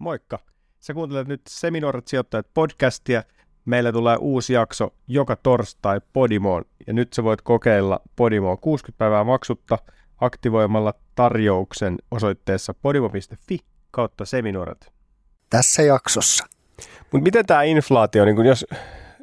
Moikka! 0.00 0.38
Sä 0.78 0.94
kuuntelet 0.94 1.28
nyt 1.28 1.40
Seminoorat 1.48 2.08
sijoittajat 2.08 2.46
podcastia. 2.54 3.22
Meillä 3.64 3.92
tulee 3.92 4.16
uusi 4.16 4.52
jakso 4.52 4.94
joka 5.08 5.36
torstai 5.36 6.00
Podimoon 6.12 6.64
ja 6.86 6.92
nyt 6.92 7.12
sä 7.12 7.24
voit 7.24 7.42
kokeilla 7.42 8.00
Podimoa 8.16 8.56
60 8.56 8.98
päivää 8.98 9.24
maksutta 9.24 9.78
aktivoimalla 10.20 10.94
tarjouksen 11.14 11.98
osoitteessa 12.10 12.74
podimo.fi 12.74 13.58
kautta 13.90 14.24
seminoorat. 14.24 14.92
Tässä 15.50 15.82
jaksossa. 15.82 16.46
Mutta 17.12 17.24
miten 17.24 17.46
tämä 17.46 17.62
inflaatio, 17.62 18.24
niin 18.24 18.36
kun 18.36 18.46
jos 18.46 18.66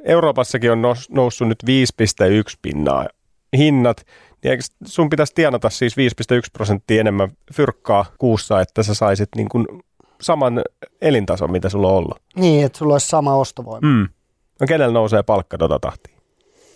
Euroopassakin 0.04 0.72
on 0.72 0.82
nous, 0.82 1.10
noussut 1.10 1.48
nyt 1.48 1.64
5,1 1.64 2.58
pinnaa 2.62 3.06
hinnat, 3.58 4.06
niin 4.44 4.52
eikö 4.52 4.64
sun 4.86 5.10
pitäisi 5.10 5.34
tienata 5.36 5.70
siis 5.70 5.96
5,1 5.98 6.02
prosenttia 6.54 7.02
enemmän 7.02 7.30
fyrkkaa 7.54 8.06
kuussa, 8.18 8.62
että 8.62 8.84
sä 8.84 8.94
saisit 8.94 9.30
niin 9.36 9.50
kun 9.50 9.84
saman 10.22 10.62
elintason, 11.02 11.52
mitä 11.52 11.70
sulla 11.70 11.88
on 11.88 11.96
ollut? 11.96 12.22
Niin, 12.36 12.66
että 12.66 12.78
sulla 12.78 12.94
olisi 12.94 13.08
sama 13.08 13.36
ostovoima. 13.36 13.88
Mm. 13.88 14.08
No 14.60 14.68
kenellä 14.68 14.94
nousee 14.94 15.24
palkka 15.24 15.58
tota 15.58 15.80
tahtia? 15.80 16.18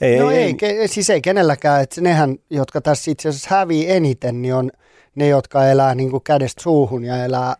Ei, 0.01 0.19
no 0.19 0.31
ei, 0.31 0.55
ei, 0.61 0.77
ei, 0.79 0.87
siis 0.87 1.09
ei 1.09 1.21
kenelläkään. 1.21 1.83
Että 1.83 2.01
nehän, 2.01 2.35
jotka 2.49 2.81
tässä 2.81 3.11
itse 3.11 3.29
asiassa 3.29 3.55
hävii 3.55 3.91
eniten, 3.91 4.41
niin 4.41 4.55
on 4.55 4.71
ne, 5.15 5.27
jotka 5.27 5.67
elää 5.67 5.95
niin 5.95 6.11
kuin 6.11 6.23
kädestä 6.23 6.63
suuhun 6.63 7.03
ja 7.03 7.25
elää 7.25 7.55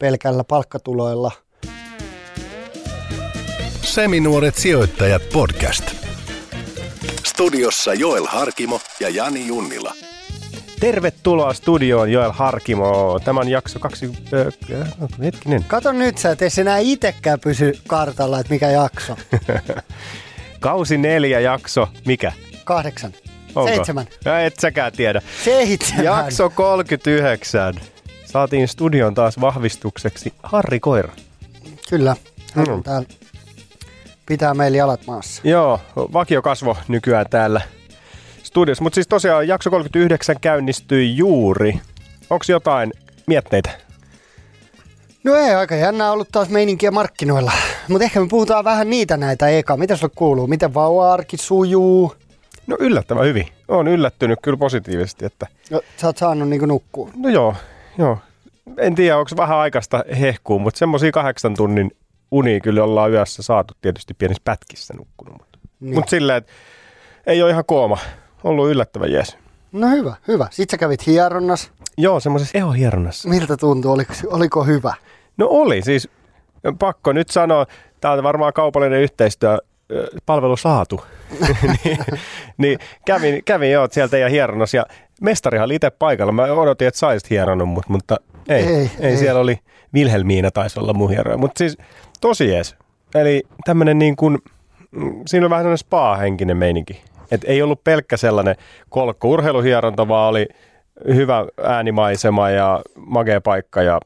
pelkällä 0.00 0.44
palkkatuloilla. 0.44 1.32
Seminuoret 3.82 4.54
sijoittajat 4.54 5.22
podcast. 5.32 5.84
Studiossa 7.24 7.94
Joel 7.94 8.26
Harkimo 8.26 8.80
ja 9.00 9.08
Jani 9.08 9.46
Junnila. 9.46 9.94
Tervetuloa 10.80 11.54
studioon 11.54 12.12
Joel 12.12 12.32
Harkimo. 12.32 13.20
Tämän 13.24 13.48
jakso 13.48 13.78
kaksi... 13.78 14.10
Äh, 14.74 14.88
hetkinen. 15.22 15.64
Kato 15.68 15.92
nyt, 15.92 16.18
sä 16.18 16.30
et 16.30 16.42
edes 16.42 16.58
enää 16.58 16.78
itsekään 16.78 17.40
pysy 17.40 17.72
kartalla, 17.86 18.40
että 18.40 18.52
mikä 18.52 18.70
jakso. 18.70 19.16
Kausi 20.60 20.98
neljä 20.98 21.40
jakso. 21.40 21.88
Mikä? 22.06 22.32
Kahdeksan. 22.64 23.12
Onko? 23.54 23.68
Seitsemän. 23.74 24.06
Ja 24.24 24.40
et 24.40 24.54
säkään 24.60 24.92
tiedä. 24.92 25.22
Seitsemän. 25.44 26.04
Jakso 26.04 26.50
39. 26.50 27.74
Saatiin 28.24 28.68
studion 28.68 29.14
taas 29.14 29.40
vahvistukseksi 29.40 30.32
Harri 30.42 30.80
Koira. 30.80 31.12
Kyllä. 31.90 32.16
Hän 32.54 32.70
on 32.70 32.76
Mm. 32.76 32.82
täällä. 32.82 33.08
Pitää 34.26 34.54
meillä 34.54 34.78
jalat 34.78 35.00
maassa. 35.06 35.42
Joo, 35.44 35.80
vakio 35.96 36.42
kasvo 36.42 36.76
nykyään 36.88 37.26
täällä 37.30 37.60
studiossa. 38.54 38.84
Mutta 38.84 38.94
siis 38.94 39.08
tosiaan 39.08 39.48
jakso 39.48 39.70
39 39.70 40.36
käynnistyi 40.40 41.16
juuri. 41.16 41.80
Onko 42.30 42.44
jotain 42.48 42.92
mietteitä? 43.26 43.70
No 45.24 45.34
ei, 45.34 45.54
aika 45.54 45.74
jännää 45.74 46.12
ollut 46.12 46.28
taas 46.32 46.48
meininkiä 46.48 46.90
markkinoilla. 46.90 47.52
Mutta 47.88 48.04
ehkä 48.04 48.20
me 48.20 48.26
puhutaan 48.30 48.64
vähän 48.64 48.90
niitä 48.90 49.16
näitä 49.16 49.48
eka. 49.48 49.76
Mitä 49.76 49.96
sulle 49.96 50.12
kuuluu? 50.16 50.46
Miten 50.46 50.74
vauva-arki 50.74 51.36
sujuu? 51.36 52.14
No 52.66 52.76
yllättävän 52.80 53.24
hyvin. 53.26 53.46
Olen 53.68 53.88
yllättynyt 53.88 54.38
kyllä 54.42 54.56
positiivisesti, 54.56 55.24
että 55.24 55.46
No, 55.70 55.80
sä 55.96 56.06
oot 56.06 56.16
saanut 56.16 56.48
niinku 56.48 56.66
nukkua. 56.66 57.10
no 57.16 57.28
joo, 57.28 57.54
joo. 57.98 58.18
En 58.78 58.94
tiedä, 58.94 59.16
onko 59.18 59.30
vähän 59.36 59.58
aikaista 59.58 60.04
hehkuu, 60.20 60.58
mutta 60.58 60.78
semmoisia 60.78 61.12
kahdeksan 61.12 61.54
tunnin 61.54 61.90
unia 62.30 62.60
kyllä 62.60 62.84
ollaan 62.84 63.10
yössä 63.12 63.42
saatu 63.42 63.74
tietysti 63.80 64.14
pienissä 64.14 64.42
pätkissä 64.44 64.94
nukkunut. 64.96 65.32
Mutta 65.38 65.58
Niin. 65.80 65.94
mut 65.94 66.08
silleen, 66.08 66.36
että 66.38 66.52
ei 67.26 67.42
ole 67.42 67.50
ihan 67.50 67.64
kooma. 67.64 67.98
Ollut 68.44 68.70
yllättävän 68.70 69.12
jees. 69.12 69.36
No 69.72 69.88
hyvä, 69.88 70.16
hyvä. 70.28 70.48
Sitten 70.50 70.76
sä 70.76 70.78
kävit 70.78 71.06
hieronnassa. 71.06 71.70
Joo, 71.98 72.20
semmoisessa 72.20 72.58
ehohieronnassa. 72.58 73.28
Miltä 73.28 73.56
tuntui? 73.56 73.92
Oliko, 73.92 74.12
oliko 74.26 74.64
hyvä? 74.64 74.94
No 75.36 75.46
oli 75.50 75.82
siis, 75.82 76.08
pakko 76.78 77.12
nyt 77.12 77.30
sanoa, 77.30 77.66
tämä 78.00 78.14
on 78.14 78.22
varmaan 78.22 78.52
kaupallinen 78.52 79.00
yhteistyö, 79.00 79.58
palvelu 80.26 80.56
saatu. 80.56 81.04
niin, 81.84 81.98
niin 82.58 82.78
kävin, 83.06 83.44
kävin 83.44 83.70
joo 83.72 83.88
sieltä 83.90 84.10
teidän 84.10 84.30
hieronnassa 84.30 84.76
ja 84.76 84.86
mestarihan 85.20 85.64
oli 85.64 85.74
itse 85.74 85.90
paikalla. 85.90 86.32
Mä 86.32 86.42
odotin, 86.42 86.88
että 86.88 86.98
saisit 86.98 87.30
hieronnut 87.30 87.68
mut, 87.68 87.88
mutta 87.88 88.16
ei, 88.48 88.64
ei, 88.64 88.66
Ei, 88.66 88.74
ei, 88.74 88.90
ei. 89.00 89.16
siellä 89.16 89.40
oli 89.40 89.58
Vilhelmiina 89.94 90.50
taisi 90.50 90.80
olla 90.80 90.92
mun 90.92 91.10
hieroja. 91.10 91.38
Mutta 91.38 91.58
siis 91.58 91.78
tosi 92.20 92.48
jees. 92.48 92.76
Eli 93.14 93.42
tämmönen 93.64 93.98
niin 93.98 94.16
kuin, 94.16 94.38
mm, 94.90 95.22
siinä 95.26 95.46
on 95.46 95.50
vähän 95.50 95.62
sellainen 95.62 95.78
spa-henkinen 95.78 96.56
meininki. 96.56 97.02
Et 97.30 97.40
ei 97.44 97.62
ollut 97.62 97.84
pelkkä 97.84 98.16
sellainen 98.16 98.56
kolkko 98.88 99.28
urheiluhieronta, 99.28 100.08
vaan 100.08 100.28
oli 100.28 100.46
hyvä 101.14 101.46
äänimaisema 101.62 102.50
ja 102.50 102.80
magea 102.96 103.40
paikka 103.40 103.82
ja 103.82 104.00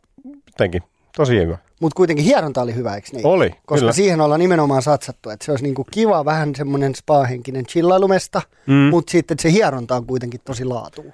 jotenkin 0.46 0.82
tosi 1.16 1.40
hyvä. 1.40 1.58
Mutta 1.80 1.96
kuitenkin 1.96 2.24
hieronta 2.24 2.62
oli 2.62 2.74
hyvä, 2.74 2.94
eikö 2.94 3.08
niin? 3.12 3.26
Oli, 3.26 3.50
Koska 3.50 3.80
kyllä. 3.80 3.92
siihen 3.92 4.20
ollaan 4.20 4.40
nimenomaan 4.40 4.82
satsattu, 4.82 5.30
että 5.30 5.44
se 5.44 5.52
olisi 5.52 5.64
niinku 5.64 5.84
kiva, 5.90 6.24
vähän 6.24 6.54
semmoinen 6.54 6.94
spa-henkinen 6.94 7.66
chillailumesta, 7.66 8.42
Mm. 8.66 8.72
mutta 8.74 9.10
sitten 9.10 9.34
että 9.34 9.42
se 9.42 9.52
hieronta 9.52 9.96
on 9.96 10.06
kuitenkin 10.06 10.40
tosi 10.44 10.64
laatu. 10.64 11.04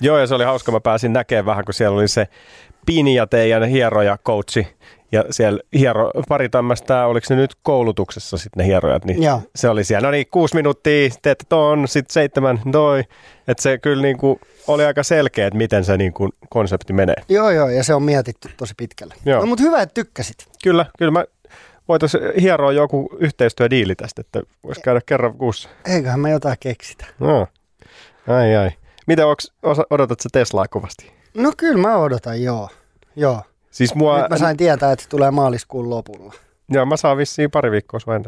Joo, 0.00 0.18
ja 0.18 0.26
se 0.26 0.34
oli 0.34 0.44
hauska. 0.44 0.72
Mä 0.72 0.80
pääsin 0.80 1.12
näkemään 1.12 1.46
vähän, 1.46 1.64
kun 1.64 1.74
siellä 1.74 1.96
oli 1.96 2.08
se 2.08 2.28
Pini 2.86 3.14
ja 3.14 3.26
teidän 3.26 3.64
hieroja 3.68 4.18
coachi. 4.26 4.66
Ja 5.12 5.24
siellä 5.30 5.60
hiero, 5.74 6.10
pari 6.28 6.48
tämmöistä, 6.48 7.06
oliko 7.06 7.26
ne 7.30 7.36
nyt 7.36 7.54
koulutuksessa 7.62 8.38
sitten 8.38 8.62
ne 8.62 8.66
hierojat, 8.66 9.04
niin 9.04 9.22
Joo. 9.22 9.40
se 9.56 9.68
oli 9.68 9.84
siellä. 9.84 10.08
No 10.08 10.12
niin, 10.12 10.26
kuusi 10.30 10.54
minuuttia, 10.54 11.10
teette 11.22 11.44
ton, 11.48 11.88
sitten 11.88 12.12
seitsemän, 12.12 12.60
toi. 12.72 13.04
Että 13.48 13.62
se 13.62 13.78
kyllä 13.78 14.02
niin 14.02 14.18
kuin 14.18 14.40
oli 14.66 14.84
aika 14.84 15.02
selkeä, 15.02 15.46
että 15.46 15.56
miten 15.56 15.84
se 15.84 15.96
niin 15.96 16.12
kuin 16.12 16.32
konsepti 16.48 16.92
menee. 16.92 17.16
Joo, 17.28 17.50
joo, 17.50 17.68
ja 17.68 17.84
se 17.84 17.94
on 17.94 18.02
mietitty 18.02 18.48
tosi 18.56 18.74
pitkälle. 18.76 19.14
Joo. 19.24 19.40
No, 19.40 19.46
mutta 19.46 19.64
hyvä, 19.64 19.82
että 19.82 19.94
tykkäsit. 19.94 20.46
Kyllä, 20.64 20.86
kyllä 20.98 21.12
mä 21.12 21.24
voitaisiin 21.88 22.22
hieroa 22.40 22.72
joku 22.72 23.08
yhteistyödiili 23.18 23.94
tästä, 23.94 24.20
että 24.20 24.42
voisi 24.64 24.80
käydä 24.80 25.00
kerran 25.06 25.34
kuussa. 25.34 25.68
Eiköhän 25.86 26.20
me 26.20 26.30
jotain 26.30 26.56
keksitä. 26.60 27.06
No. 27.18 27.46
Ai 28.28 28.56
ai. 28.56 28.70
Miten 29.06 29.24
odotat 29.90 30.20
sä 30.20 30.28
Teslaa 30.32 30.68
kovasti? 30.68 31.12
No 31.34 31.52
kyllä 31.56 31.78
mä 31.78 31.96
odotan, 31.96 32.42
joo. 32.42 32.68
Joo. 33.16 33.42
Siis 33.72 33.94
mua, 33.94 34.18
Nyt 34.20 34.30
mä 34.30 34.38
sain 34.38 34.56
tietää, 34.56 34.92
että 34.92 35.02
se 35.02 35.08
tulee 35.08 35.30
maaliskuun 35.30 35.90
lopulla. 35.90 36.32
joo, 36.68 36.86
mä 36.86 36.96
saan 36.96 37.16
vissiin 37.16 37.50
pari 37.50 37.70
viikkoa 37.70 38.00
sen. 38.00 38.24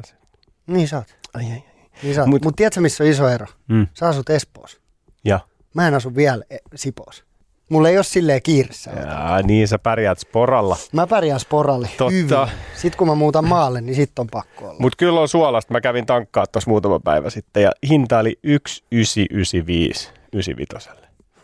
Niin 0.66 0.88
saat. 0.88 1.16
Ai 1.34 1.44
ai 1.44 1.50
ai. 1.52 1.62
Niin 2.02 2.14
saat. 2.14 2.26
Mut- 2.26 2.30
Mutta 2.34 2.46
Mut 2.48 2.56
tiedätkö, 2.56 2.80
missä 2.80 3.04
on 3.04 3.10
iso 3.10 3.28
ero? 3.28 3.46
Mm. 3.68 3.86
Sä 3.94 4.08
asut 4.08 4.30
Espoossa. 4.30 4.78
Ja. 5.24 5.40
Mä 5.74 5.88
en 5.88 5.94
asu 5.94 6.16
vielä 6.16 6.44
e- 6.50 6.56
Sipoossa. 6.74 7.24
Mulla 7.70 7.88
ei 7.88 7.96
ole 7.98 8.04
silleen 8.04 8.42
kiireessä. 8.42 8.90
Jaa, 8.90 9.42
niin 9.42 9.68
sä 9.68 9.78
pärjäät 9.78 10.18
sporalla. 10.18 10.76
Mä 10.92 11.06
pärjään 11.06 11.40
sporalle 11.40 11.88
Totta. 11.98 12.10
hyvin. 12.46 12.58
Sitten 12.74 12.98
kun 12.98 13.08
mä 13.08 13.14
muutan 13.14 13.48
maalle, 13.48 13.80
niin 13.80 13.94
sit 13.96 14.18
on 14.18 14.26
pakko 14.26 14.64
olla. 14.68 14.76
Mutta 14.80 14.96
kyllä 14.96 15.20
on 15.20 15.28
suolasta. 15.28 15.72
Mä 15.72 15.80
kävin 15.80 16.06
tankkaa 16.06 16.46
tuossa 16.46 16.70
muutama 16.70 17.00
päivä 17.00 17.30
sitten 17.30 17.62
ja 17.62 17.70
hinta 17.88 18.18
oli 18.18 18.38
1995 18.42 20.10
95. 20.32 20.90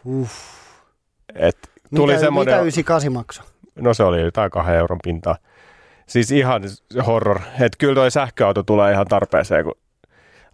Uff. 0.06 0.32
Et 1.34 1.58
tuli 1.96 2.12
mitä, 2.12 2.20
semmoinen, 2.24 2.54
mitä 2.54 2.60
98 2.60 3.12
maksoi? 3.12 3.44
No 3.75 3.94
se 3.94 4.03
oli 4.03 4.20
jotain 4.20 4.50
kahden 4.50 4.76
euron 4.76 4.98
pintaa. 5.04 5.36
Siis 6.06 6.31
ihan 6.31 6.62
horror. 7.06 7.41
Että 7.60 7.78
kyllä 7.78 7.94
toi 7.94 8.10
sähköauto 8.10 8.62
tulee 8.62 8.92
ihan 8.92 9.06
tarpeeseen, 9.06 9.64
kun 9.64 9.75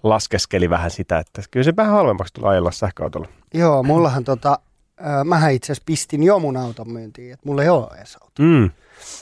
laskeskeli 0.02 0.70
vähän 0.70 0.90
sitä, 0.90 1.18
että 1.18 1.42
kyllä 1.50 1.64
se 1.64 1.76
vähän 1.76 1.92
halvemmaksi 1.92 2.34
tulee 2.34 2.50
ajella 2.50 2.70
sähköautolla. 2.70 3.28
Joo, 3.54 3.82
mullahan 3.82 4.24
tota, 4.24 4.58
äh, 5.00 5.24
mähän 5.24 5.52
itse 5.52 5.72
asiassa 5.72 5.86
pistin 5.86 6.22
jo 6.22 6.38
mun 6.38 6.56
auton 6.56 6.90
myyntiin, 6.90 7.32
että 7.32 7.48
mulla 7.48 7.62
ei 7.62 7.68
ole 7.68 7.96
edes 7.96 8.16
auto. 8.20 8.42
Mm. 8.42 8.70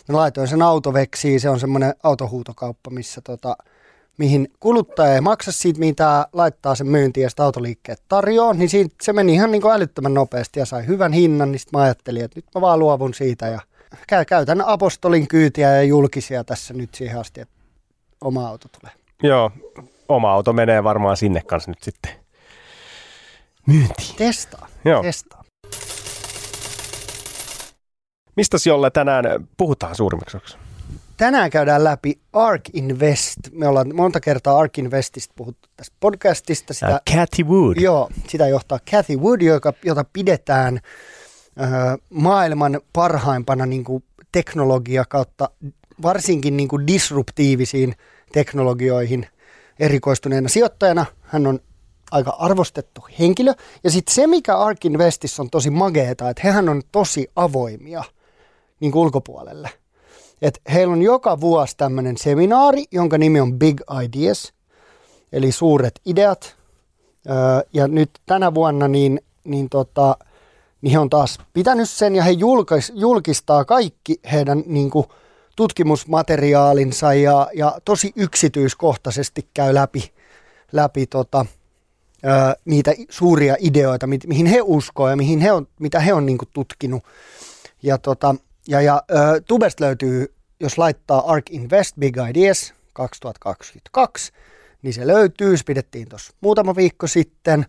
Mä 0.09 0.17
laitoin 0.17 0.49
sen 0.49 0.63
autoveksiin, 0.63 1.41
se 1.41 1.49
on 1.49 1.61
semmoinen 1.61 1.95
autohuutokauppa, 2.03 2.91
missä 2.91 3.21
tota, 3.21 3.57
mihin 4.19 4.49
kuluttaja 4.61 5.15
ei 5.15 5.21
maksa 5.21 5.53
siitä 5.53 5.81
mitään, 5.81 6.25
laittaa 6.33 6.75
sen 6.75 6.87
myyntiin 6.87 7.23
ja 7.23 7.31
sitten 7.31 7.45
autoliikkeet 7.45 8.03
tarjoaa, 8.09 8.53
niin 8.53 8.69
siitä, 8.69 8.95
se 9.03 9.13
meni 9.13 9.35
ihan 9.35 9.53
niin 9.53 9.63
kuin 9.63 9.75
älyttömän 9.75 10.15
nopeasti 10.15 10.61
ja 10.61 10.67
sai 10.67 10.87
hyvän 10.87 11.13
hinnan, 11.13 11.53
niin 11.53 11.59
sitten 11.59 11.79
mä 11.79 11.85
ajattelin, 11.85 12.25
että 12.25 12.39
nyt 12.39 12.45
mä 12.55 12.61
vaan 12.61 12.79
luovun 12.79 13.15
siitä 13.15 13.49
ja 13.49 13.61
käy, 14.07 14.25
käytän 14.25 14.61
apostolin 14.67 15.29
kyytiä 15.29 15.73
ja 15.73 15.83
julkisia 15.83 16.45
tässä 16.45 16.75
nyt 16.75 16.95
siihen 16.95 17.21
asti, 17.21 17.41
että 17.41 17.55
oma 18.21 18.49
auto 18.49 18.69
tulee. 18.81 18.95
Joo, 19.23 19.51
oma 20.09 20.33
auto 20.33 20.53
menee 20.53 20.85
varmaan 20.85 21.17
sinne 21.17 21.43
kanssa 21.43 21.71
nyt 21.71 21.83
sitten 21.83 22.13
myyntiin. 23.67 24.17
Testaa, 24.17 24.69
Joo. 24.85 25.03
testaa. 25.03 25.45
Mistä 28.37 28.57
jolle 28.67 28.91
tänään 28.91 29.25
puhutaan 29.57 29.95
suurimmaksi 29.95 30.37
osaksi? 30.37 30.59
Tänään 31.17 31.51
käydään 31.51 31.85
läpi 31.85 32.21
Ark 32.33 32.63
Invest. 32.73 33.37
Me 33.53 33.69
ollaan 33.69 33.97
monta 33.97 34.21
kertaa 34.21 34.59
Ark 34.59 34.79
Investistä 34.79 35.35
puhuttu 35.37 35.69
tästä 35.77 35.97
podcastista. 36.01 36.75
Sitä. 36.75 37.01
Cathy 37.11 37.43
Wood. 37.45 37.77
Joo, 37.81 38.11
sitä 38.29 38.49
johtaa 38.49 38.79
Cathy 38.91 39.17
Wood, 39.17 39.41
joka, 39.41 39.73
jota 39.85 40.05
pidetään 40.13 40.81
maailman 42.11 42.81
parhaimpana 42.93 43.67
niin 43.67 43.85
kuin 43.85 44.05
teknologia 44.33 45.05
kautta 45.09 45.51
varsinkin 46.03 46.57
niin 46.57 46.69
kuin 46.69 46.87
disruptiivisiin 46.87 47.95
teknologioihin 48.33 49.27
erikoistuneena 49.79 50.49
sijoittajana. 50.49 51.07
Hän 51.23 51.47
on 51.47 51.61
aika 52.11 52.37
arvostettu 52.39 53.07
henkilö. 53.19 53.53
Ja 53.85 53.91
sitten 53.91 54.15
se, 54.15 54.27
mikä 54.27 54.59
Ark 54.59 54.85
Investissä 54.85 55.43
on 55.43 55.51
tosi 55.51 55.71
mageeta, 55.71 56.31
että 56.31 56.43
hehän 56.45 56.69
on 56.69 56.83
tosi 56.93 57.31
avoimia 57.37 58.05
niin 58.81 58.93
kuin 58.93 59.03
ulkopuolelle. 59.03 59.71
että 60.43 60.61
heillä 60.73 60.93
on 60.93 61.03
joka 61.03 61.41
vuosi 61.41 61.77
tämmöinen 61.77 62.17
seminaari, 62.17 62.85
jonka 62.91 63.19
nimi 63.19 63.41
on 63.41 63.59
Big 63.59 63.81
Ideas, 64.05 64.53
eli 65.33 65.53
suuret 65.53 66.01
ideat. 66.05 66.57
Ja 67.73 67.89
nyt 67.89 68.11
tänä 68.27 68.55
vuonna 68.55 68.89
niin, 68.89 69.21
niin, 69.45 69.69
tota, 69.69 70.17
niin 70.85 70.93
he 70.93 70.99
on 70.99 71.11
taas 71.11 71.39
pitänyt 71.53 71.91
sen 71.91 72.17
ja 72.17 72.23
he 72.23 72.31
julkis, 72.31 72.93
julkistaa 72.95 73.65
kaikki 73.65 74.21
heidän 74.33 74.63
niin 74.67 74.91
kuin, 74.91 75.07
tutkimusmateriaalinsa 75.57 77.15
ja, 77.15 77.49
ja 77.55 77.79
tosi 77.85 78.13
yksityiskohtaisesti 78.17 79.49
käy 79.55 79.75
läpi, 79.75 80.13
läpi 80.73 81.07
tota, 81.07 81.47
ö, 82.25 82.29
niitä 82.65 82.95
suuria 83.09 83.57
ideoita, 83.59 84.07
mi, 84.07 84.19
mihin 84.27 84.47
he 84.47 84.59
uskoo 84.63 85.09
ja 85.09 85.17
mihin 85.17 85.41
he 85.41 85.53
on, 85.53 85.69
mitä 85.81 86.01
he 86.01 86.15
on 86.15 86.27
niin 86.27 86.39
kuin, 86.39 86.49
tutkinut. 86.53 87.03
Ja, 87.83 87.99
tota, 87.99 88.35
ja, 88.69 88.81
ja 88.81 89.03
ö, 89.11 89.41
Tubesta 89.41 89.85
löytyy, 89.85 90.35
jos 90.61 90.79
laittaa 90.79 91.33
Ark 91.33 91.51
Invest 91.51 91.97
Big 92.01 92.17
Ideas 92.31 92.75
2022, 92.93 94.33
niin 94.83 94.95
se 94.95 95.07
löytyy. 95.07 95.57
Se 95.57 95.65
pidettiin 95.65 96.09
tuossa 96.09 96.33
muutama 96.41 96.77
viikko 96.77 97.07
sitten. 97.07 97.67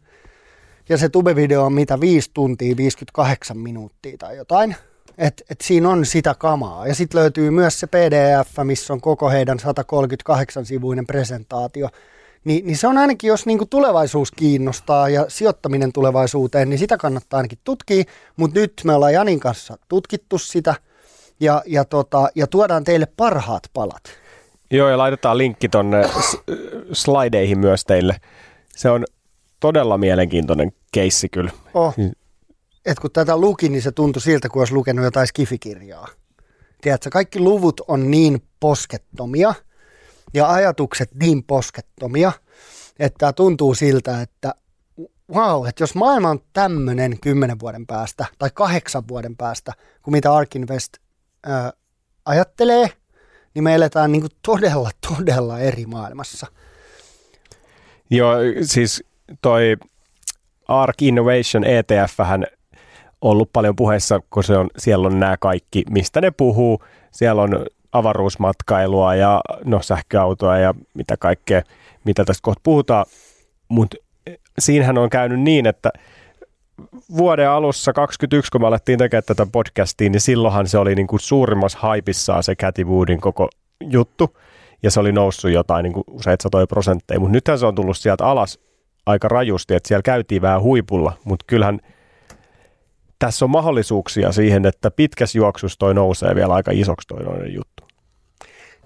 Ja 0.90 0.98
se 0.98 1.10
tube-video 1.10 1.62
on 1.66 1.74
mitä 1.74 2.00
5 2.00 2.32
tuntia, 2.34 2.78
58 2.78 3.58
minuuttia 3.58 4.18
tai 4.18 4.38
jotain. 4.38 4.76
Et, 5.18 5.44
et 5.50 5.62
siinä 5.62 5.90
on 5.90 6.06
sitä 6.06 6.36
kamaa. 6.38 6.88
Ja 6.88 6.96
sitten 6.96 7.22
löytyy 7.22 7.52
myös 7.52 7.80
se 7.80 7.88
PDF, 7.88 8.58
missä 8.64 8.94
on 8.94 9.02
koko 9.02 9.30
heidän 9.30 9.58
138-sivuinen 9.60 11.06
presentaatio. 11.08 11.90
Ni, 12.44 12.62
niin 12.66 12.78
se 12.78 12.88
on 12.88 12.98
ainakin, 12.98 13.28
jos 13.28 13.46
niinku 13.46 13.66
tulevaisuus 13.66 14.32
kiinnostaa 14.32 15.10
ja 15.10 15.26
sijoittaminen 15.28 15.94
tulevaisuuteen, 15.94 16.70
niin 16.70 16.80
sitä 16.80 16.98
kannattaa 16.98 17.38
ainakin 17.38 17.60
tutkia. 17.64 18.04
Mutta 18.38 18.60
nyt 18.60 18.74
me 18.84 18.94
ollaan 18.94 19.14
Janin 19.14 19.40
kanssa 19.40 19.78
tutkittu 19.88 20.38
sitä 20.38 20.76
ja, 21.40 21.62
ja, 21.66 21.86
tota, 21.86 22.30
ja 22.36 22.48
tuodaan 22.48 22.84
teille 22.84 23.08
parhaat 23.18 23.64
palat. 23.74 24.04
Joo, 24.72 24.90
ja 24.90 24.98
laitetaan 24.98 25.38
linkki 25.38 25.70
tonne 25.70 26.10
slideihin 26.92 27.60
myös 27.60 27.86
teille. 27.86 28.16
Se 28.76 28.90
on 28.90 29.06
todella 29.66 29.98
mielenkiintoinen 29.98 30.72
keissi 30.92 31.30
kyllä. 31.30 31.52
Oh. 31.74 31.96
Et 32.86 33.00
kun 33.00 33.12
tätä 33.12 33.38
luki, 33.38 33.70
niin 33.70 33.82
se 33.82 33.92
tuntui 33.92 34.22
siltä, 34.22 34.50
kuin 34.50 34.62
olisi 34.62 34.74
lukenut 34.74 35.06
jotain 35.06 35.28
skifikirjaa. 35.28 36.08
Tiedätkö, 36.82 37.10
kaikki 37.10 37.40
luvut 37.40 37.82
on 37.88 38.12
niin 38.12 38.42
poskettomia 38.60 39.54
ja 40.34 40.50
ajatukset 40.50 41.16
niin 41.16 41.44
poskettomia, 41.44 42.32
että 43.00 43.18
tämä 43.18 43.34
tuntuu 43.34 43.76
siltä, 43.76 44.22
että 44.22 44.56
wow, 45.34 45.68
että 45.68 45.84
jos 45.84 45.96
maailma 45.96 46.30
on 46.30 46.40
tämmöinen 46.54 47.20
kymmenen 47.20 47.60
vuoden 47.60 47.88
päästä 47.88 48.26
tai 48.40 48.50
kahdeksan 48.54 49.08
vuoden 49.08 49.36
päästä, 49.36 49.74
kuin 50.02 50.12
mitä 50.12 50.36
Arkinvest 50.36 50.94
ää, 51.46 51.74
ajattelee, 52.26 52.90
niin 53.54 53.64
me 53.64 53.76
eletään 53.76 54.12
niin 54.12 54.28
todella, 54.46 54.92
todella 55.08 55.60
eri 55.60 55.86
maailmassa. 55.86 56.48
Joo, 58.10 58.36
siis 58.62 59.04
toi 59.42 59.78
Ark 60.68 61.02
Innovation 61.02 61.64
ETF 61.64 62.18
hän 62.24 62.46
ollut 63.22 63.50
paljon 63.54 63.76
puheessa, 63.76 64.20
kun 64.30 64.44
se 64.44 64.58
on, 64.58 64.70
siellä 64.78 65.08
on 65.08 65.20
nämä 65.20 65.38
kaikki, 65.38 65.84
mistä 65.90 66.22
ne 66.22 66.32
puhuu. 66.32 66.84
Siellä 67.12 67.42
on 67.42 67.66
avaruusmatkailua 67.92 69.16
ja 69.16 69.42
no, 69.66 69.82
sähköautoa 69.82 70.58
ja 70.58 70.74
mitä 70.94 71.18
kaikkea, 71.18 71.62
mitä 72.04 72.26
tästä 72.26 72.42
kohta 72.42 72.62
puhutaan. 72.64 73.06
Mutta 73.70 73.98
siinähän 74.60 74.98
on 74.98 75.10
käynyt 75.10 75.40
niin, 75.40 75.68
että 75.68 75.90
vuoden 77.18 77.50
alussa 77.50 77.94
21, 77.94 78.52
kun 78.52 78.62
me 78.62 78.68
alettiin 78.68 79.00
tekemään 79.00 79.24
tätä 79.26 79.48
podcastia, 79.52 80.10
niin 80.10 80.22
silloinhan 80.22 80.68
se 80.68 80.78
oli 80.78 80.96
niin 80.96 81.08
kuin 81.08 81.20
suurimmassa 81.20 81.80
haipissaan 81.82 82.44
se 82.44 82.56
Cathy 82.56 82.84
Woodin 82.84 83.22
koko 83.22 83.50
juttu. 83.82 84.38
Ja 84.84 84.92
se 84.92 85.00
oli 85.00 85.12
noussut 85.12 85.52
jotain 85.52 85.84
niin 85.84 85.94
kuin 85.94 86.04
useita 86.08 86.44
satoja 86.44 86.68
prosentteja, 86.68 87.20
mutta 87.20 87.32
nythän 87.32 87.60
se 87.60 87.66
on 87.66 87.76
tullut 87.76 87.98
sieltä 87.98 88.26
alas 88.26 88.60
aika 89.06 89.28
rajusti, 89.28 89.76
että 89.76 89.88
siellä 89.88 90.02
käytiin 90.02 90.42
vähän 90.42 90.62
huipulla, 90.62 91.14
mutta 91.24 91.46
kyllähän 91.48 91.80
tässä 93.20 93.46
on 93.46 93.52
mahdollisuuksia 93.52 94.32
siihen, 94.32 94.66
että 94.66 94.92
pitkäs 94.92 95.36
juoksussa 95.36 95.80
toi 95.80 95.94
nousee 95.94 96.36
vielä 96.36 96.54
aika 96.54 96.72
isoksi 96.74 97.08
toi 97.08 97.24
noinen 97.24 97.54
juttu. 97.54 97.84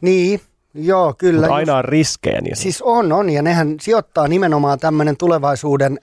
Niin, 0.02 0.42
joo, 0.74 1.14
kyllä. 1.18 1.42
Mutta 1.42 1.56
aina 1.56 1.78
on 1.78 1.86
riskejä. 1.86 2.42
Niin 2.42 2.56
siis 2.56 2.82
on, 2.82 3.12
on, 3.12 3.30
ja 3.30 3.42
nehän 3.42 3.76
sijoittaa 3.82 4.28
nimenomaan 4.28 4.80
tämmöinen 4.80 5.18
tulevaisuuden 5.18 6.00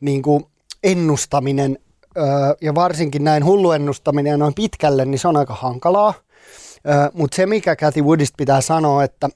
niin 0.00 0.22
kuin 0.22 0.44
ennustaminen, 0.82 1.78
öö, 2.16 2.24
ja 2.60 2.74
varsinkin 2.74 3.24
näin 3.24 3.44
hullu 3.44 3.72
ennustaminen 3.72 4.38
noin 4.38 4.54
pitkälle, 4.54 5.04
niin 5.04 5.18
se 5.18 5.28
on 5.28 5.36
aika 5.36 5.54
hankalaa. 5.54 6.14
Öö, 6.88 6.94
Mutta 7.12 7.34
se, 7.34 7.46
mikä 7.46 7.76
Cathy 7.76 8.02
Woodista 8.02 8.34
pitää 8.36 8.60
sanoa, 8.60 9.04
että 9.04 9.28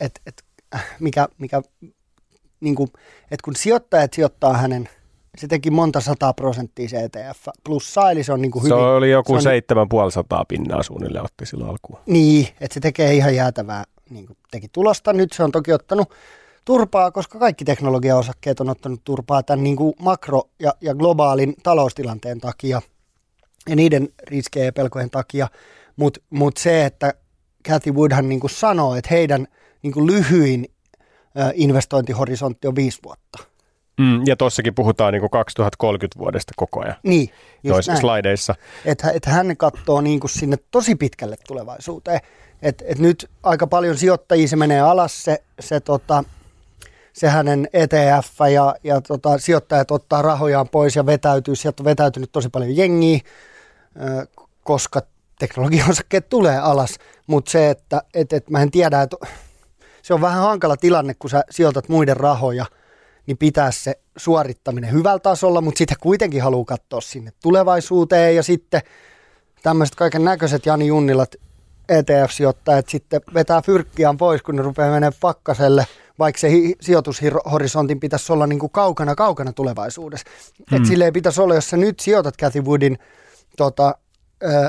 et, 0.00 0.20
et, 0.26 0.44
mikä, 1.00 1.28
mikä 1.38 1.62
niin 2.60 2.74
kuin, 2.74 2.90
että 3.22 3.44
kun 3.44 3.56
sijoittajat 3.56 4.12
sijoittaa 4.12 4.56
hänen, 4.56 4.88
se 5.38 5.46
teki 5.46 5.70
monta 5.70 6.00
sataa 6.00 6.34
prosenttia 6.34 6.88
se 6.88 7.00
ETF 7.00 7.48
plussaa, 7.64 8.10
eli 8.10 8.24
se 8.24 8.32
on 8.32 8.42
niin 8.42 8.50
kuin 8.50 8.62
hyvin... 8.62 8.78
Se 8.78 8.82
oli 8.82 9.10
joku 9.10 9.34
on, 9.34 9.40
7,5 9.40 9.46
pinnaa 10.48 10.82
suunnilleen 10.82 11.24
otti 11.24 11.46
silloin 11.46 11.70
alkuun. 11.70 11.98
Niin, 12.06 12.48
että 12.60 12.74
se 12.74 12.80
tekee 12.80 13.14
ihan 13.14 13.34
jäätävää, 13.34 13.84
niin 14.10 14.26
kuin 14.26 14.36
teki 14.50 14.68
tulosta. 14.72 15.12
Nyt 15.12 15.32
se 15.32 15.42
on 15.42 15.52
toki 15.52 15.72
ottanut 15.72 16.14
turpaa, 16.64 17.10
koska 17.10 17.38
kaikki 17.38 17.64
teknologiaosakkeet 17.64 18.60
on 18.60 18.70
ottanut 18.70 19.00
turpaa 19.04 19.42
tämän 19.42 19.64
niin 19.64 19.76
kuin 19.76 19.94
makro- 19.98 20.50
ja, 20.58 20.74
ja 20.80 20.94
globaalin 20.94 21.54
taloustilanteen 21.62 22.40
takia 22.40 22.82
ja 23.68 23.76
niiden 23.76 24.08
riskejä 24.22 24.64
ja 24.64 24.72
pelkojen 24.72 25.10
takia. 25.10 25.48
Mutta 25.96 26.20
mut 26.30 26.56
se, 26.56 26.84
että 26.84 27.14
Cathy 27.68 27.92
Woodhan 27.92 28.28
niin 28.28 28.40
kuin 28.40 28.50
sanoo, 28.50 28.94
että 28.94 29.08
heidän 29.10 29.46
niin 29.82 29.92
kuin 29.92 30.06
lyhyin 30.06 30.66
investointihorisontti 31.54 32.68
on 32.68 32.76
viisi 32.76 32.98
vuotta. 33.04 33.50
Mm, 34.00 34.22
ja 34.26 34.36
tuossakin 34.36 34.74
puhutaan 34.74 35.12
niin 35.12 35.20
kuin 35.20 35.30
2030 35.30 36.18
vuodesta 36.18 36.52
koko 36.56 36.80
ajan. 36.80 36.96
Niin, 37.02 37.30
just 37.62 37.90
slideissa. 38.00 38.54
Että 38.84 39.10
et 39.10 39.26
hän 39.26 39.56
katsoo 39.56 40.00
niin 40.00 40.20
kuin 40.20 40.30
sinne 40.30 40.56
tosi 40.70 40.94
pitkälle 40.94 41.36
tulevaisuuteen. 41.48 42.20
Et, 42.62 42.82
et 42.86 42.98
nyt 42.98 43.30
aika 43.42 43.66
paljon 43.66 43.98
sijoittajia 43.98 44.48
se 44.48 44.56
menee 44.56 44.80
alas 44.80 45.24
se, 45.24 45.42
se, 45.60 45.80
tota, 45.80 46.24
se 47.12 47.28
hänen 47.28 47.68
ETF 47.72 48.40
ja, 48.52 48.74
ja 48.84 49.00
tota, 49.00 49.38
sijoittajat 49.38 49.90
ottaa 49.90 50.22
rahojaan 50.22 50.68
pois 50.68 50.96
ja 50.96 51.06
vetäytyy. 51.06 51.56
Sieltä 51.56 51.82
on 51.82 51.84
vetäytynyt 51.84 52.32
tosi 52.32 52.48
paljon 52.48 52.76
jengiä, 52.76 53.18
koska 54.64 55.02
teknologiaosakkeet 55.38 56.28
tulee 56.28 56.58
alas. 56.58 56.98
Mutta 57.26 57.50
se, 57.50 57.70
että 57.70 58.02
et, 58.14 58.32
et 58.32 58.50
mä 58.50 58.62
en 58.62 58.70
tiedä, 58.70 59.02
että 59.02 59.16
se 60.10 60.14
on 60.14 60.20
vähän 60.20 60.42
hankala 60.42 60.76
tilanne, 60.76 61.14
kun 61.14 61.30
sä 61.30 61.44
sijoitat 61.50 61.88
muiden 61.88 62.16
rahoja, 62.16 62.66
niin 63.26 63.38
pitää 63.38 63.70
se 63.70 63.98
suorittaminen 64.16 64.92
hyvällä 64.92 65.18
tasolla, 65.18 65.60
mutta 65.60 65.78
sitä 65.78 65.94
kuitenkin 66.00 66.42
haluaa 66.42 66.64
katsoa 66.64 67.00
sinne 67.00 67.32
tulevaisuuteen 67.42 68.36
ja 68.36 68.42
sitten 68.42 68.80
tämmöiset 69.62 69.94
kaiken 69.94 70.24
näköiset 70.24 70.66
Jani 70.66 70.86
Junnilat 70.86 71.34
ETF-sijoittajat 71.88 72.88
sitten 72.88 73.20
vetää 73.34 73.62
fyrkkiään 73.62 74.16
pois, 74.16 74.42
kun 74.42 74.56
ne 74.56 74.62
rupeaa 74.62 74.88
menemään 74.88 75.12
pakkaselle, 75.20 75.86
vaikka 76.18 76.40
se 76.40 76.48
sijoitushorisontin 76.80 78.00
pitäisi 78.00 78.32
olla 78.32 78.46
niin 78.46 78.58
kuin 78.58 78.72
kaukana, 78.72 79.14
kaukana 79.14 79.52
tulevaisuudessa. 79.52 80.26
Mm. 80.70 80.76
Et 80.76 80.86
sille 80.86 81.04
ei 81.04 81.12
pitäisi 81.12 81.40
olla, 81.40 81.54
jos 81.54 81.70
sä 81.70 81.76
nyt 81.76 82.00
sijoitat 82.00 82.36
Cathy 82.36 82.60
Woodin 82.60 82.98
tota, 83.56 83.94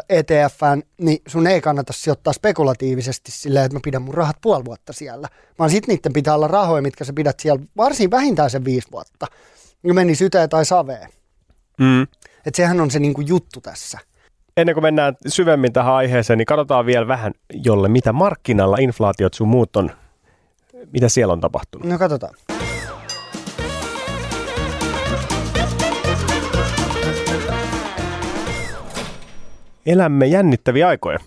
ETFään, 0.09 0.83
niin 0.97 1.21
sun 1.27 1.47
ei 1.47 1.61
kannata 1.61 1.93
sijoittaa 1.93 2.33
spekulatiivisesti 2.33 3.31
silleen, 3.31 3.65
että 3.65 3.75
mä 3.75 3.81
pidän 3.83 4.01
mun 4.01 4.13
rahat 4.13 4.37
puoli 4.41 4.65
vuotta 4.65 4.93
siellä. 4.93 5.27
Vaan 5.59 5.69
sit 5.69 5.87
niiden 5.87 6.13
pitää 6.13 6.35
olla 6.35 6.47
rahoja, 6.47 6.81
mitkä 6.81 7.03
sä 7.03 7.13
pidät 7.13 7.39
siellä 7.39 7.63
varsin 7.77 8.11
vähintään 8.11 8.49
sen 8.49 8.65
viisi 8.65 8.87
vuotta. 8.91 9.27
Ja 9.83 9.93
meni 9.93 10.15
syteen 10.15 10.49
tai 10.49 10.65
saveen. 10.65 11.09
Mm. 11.79 12.01
Että 12.45 12.57
sehän 12.57 12.81
on 12.81 12.91
se 12.91 12.99
niinku 12.99 13.21
juttu 13.21 13.61
tässä. 13.61 13.99
Ennen 14.57 14.75
kuin 14.75 14.83
mennään 14.83 15.17
syvemmin 15.27 15.73
tähän 15.73 15.93
aiheeseen, 15.93 16.37
niin 16.37 16.45
katsotaan 16.45 16.85
vielä 16.85 17.07
vähän, 17.07 17.33
jolle 17.53 17.89
mitä 17.89 18.13
markkinalla 18.13 18.77
inflaatiot 18.79 19.33
sun 19.33 19.47
muut 19.47 19.75
on, 19.75 19.91
mitä 20.93 21.09
siellä 21.09 21.33
on 21.33 21.41
tapahtunut. 21.41 21.87
No 21.87 21.97
katsotaan. 21.97 22.33
Elämme 29.85 30.25
jännittäviä 30.25 30.87
aikoja. 30.87 31.19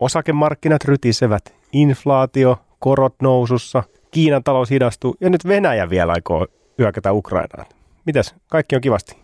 Osakemarkkinat 0.00 0.84
rytisevät, 0.84 1.54
inflaatio, 1.72 2.58
korot 2.78 3.14
nousussa, 3.22 3.82
Kiinan 4.10 4.44
talous 4.44 4.70
hidastuu 4.70 5.16
ja 5.20 5.30
nyt 5.30 5.46
Venäjä 5.48 5.90
vielä 5.90 6.12
aikoo 6.12 6.46
hyökätä 6.78 7.12
Ukrainaan. 7.12 7.66
Mitäs? 8.04 8.34
Kaikki 8.48 8.76
on 8.76 8.80
kivasti. 8.80 9.16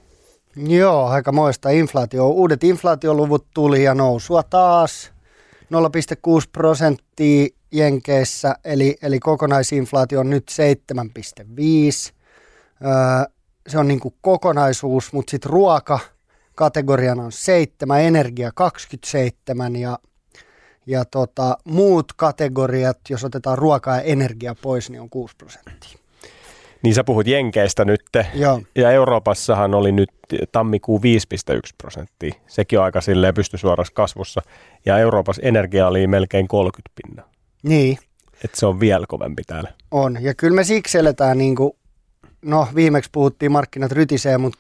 Joo, 0.56 1.06
aika 1.06 1.32
moista 1.32 1.70
inflaatio. 1.70 2.28
Uudet 2.28 2.64
inflaatioluvut 2.64 3.46
tuli 3.54 3.84
ja 3.84 3.94
nousua 3.94 4.42
taas. 4.42 5.12
0,6 5.54 5.68
prosenttia 6.52 7.46
Jenkeissä, 7.72 8.54
eli, 8.64 8.96
eli 9.02 9.20
kokonaisinflaatio 9.20 10.20
on 10.20 10.30
nyt 10.30 10.50
7,5. 10.94 12.12
Öö, 12.84 12.90
se 13.68 13.78
on 13.78 13.88
niin 13.88 14.00
kuin 14.00 14.14
kokonaisuus, 14.20 15.12
mutta 15.12 15.30
sitten 15.30 15.50
ruoka– 15.50 15.98
kategoriana 16.60 17.22
on 17.24 17.32
7, 17.32 18.00
energia 18.02 18.50
27 18.54 19.76
ja, 19.76 19.98
Ja 20.86 21.04
tota, 21.04 21.56
muut 21.64 22.12
kategoriat, 22.12 22.98
jos 23.10 23.24
otetaan 23.24 23.58
ruoka 23.58 23.90
ja 23.96 24.02
energia 24.02 24.54
pois, 24.62 24.90
niin 24.90 25.00
on 25.00 25.10
6 25.10 25.36
prosenttia. 25.36 25.98
Niin 26.82 26.94
sä 26.94 27.04
puhut 27.04 27.26
Jenkeistä 27.26 27.84
nyt. 27.84 28.00
Joo. 28.34 28.62
Ja 28.74 28.90
Euroopassahan 28.90 29.74
oli 29.74 29.92
nyt 29.92 30.10
tammikuu 30.52 30.98
5,1 30.98 31.60
prosenttia. 31.78 32.34
Sekin 32.46 32.78
on 32.78 32.84
aika 32.84 33.00
silleen 33.00 33.34
pystysuorassa 33.34 33.92
kasvussa. 33.94 34.42
Ja 34.86 34.98
Euroopassa 34.98 35.42
energia 35.44 35.86
oli 35.88 36.06
melkein 36.06 36.48
30 36.48 36.90
pinnaa. 37.02 37.30
Niin, 37.62 37.98
Että 38.44 38.60
se 38.60 38.66
on 38.66 38.80
vielä 38.80 39.06
kovempi 39.08 39.42
täällä. 39.46 39.72
on. 39.90 40.18
Ja 40.22 40.34
kyllä 40.34 40.54
me 40.56 40.64
siksi 40.64 40.98
eletään 40.98 41.38
niin 41.38 41.56
kuin, 41.56 41.72
no 42.42 42.68
viimeksi 42.74 43.10
puhuttiin 43.12 43.52
markkinat 43.52 43.92
rytisee, 43.92 44.38
mutta 44.38 44.58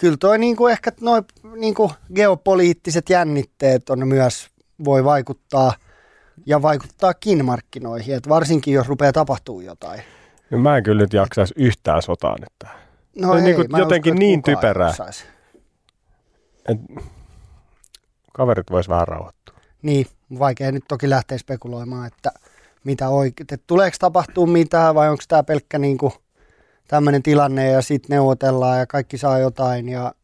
kyllä 0.00 0.16
toi 0.20 0.38
niin 0.38 0.56
kuin 0.56 0.72
ehkä 0.72 0.92
noi 1.00 1.22
niin 1.56 1.74
kuin 1.74 1.90
geopoliittiset 2.14 3.10
jännitteet 3.10 3.90
on 3.90 4.08
myös, 4.08 4.48
voi 4.84 5.04
vaikuttaa 5.04 5.72
ja 6.46 6.62
vaikuttaakin 6.62 7.44
markkinoihin, 7.44 8.14
että 8.14 8.28
varsinkin 8.30 8.74
jos 8.74 8.88
rupeaa 8.88 9.12
tapahtuu 9.12 9.60
jotain. 9.60 10.02
Ja 10.50 10.58
Mä 10.58 10.76
en 10.76 10.82
kyllä 10.82 11.02
nyt 11.02 11.12
jaksaisi 11.12 11.54
yhtään 11.56 12.02
sotaa 12.02 12.36
nyt 12.40 12.52
tähän. 12.58 12.76
No 13.18 13.26
Se 13.28 13.30
on 13.32 13.38
ei, 13.38 13.44
niinku 13.44 13.64
mä 13.70 13.76
en 13.76 13.80
jotenkin 13.80 14.12
usko, 14.12 14.16
että 14.16 14.26
niin 14.26 14.42
typerää. 14.42 14.88
jaksaisi. 14.88 15.24
Kaverit 18.32 18.70
vois 18.70 18.88
vähän 18.88 19.08
rauhoittua. 19.08 19.56
Niin, 19.82 20.06
vaikea 20.38 20.72
nyt 20.72 20.84
toki 20.88 21.10
lähteä 21.10 21.38
spekuloimaan, 21.38 22.06
että 22.06 22.32
mitä 22.84 23.08
oikein, 23.08 23.44
että 23.44 23.64
tuleeko 23.66 23.96
tapahtuu 24.00 24.46
mitään 24.46 24.94
vai 24.94 25.08
onko 25.08 25.22
tämä 25.28 25.42
pelkkä 25.42 25.78
niinku 25.78 26.12
tämmöinen 26.90 27.22
tilanne 27.22 27.70
ja 27.70 27.82
sitten 27.82 28.14
neuvotellaan 28.14 28.78
ja 28.78 28.86
kaikki 28.86 29.18
saa 29.18 29.38
jotain 29.38 29.88
ja 29.88 30.14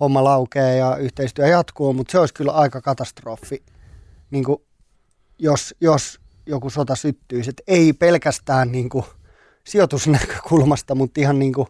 homma 0.00 0.24
laukee 0.24 0.76
ja 0.76 0.96
yhteistyö 0.96 1.46
jatkuu, 1.46 1.92
mutta 1.92 2.12
se 2.12 2.18
olisi 2.18 2.34
kyllä 2.34 2.52
aika 2.52 2.80
katastrofi, 2.80 3.62
niinku, 4.30 4.62
jos, 5.38 5.74
jos 5.80 6.20
joku 6.46 6.70
sota 6.70 6.94
syttyisi. 6.94 7.50
Et 7.50 7.62
ei 7.66 7.92
pelkästään 7.92 8.72
niinku 8.72 9.04
sijoitusnäkökulmasta, 9.64 10.94
mutta 10.94 11.20
ihan 11.20 11.38
niinku 11.38 11.68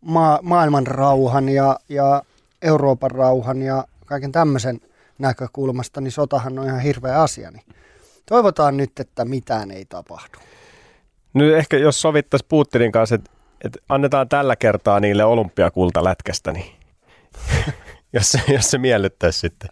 maa, 0.00 0.38
maailman 0.42 0.86
rauhan 0.86 1.48
ja, 1.48 1.80
ja 1.88 2.22
Euroopan 2.62 3.10
rauhan 3.10 3.62
ja 3.62 3.84
kaiken 4.06 4.32
tämmöisen 4.32 4.80
näkökulmasta, 5.18 6.00
niin 6.00 6.12
sotahan 6.12 6.58
on 6.58 6.66
ihan 6.66 6.80
hirveä 6.80 7.22
asia. 7.22 7.50
Niin 7.50 7.64
toivotaan 8.26 8.76
nyt, 8.76 9.00
että 9.00 9.24
mitään 9.24 9.70
ei 9.70 9.84
tapahdu. 9.84 10.38
Nyt 11.34 11.54
ehkä 11.54 11.76
jos 11.76 12.00
sovittaisiin 12.00 12.48
Putinin 12.48 12.92
kanssa, 12.92 13.14
että, 13.14 13.30
että 13.64 13.78
annetaan 13.88 14.28
tällä 14.28 14.56
kertaa 14.56 15.00
niille 15.00 15.24
olympiakulta 15.24 16.04
lätkästä, 16.04 16.52
niin 16.52 16.72
jos, 18.12 18.32
se, 18.32 18.40
jos 18.48 18.70
se 18.70 18.78
miellyttäisi 18.78 19.40
sitten. 19.40 19.70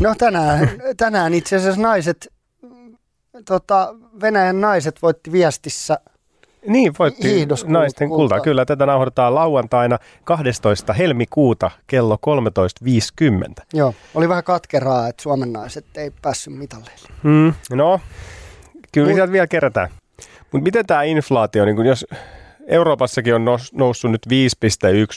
No 0.00 0.14
tänään, 0.18 0.70
tänään 0.96 1.34
itse 1.34 1.56
asiassa 1.56 1.80
naiset, 1.80 2.32
tota, 3.44 3.94
Venäjän 4.20 4.60
naiset 4.60 5.02
voitti 5.02 5.32
viestissä. 5.32 5.98
Niin, 6.66 6.92
voitti 6.98 7.46
naisten 7.66 8.08
kultaa. 8.08 8.40
Kyllä, 8.40 8.64
tätä 8.64 8.86
nauhoitetaan 8.86 9.34
lauantaina 9.34 9.98
12. 10.24 10.92
helmikuuta 10.92 11.70
kello 11.86 12.18
13.50. 13.56 13.64
Joo, 13.72 13.94
oli 14.14 14.28
vähän 14.28 14.44
katkeraa, 14.44 15.08
että 15.08 15.22
Suomen 15.22 15.52
naiset 15.52 15.96
ei 15.96 16.12
päässyt 16.22 16.54
mitalleille. 16.54 17.08
Hmm, 17.22 17.54
no, 17.70 18.00
kyllä 18.92 19.10
Mut- 19.10 19.14
sieltä 19.14 19.32
vielä 19.32 19.46
kerätään. 19.46 19.88
Mutta 20.52 20.64
miten 20.64 20.86
tämä 20.86 21.02
inflaatio, 21.02 21.64
niin 21.64 21.76
kun 21.76 21.86
jos 21.86 22.06
Euroopassakin 22.66 23.34
on 23.34 23.44
nous, 23.44 23.72
noussut 23.72 24.10
nyt 24.10 24.26
5,1 24.26 24.32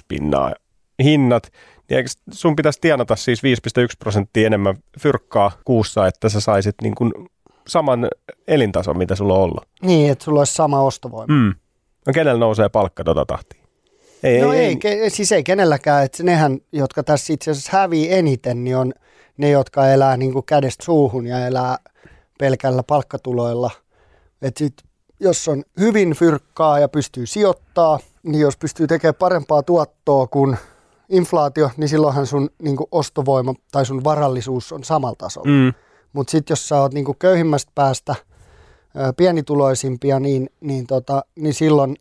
pinnaa 0.07 0.53
hinnat, 1.03 1.51
niin 1.89 1.97
eikö 1.97 2.09
sun 2.31 2.55
pitäisi 2.55 2.81
tienata 2.81 3.15
siis 3.15 3.41
5,1 3.43 3.87
prosenttia 3.99 4.47
enemmän 4.47 4.75
fyrkkaa 4.99 5.51
kuussa, 5.65 6.07
että 6.07 6.29
sä 6.29 6.39
saisit 6.39 6.75
niin 6.81 6.95
kun 6.95 7.29
saman 7.67 8.07
elintason, 8.47 8.97
mitä 8.97 9.15
sulla 9.15 9.33
on 9.33 9.41
ollut? 9.41 9.67
Niin, 9.81 10.11
että 10.11 10.23
sulla 10.23 10.39
olisi 10.39 10.53
sama 10.53 10.81
ostovoima. 10.81 11.33
Mm. 11.33 11.55
No 12.07 12.13
kenellä 12.13 12.39
nousee 12.39 12.69
palkka 12.69 13.03
tota 13.03 13.25
tahtia? 13.25 13.65
Ei, 14.23 14.41
No 14.41 14.53
ei, 14.53 14.77
ei, 14.83 15.09
siis 15.09 15.31
ei 15.31 15.43
kenelläkään, 15.43 16.05
että 16.05 16.23
nehän, 16.23 16.59
jotka 16.71 17.03
tässä 17.03 17.33
itse 17.33 17.51
asiassa 17.51 17.77
hävii 17.77 18.13
eniten, 18.13 18.63
niin 18.63 18.77
on 18.77 18.93
ne, 19.37 19.49
jotka 19.49 19.89
elää 19.89 20.17
niin 20.17 20.33
kuin 20.33 20.45
kädestä 20.45 20.85
suuhun 20.85 21.27
ja 21.27 21.47
elää 21.47 21.77
pelkällä 22.39 22.83
palkkatuloilla. 22.83 23.71
Et 24.41 24.57
sit, 24.57 24.73
jos 25.19 25.47
on 25.47 25.63
hyvin 25.79 26.13
fyrkkaa 26.13 26.79
ja 26.79 26.89
pystyy 26.89 27.25
sijoittaa, 27.25 27.99
niin 28.23 28.41
jos 28.41 28.57
pystyy 28.57 28.87
tekemään 28.87 29.15
parempaa 29.15 29.63
tuottoa 29.63 30.27
kuin 30.27 30.57
inflaatio, 31.09 31.71
niin 31.77 31.89
silloinhan 31.89 32.27
sun 32.27 32.49
niin 32.61 32.77
kuin 32.77 32.87
ostovoima 32.91 33.53
tai 33.71 33.85
sun 33.85 34.03
varallisuus 34.03 34.71
on 34.71 34.83
samalla 34.83 35.15
tasolla. 35.17 35.47
Mm. 35.49 35.73
Mutta 36.13 36.31
sitten 36.31 36.51
jos 36.51 36.67
sä 36.67 36.81
oot 36.81 36.93
niinku 36.93 37.13
köyhimmästä 37.13 37.71
päästä 37.75 38.15
ö, 38.95 39.13
pienituloisimpia, 39.17 40.19
niin, 40.19 40.49
niin, 40.61 40.87
tota, 40.87 41.25
niin 41.35 41.53
silloin 41.53 41.95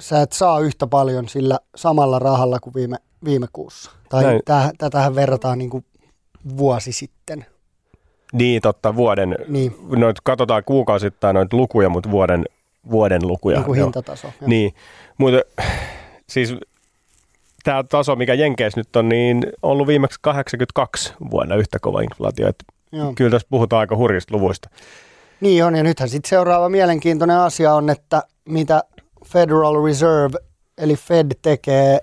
sä 0.00 0.22
et 0.22 0.32
saa 0.32 0.60
yhtä 0.60 0.86
paljon 0.86 1.28
sillä 1.28 1.58
samalla 1.76 2.18
rahalla 2.18 2.60
kuin 2.60 2.74
viime, 2.74 2.96
viime 3.24 3.46
kuussa. 3.52 3.90
Tai 4.08 4.40
täh, 4.44 4.70
tätähän 4.78 5.14
verrataan 5.14 5.58
niinku 5.58 5.84
vuosi 6.56 6.92
sitten. 6.92 7.46
Niin, 8.34 8.62
totta, 8.62 8.96
vuoden, 8.96 9.36
Niin, 9.48 9.76
noit, 9.96 10.16
katsotaan 10.24 10.62
kuukausittain 10.66 11.34
noita 11.34 11.56
lukuja, 11.56 11.88
mutta 11.88 12.10
vuoden, 12.10 12.44
vuoden 12.90 13.28
lukuja. 13.28 13.56
niinku 13.56 13.74
joo. 13.74 13.86
hintataso. 13.86 14.26
Joo. 14.26 14.48
Niin, 14.48 14.74
mutta 15.18 15.62
siis 16.28 16.54
tämä 17.64 17.84
taso, 17.84 18.16
mikä 18.16 18.34
Jenkeissä 18.34 18.80
nyt 18.80 18.96
on, 18.96 19.08
niin 19.08 19.42
ollut 19.62 19.86
viimeksi 19.86 20.18
82 20.22 21.12
vuonna 21.30 21.54
yhtä 21.54 21.78
kova 21.78 22.00
inflaatio. 22.00 22.48
Et 22.48 22.64
Joo. 22.92 23.12
kyllä 23.14 23.30
tässä 23.30 23.48
puhutaan 23.50 23.80
aika 23.80 23.96
hurjista 23.96 24.36
luvuista. 24.36 24.70
Niin 25.40 25.64
on, 25.64 25.76
ja 25.76 25.82
nythän 25.82 26.08
sitten 26.08 26.28
seuraava 26.28 26.68
mielenkiintoinen 26.68 27.36
asia 27.36 27.74
on, 27.74 27.90
että 27.90 28.22
mitä 28.48 28.82
Federal 29.26 29.84
Reserve, 29.84 30.38
eli 30.78 30.96
Fed 30.96 31.30
tekee 31.42 31.98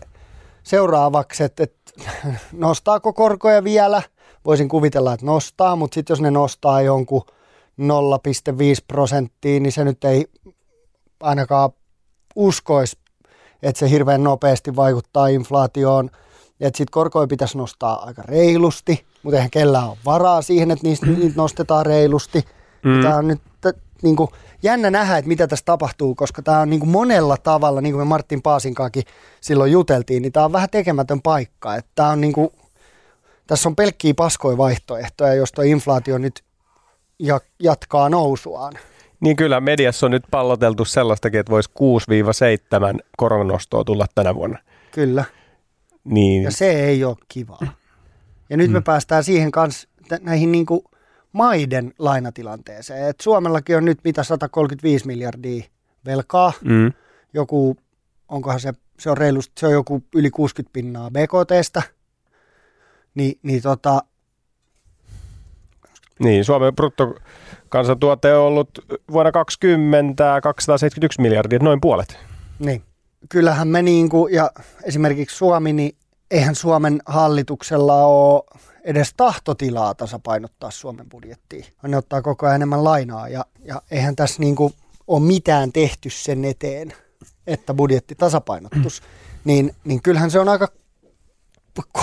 seuraavaksi, 0.63 1.43
että, 1.43 1.63
että 1.63 1.91
nostaako 2.51 3.13
korkoja 3.13 3.63
vielä, 3.63 4.01
voisin 4.45 4.69
kuvitella, 4.69 5.13
että 5.13 5.25
nostaa, 5.25 5.75
mutta 5.75 5.95
sitten 5.95 6.13
jos 6.13 6.21
ne 6.21 6.31
nostaa 6.31 6.81
jonkun 6.81 7.21
0,5 7.27 7.36
prosenttia, 8.88 9.60
niin 9.60 9.71
se 9.71 9.83
nyt 9.83 10.03
ei 10.03 10.25
ainakaan 11.19 11.69
uskoisi, 12.36 12.98
että 13.63 13.79
se 13.79 13.89
hirveän 13.89 14.24
nopeasti 14.24 14.75
vaikuttaa 14.75 15.27
inflaatioon. 15.27 16.10
Että 16.60 16.77
sitten 16.77 16.91
korkoja 16.91 17.27
pitäisi 17.27 17.57
nostaa 17.57 18.05
aika 18.05 18.21
reilusti, 18.21 19.05
mutta 19.24 19.38
eihän 19.38 19.51
kellään 19.51 19.89
ole 19.89 19.98
varaa 20.05 20.41
siihen, 20.41 20.71
että 20.71 20.88
niistä, 20.88 21.05
niitä 21.12 21.36
nostetaan 21.36 21.86
reilusti. 21.86 22.43
Mm. 22.83 23.01
Tämä 23.01 23.15
on 23.15 23.27
nyt 23.27 23.41
niin 24.01 24.15
kuin, 24.15 24.29
jännä 24.63 24.91
nähdä, 24.91 25.17
että 25.17 25.27
mitä 25.29 25.48
tässä 25.48 25.65
tapahtuu, 25.65 26.15
koska 26.15 26.41
tämä 26.41 26.60
on 26.60 26.69
niin 26.69 26.79
kuin 26.79 26.89
monella 26.89 27.38
tavalla, 27.38 27.81
niin 27.81 27.93
kuin 27.93 28.01
me 28.01 28.10
Martin 28.10 28.41
Paasinkaankin 28.41 29.03
silloin 29.41 29.71
juteltiin, 29.71 30.21
niin 30.21 30.31
tämä 30.31 30.45
on 30.45 30.53
vähän 30.53 30.69
tekemätön 30.71 31.21
paikka. 31.21 31.75
Että 31.75 31.91
tämä 31.95 32.10
on 32.10 32.21
niin 32.21 32.33
kuin, 32.33 32.50
tässä 33.48 33.69
on 33.69 33.75
pelkkiä 33.75 34.13
paskoja 34.13 34.57
vaihtoehtoja, 34.57 35.33
jos 35.33 35.51
tuo 35.51 35.63
inflaatio 35.63 36.17
nyt 36.17 36.43
ja, 37.19 37.39
jatkaa 37.60 38.10
nousuaan. 38.10 38.74
Niin 39.19 39.36
kyllä 39.36 39.60
mediassa 39.62 40.05
on 40.05 40.12
nyt 40.12 40.24
palloteltu 40.31 40.86
sellaistakin, 40.86 41.39
että 41.39 41.51
voisi 41.51 41.69
6-7 42.98 43.00
koronanostoa 43.17 43.83
tulla 43.83 44.05
tänä 44.15 44.36
vuonna. 44.36 44.57
Kyllä. 44.91 45.25
Niin, 46.03 46.43
Ja 46.43 46.51
se 46.51 46.71
ei 46.86 47.03
ole 47.03 47.15
kivaa. 47.27 47.67
Ja 48.50 48.57
nyt 48.57 48.71
me 48.71 48.81
päästään 48.81 49.24
siihen 49.24 49.51
kanssa 49.51 49.88
näihin 50.21 50.51
niin 50.51 50.65
kuin 50.65 50.81
maiden 51.33 51.93
lainatilanteeseen. 52.00 53.07
Et 53.07 53.19
Suomellakin 53.21 53.77
on 53.77 53.86
nyt 53.86 54.00
mitä 54.03 54.24
135 54.24 55.07
miljardia 55.07 55.63
velkaa. 56.05 56.53
mm, 56.63 56.93
Joku, 57.33 57.77
onkohan 58.29 58.60
se, 58.60 58.74
se 59.00 59.10
on 59.10 59.17
reilusti, 59.17 59.53
se 59.60 59.67
on 59.67 59.74
joku 59.74 60.03
yli 60.15 60.29
60 60.29 60.74
pinnaa 60.74 61.12
BKTstä. 61.12 61.81
Ni, 63.15 63.39
niin 63.43 63.61
tota, 63.61 64.03
niin, 66.19 66.45
Suomen 66.45 66.75
bruttokansantuote 66.75 68.33
on 68.33 68.45
ollut 68.45 68.69
vuonna 69.11 69.31
2020 69.31 70.41
271 70.43 71.21
miljardia, 71.21 71.59
noin 71.59 71.81
puolet. 71.81 72.17
niin. 72.59 72.83
Kyllähän 73.29 73.67
me 73.67 73.81
niin 73.81 74.09
kuin, 74.09 74.33
ja 74.33 74.51
esimerkiksi 74.83 75.37
Suomi, 75.37 75.73
niin 75.73 75.95
eihän 76.31 76.55
Suomen 76.55 77.01
hallituksella 77.05 78.05
ole 78.05 78.43
edes 78.83 79.13
tahtotilaa 79.17 79.93
tasapainottaa 79.95 80.71
Suomen 80.71 81.09
budjettia. 81.09 81.65
Ne 81.87 81.97
ottaa 81.97 82.21
koko 82.21 82.45
ajan 82.45 82.55
enemmän 82.55 82.83
lainaa 82.83 83.29
ja, 83.29 83.45
ja 83.65 83.81
eihän 83.91 84.15
tässä 84.15 84.39
niin 84.39 84.55
kuin 84.55 84.73
ole 85.07 85.21
mitään 85.21 85.71
tehty 85.71 86.09
sen 86.09 86.45
eteen, 86.45 86.93
että 87.47 87.73
budjetti 87.73 88.15
tasapainottus. 88.15 89.01
Niin, 89.43 89.75
niin 89.83 90.01
kyllähän 90.01 90.31
se 90.31 90.39
on 90.39 90.49
aika 90.49 90.67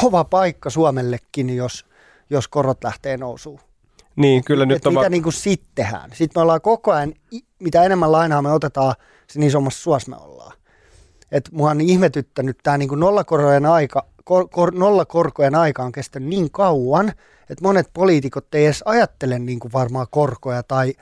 kova 0.00 0.24
paikka 0.24 0.70
Suomellekin, 0.70 1.56
jos, 1.56 1.86
jos 2.30 2.48
korot 2.48 2.84
lähtee 2.84 3.16
nousuun. 3.16 3.60
Niin, 4.16 4.44
kyllä 4.44 4.66
nyt 4.66 4.76
Et 4.76 4.86
on 4.86 4.92
mitä 4.92 5.04
va- 5.04 5.08
niin 5.08 5.22
kuin 5.22 5.32
sitten 5.32 5.68
tehdään. 5.74 6.10
Sitten 6.14 6.40
me 6.40 6.42
ollaan 6.42 6.60
koko 6.60 6.92
ajan, 6.92 7.14
mitä 7.58 7.84
enemmän 7.84 8.12
lainaa 8.12 8.42
me 8.42 8.52
otetaan, 8.52 8.94
sen 9.26 9.42
isommassa 9.42 9.82
suos 9.82 10.08
me 10.08 10.16
ollaan. 10.16 10.52
Et 11.32 11.48
mua 11.52 11.70
on 11.70 11.80
ihmetyttänyt 11.80 12.58
tämä 12.62 12.78
niin 12.78 12.88
nollakorojen 12.96 13.66
aika, 13.66 14.06
kor, 14.24 14.48
kor, 14.48 14.74
nollakorkojen 14.74 15.54
aika 15.54 15.82
on 15.82 15.92
kestänyt 15.92 16.28
niin 16.28 16.50
kauan, 16.50 17.12
että 17.50 17.64
monet 17.64 17.90
poliitikot 17.92 18.54
ei 18.54 18.64
edes 18.64 18.82
ajattele 18.84 19.38
niin 19.38 19.60
kuin 19.60 19.72
varmaan 19.72 20.06
korkoja 20.10 20.62
tai 20.62 20.94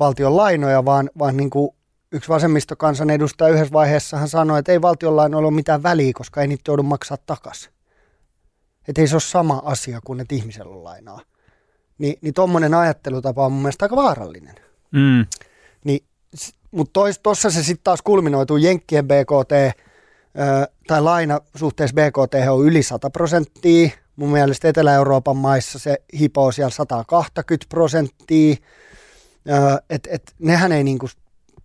valtion 0.00 0.36
lainoja, 0.36 0.84
vaan, 0.84 1.10
vaan 1.18 1.36
niin 1.36 1.50
kuin 1.50 1.70
yksi 2.12 2.28
vasemmistokansanedustaja 2.28 3.54
yhdessä 3.54 3.72
vaiheessa 3.72 4.16
hän 4.16 4.28
sanoi, 4.28 4.58
että 4.58 4.72
ei 4.72 4.82
valtion 4.82 5.16
lainoilla 5.16 5.48
ole 5.48 5.54
mitään 5.54 5.82
väliä, 5.82 6.12
koska 6.14 6.40
ei 6.40 6.46
niitä 6.46 6.70
joudu 6.70 6.82
maksaa 6.82 7.18
takaisin. 7.26 7.73
Että 8.88 9.00
ei 9.00 9.08
se 9.08 9.14
ole 9.14 9.20
sama 9.20 9.62
asia 9.64 10.00
kuin 10.04 10.20
että 10.20 10.34
ihmisellä 10.34 10.74
on 10.74 10.84
lainaa. 10.84 11.20
Ni, 11.98 12.18
niin 12.20 12.34
tuommoinen 12.34 12.74
ajattelutapa 12.74 13.46
on 13.46 13.52
mun 13.52 13.62
mielestä 13.62 13.84
aika 13.84 13.96
vaarallinen. 13.96 14.54
Mm. 14.90 15.26
Niin, 15.84 16.04
mutta 16.70 17.00
tuossa 17.22 17.50
se 17.50 17.62
sitten 17.62 17.84
taas 17.84 18.02
kulminoituu 18.02 18.56
Jenkkien 18.56 19.08
BKT, 19.08 19.52
ö, 19.52 19.72
tai 20.86 21.02
laina 21.02 21.40
suhteessa 21.56 21.94
BKT 21.94 22.34
on 22.50 22.66
yli 22.66 22.82
100 22.82 23.10
prosenttia. 23.10 23.90
Mun 24.16 24.32
mielestä 24.32 24.68
Etelä-Euroopan 24.68 25.36
maissa 25.36 25.78
se 25.78 26.02
hipoo 26.18 26.52
siellä 26.52 26.70
120 26.70 27.66
prosenttia. 27.68 28.56
Että 29.90 30.08
et, 30.12 30.34
nehän 30.38 30.72
ei 30.72 30.84
niinku, 30.84 31.08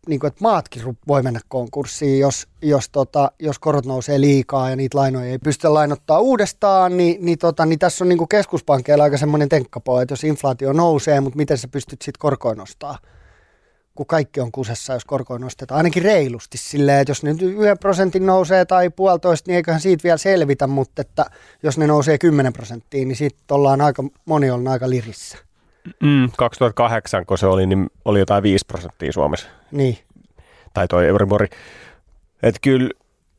niinku, 0.10 0.28
että 0.28 0.42
maatkin 0.42 0.98
voi 1.08 1.24
mennä 1.24 1.39
konkurssiin, 1.48 2.20
jos, 2.20 2.48
jos, 2.62 2.89
tota, 2.89 3.32
jos 3.39 3.60
korot 3.60 3.86
nousee 3.86 4.22
liikaa 4.22 4.70
ja 4.70 4.75
niitä 4.75 4.98
lainoja 4.98 5.30
ei 5.32 5.39
pystytä 5.39 5.74
lainottaa 5.74 6.20
uudestaan, 6.20 6.98
niin, 6.98 7.25
niin, 7.25 7.38
tota, 7.38 7.66
niin 7.66 7.80
tässä 7.80 8.04
on 8.04 8.10
niinku 8.10 8.28
keskuspankkeilla 8.28 9.04
aika 9.04 9.18
semmoinen 9.18 9.50
tenkkapo, 9.50 10.01
että 10.01 10.12
jos 10.12 10.24
inflaatio 10.24 10.74
nousee, 10.74 11.22
mutta 11.22 11.38
miten 11.38 11.58
sä 11.58 11.68
pystyt 11.68 12.01
sitten 12.01 12.20
korkoa 12.20 12.56
nostaa 12.56 12.98
kun 14.00 14.06
kaikki 14.06 14.39
on 14.39 14.51
kusessa, 14.51 14.94
jos 14.94 15.06
korkoa 15.06 15.39
nostetaan. 15.39 15.78
Ainakin 15.78 16.04
reilusti 16.04 16.58
silleen, 16.58 17.00
että 17.00 17.12
jos 17.12 17.24
nyt 17.24 17.42
yhden 17.42 17.80
prosentin 17.80 18.25
nousee 18.25 18.66
tai 18.66 18.89
puolitoista, 18.89 19.50
niin 19.50 19.56
eiköhän 19.56 19.82
siitä 19.82 20.04
vielä 20.04 20.18
selvitä, 20.18 20.68
mutta 20.68 21.01
että 21.01 21.25
jos 21.63 21.78
ne 21.78 21.88
nousee 21.88 22.18
10 22.18 22.54
prosenttiin, 22.54 23.08
niin 23.08 23.16
sitten 23.16 23.56
ollaan 23.56 23.82
aika, 23.82 24.04
moni 24.25 24.51
on 24.51 24.68
aika 24.68 24.89
lirissä. 24.89 25.38
Mm, 26.04 26.30
2008, 26.38 27.26
kun 27.26 27.38
se 27.38 27.48
oli, 27.48 27.66
niin 27.68 27.90
oli 28.06 28.20
jotain 28.20 28.44
5 28.44 28.66
prosenttia 28.66 29.12
Suomessa. 29.12 29.48
Niin. 29.72 29.98
Tai 30.74 30.88
toi 30.88 31.08
Euribori. 31.08 31.48
Että 32.44 32.60
kyllä 32.62 32.90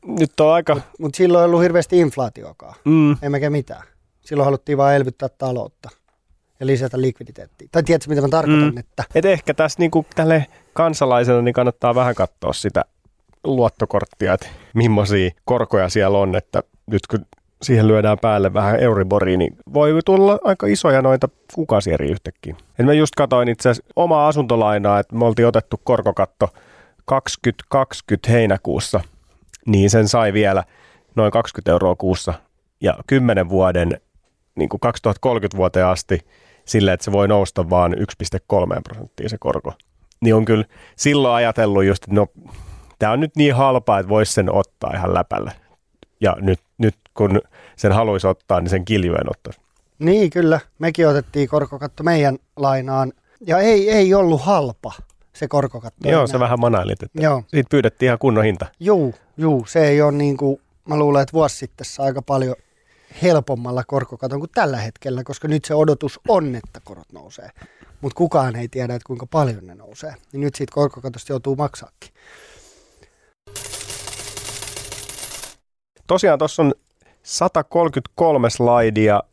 nyt 0.03 0.39
on 0.39 0.53
aika... 0.53 0.73
Mutta 0.75 0.89
mut 0.99 1.15
silloin 1.15 1.41
ei 1.41 1.45
ollut 1.45 1.61
hirveästi 1.61 1.99
inflaatioakaan. 1.99 2.75
Mm, 2.85 3.11
Ei 3.21 3.29
mekä 3.29 3.49
mitään. 3.49 3.83
Silloin 4.21 4.45
haluttiin 4.45 4.77
vain 4.77 4.95
elvyttää 4.95 5.29
taloutta 5.29 5.89
ja 6.59 6.65
lisätä 6.67 7.01
likviditeettiä. 7.01 7.67
Tai 7.71 7.83
tiedätkö, 7.83 8.09
mitä 8.09 8.21
mä 8.21 8.27
tarkoitan, 8.27 8.71
Mm. 8.71 8.77
että 8.77 9.03
et 9.15 9.25
ehkä 9.25 9.53
tässä 9.53 9.79
niinku 9.79 10.05
tälle 10.15 10.45
kansalaisena 10.73 11.41
niin 11.41 11.53
kannattaa 11.53 11.95
vähän 11.95 12.15
katsoa 12.15 12.53
sitä 12.53 12.85
luottokorttia, 13.43 14.33
että 14.33 14.47
millaisia 14.73 15.29
korkoja 15.45 15.89
siellä 15.89 16.17
on, 16.17 16.35
että 16.35 16.63
nyt 16.87 17.07
kun 17.07 17.25
siihen 17.61 17.87
lyödään 17.87 18.17
päälle 18.21 18.53
vähän 18.53 18.79
Euriboriin, 18.79 19.39
niin 19.39 19.55
voi 19.73 19.99
tulla 20.05 20.39
aika 20.43 20.67
isoja 20.67 21.01
noita 21.01 21.29
kuukausieriä 21.53 22.11
yhtäkkiä. 22.11 22.55
Et 22.79 22.85
mä 22.85 22.93
just 22.93 23.15
katsoin 23.15 23.47
itse 23.49 23.69
asiassa 23.69 23.93
omaa 23.95 24.27
asuntolainaa, 24.27 24.99
että 24.99 25.15
me 25.15 25.25
oltiin 25.25 25.47
otettu 25.47 25.81
korkokatto 25.83 26.49
2020 27.05 28.31
heinäkuussa, 28.31 29.01
niin 29.65 29.89
sen 29.89 30.07
sai 30.07 30.33
vielä 30.33 30.63
noin 31.15 31.31
20 31.31 31.71
euroa 31.71 31.95
kuussa 31.95 32.33
ja 32.81 32.97
10 33.07 33.49
vuoden 33.49 34.01
niin 34.55 34.69
kuin 34.69 34.79
2030 34.79 35.57
vuoteen 35.57 35.85
asti 35.85 36.19
sillä, 36.65 36.93
että 36.93 37.03
se 37.03 37.11
voi 37.11 37.27
nousta 37.27 37.69
vaan 37.69 37.93
1,3 37.93 38.81
prosenttia 38.83 39.29
se 39.29 39.37
korko. 39.39 39.73
Niin 40.21 40.35
on 40.35 40.45
kyllä 40.45 40.65
silloin 40.95 41.33
ajatellut 41.33 41.83
just, 41.83 42.03
että 42.03 42.15
no, 42.15 42.27
tämä 42.99 43.11
on 43.11 43.19
nyt 43.19 43.35
niin 43.35 43.55
halpaa, 43.55 43.99
että 43.99 44.09
voisi 44.09 44.33
sen 44.33 44.53
ottaa 44.53 44.91
ihan 44.95 45.13
läpällä. 45.13 45.51
Ja 46.21 46.37
nyt, 46.41 46.59
nyt 46.77 46.95
kun 47.13 47.41
sen 47.75 47.91
haluaisi 47.91 48.27
ottaa, 48.27 48.61
niin 48.61 48.69
sen 48.69 48.85
kiljoen 48.85 49.29
ottaisi. 49.29 49.59
niin 49.99 50.29
kyllä, 50.29 50.59
mekin 50.79 51.07
otettiin 51.07 51.49
korkokatto 51.49 52.03
meidän 52.03 52.37
lainaan. 52.55 53.13
Ja 53.47 53.59
ei, 53.59 53.89
ei 53.89 54.13
ollut 54.13 54.41
halpa 54.41 54.93
se 55.33 55.47
korkokatto. 55.47 56.09
Joo, 56.09 56.19
enää. 56.19 56.27
se 56.27 56.39
vähän 56.39 56.59
manailit, 56.59 57.03
että 57.03 57.21
Joo, 57.21 57.43
siitä 57.47 57.67
pyydettiin 57.69 58.07
ihan 58.07 58.19
kunnon 58.19 58.43
hinta. 58.43 58.65
juu, 58.79 59.15
juu, 59.37 59.65
se 59.67 59.87
ei 59.87 60.01
ole 60.01 60.11
niin 60.11 60.37
kuin, 60.37 60.61
mä 60.87 60.97
luulen, 60.99 61.21
että 61.21 61.33
vuosi 61.33 61.57
sitten 61.57 61.85
sai 61.85 62.05
aika 62.05 62.21
paljon 62.21 62.55
helpommalla 63.21 63.83
korkokaton 63.87 64.39
kuin 64.39 64.49
tällä 64.55 64.77
hetkellä, 64.77 65.23
koska 65.23 65.47
nyt 65.47 65.65
se 65.65 65.75
odotus 65.75 66.19
on, 66.27 66.55
että 66.55 66.79
korot 66.83 67.11
nousee. 67.13 67.49
Mutta 68.01 68.17
kukaan 68.17 68.55
ei 68.55 68.67
tiedä, 68.67 68.95
että 68.95 69.07
kuinka 69.07 69.25
paljon 69.25 69.67
ne 69.67 69.75
nousee. 69.75 70.13
Niin 70.31 70.41
nyt 70.41 70.55
siitä 70.55 70.71
korkokatosta 70.73 71.31
joutuu 71.33 71.55
maksaakin. 71.55 72.09
Tosiaan 76.07 76.39
tuossa 76.39 76.63
on 76.63 76.73
133 77.23 78.49
slaidia 78.49 79.23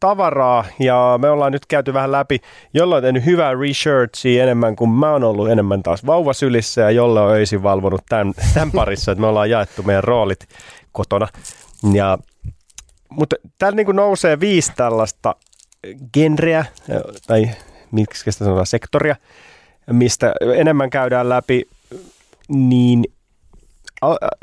tavaraa 0.00 0.64
ja 0.78 1.18
me 1.22 1.30
ollaan 1.30 1.52
nyt 1.52 1.66
käyty 1.66 1.94
vähän 1.94 2.12
läpi, 2.12 2.40
jolla 2.74 2.96
on 2.96 3.02
tehnyt 3.02 3.24
hyvää 3.24 3.54
researchia 3.54 4.42
enemmän 4.42 4.76
kuin 4.76 4.90
mä 4.90 5.12
oon 5.12 5.24
ollut 5.24 5.50
enemmän 5.50 5.82
taas 5.82 6.06
vauvasylissä 6.06 6.80
ja 6.80 6.90
jolle 6.90 7.20
on 7.20 7.32
öisin 7.32 7.62
valvonut 7.62 8.02
tämän, 8.08 8.34
tämän 8.54 8.72
parissa, 8.72 9.12
että 9.12 9.20
me 9.20 9.26
ollaan 9.26 9.50
jaettu 9.50 9.82
meidän 9.82 10.04
roolit 10.04 10.48
kotona. 10.92 11.28
Ja, 11.92 12.18
mutta 13.08 13.36
täällä 13.58 13.76
niin 13.76 13.96
nousee 13.96 14.40
viisi 14.40 14.72
tällaista 14.76 15.34
genreä, 16.12 16.64
tai 17.26 17.50
miksi 17.90 18.30
sitä 18.30 18.44
sanotaan, 18.44 18.66
sektoria, 18.66 19.16
mistä 19.90 20.32
enemmän 20.56 20.90
käydään 20.90 21.28
läpi, 21.28 21.68
niin 22.48 23.04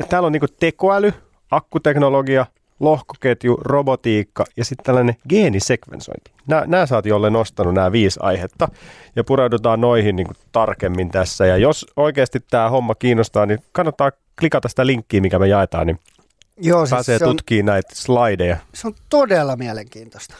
täällä 0.09 0.25
on 0.25 0.31
niinku 0.31 0.47
tekoäly, 0.59 1.13
akkuteknologia, 1.51 2.45
lohkoketju, 2.83 3.57
robotiikka 3.61 4.45
ja 4.57 4.65
sitten 4.65 4.85
tällainen 4.85 5.15
geenisekvensointi. 5.29 6.31
Nämä, 6.47 6.63
nämä 6.67 6.85
oot 6.91 7.05
jolle 7.05 7.29
nostanut 7.29 7.73
nämä 7.73 7.91
viisi 7.91 8.19
aihetta 8.23 8.67
ja 9.15 9.23
pureudutaan 9.23 9.81
noihin 9.81 10.15
niinku 10.15 10.33
tarkemmin 10.51 11.11
tässä. 11.11 11.45
Ja 11.45 11.57
jos 11.57 11.85
oikeasti 11.95 12.39
tämä 12.49 12.69
homma 12.69 12.95
kiinnostaa, 12.95 13.45
niin 13.45 13.59
kannattaa 13.71 14.11
klikata 14.39 14.69
sitä 14.69 14.85
linkkiä, 14.85 15.21
mikä 15.21 15.39
me 15.39 15.47
jaetaan, 15.47 15.87
niin 15.87 15.99
Joo, 16.57 16.85
pääsee 16.89 17.03
siis 17.03 17.19
se, 17.19 17.25
on, 17.25 17.35
tutkimaan 17.35 17.65
näitä 17.65 17.95
slideja. 17.95 18.57
se 18.73 18.87
on 18.87 18.93
todella 19.09 19.55
mielenkiintoista. 19.55 20.35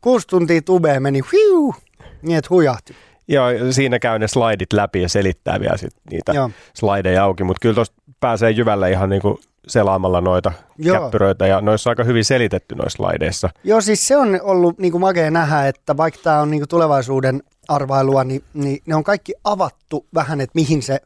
Kuusi 0.00 0.26
tuntia 0.28 0.62
tubeen 0.62 1.02
meni, 1.02 1.20
hiu, 1.32 1.74
niin 2.22 2.38
että 2.38 2.48
hujahti. 2.50 2.96
Ja 3.28 3.42
siinä 3.70 3.98
käy 3.98 4.18
ne 4.18 4.28
slidit 4.28 4.72
läpi 4.72 5.02
ja 5.02 5.08
selittää 5.08 5.60
vielä 5.60 5.76
sit 5.76 5.94
niitä 6.10 6.32
Joo. 6.32 6.50
slideja 6.74 7.24
auki, 7.24 7.44
mutta 7.44 7.60
kyllä 7.60 7.74
tuosta 7.74 7.96
pääsee 8.20 8.50
jyvälle 8.50 8.90
ihan 8.90 9.08
niinku 9.08 9.40
selaamalla 9.66 10.20
noita 10.20 10.52
Joo. 10.78 11.00
käppyröitä 11.00 11.46
ja 11.46 11.60
noissa 11.60 11.90
on 11.90 11.92
aika 11.92 12.04
hyvin 12.04 12.24
selitetty 12.24 12.74
noissa 12.74 12.96
slideissa. 12.96 13.50
Joo, 13.64 13.80
siis 13.80 14.08
se 14.08 14.16
on 14.16 14.40
ollut 14.42 14.78
niin 14.78 14.92
kuin 14.92 15.00
makea 15.00 15.30
nähdä, 15.30 15.68
että 15.68 15.96
vaikka 15.96 16.20
tämä 16.22 16.40
on 16.40 16.50
niin 16.50 16.60
kuin 16.60 16.68
tulevaisuuden 16.68 17.42
arvailua, 17.68 18.24
niin, 18.24 18.42
niin 18.54 18.78
ne 18.86 18.94
on 18.94 19.04
kaikki 19.04 19.32
avattu 19.44 20.06
vähän, 20.14 20.40
että 20.40 20.52
mihin 20.54 20.82
se 20.82 21.00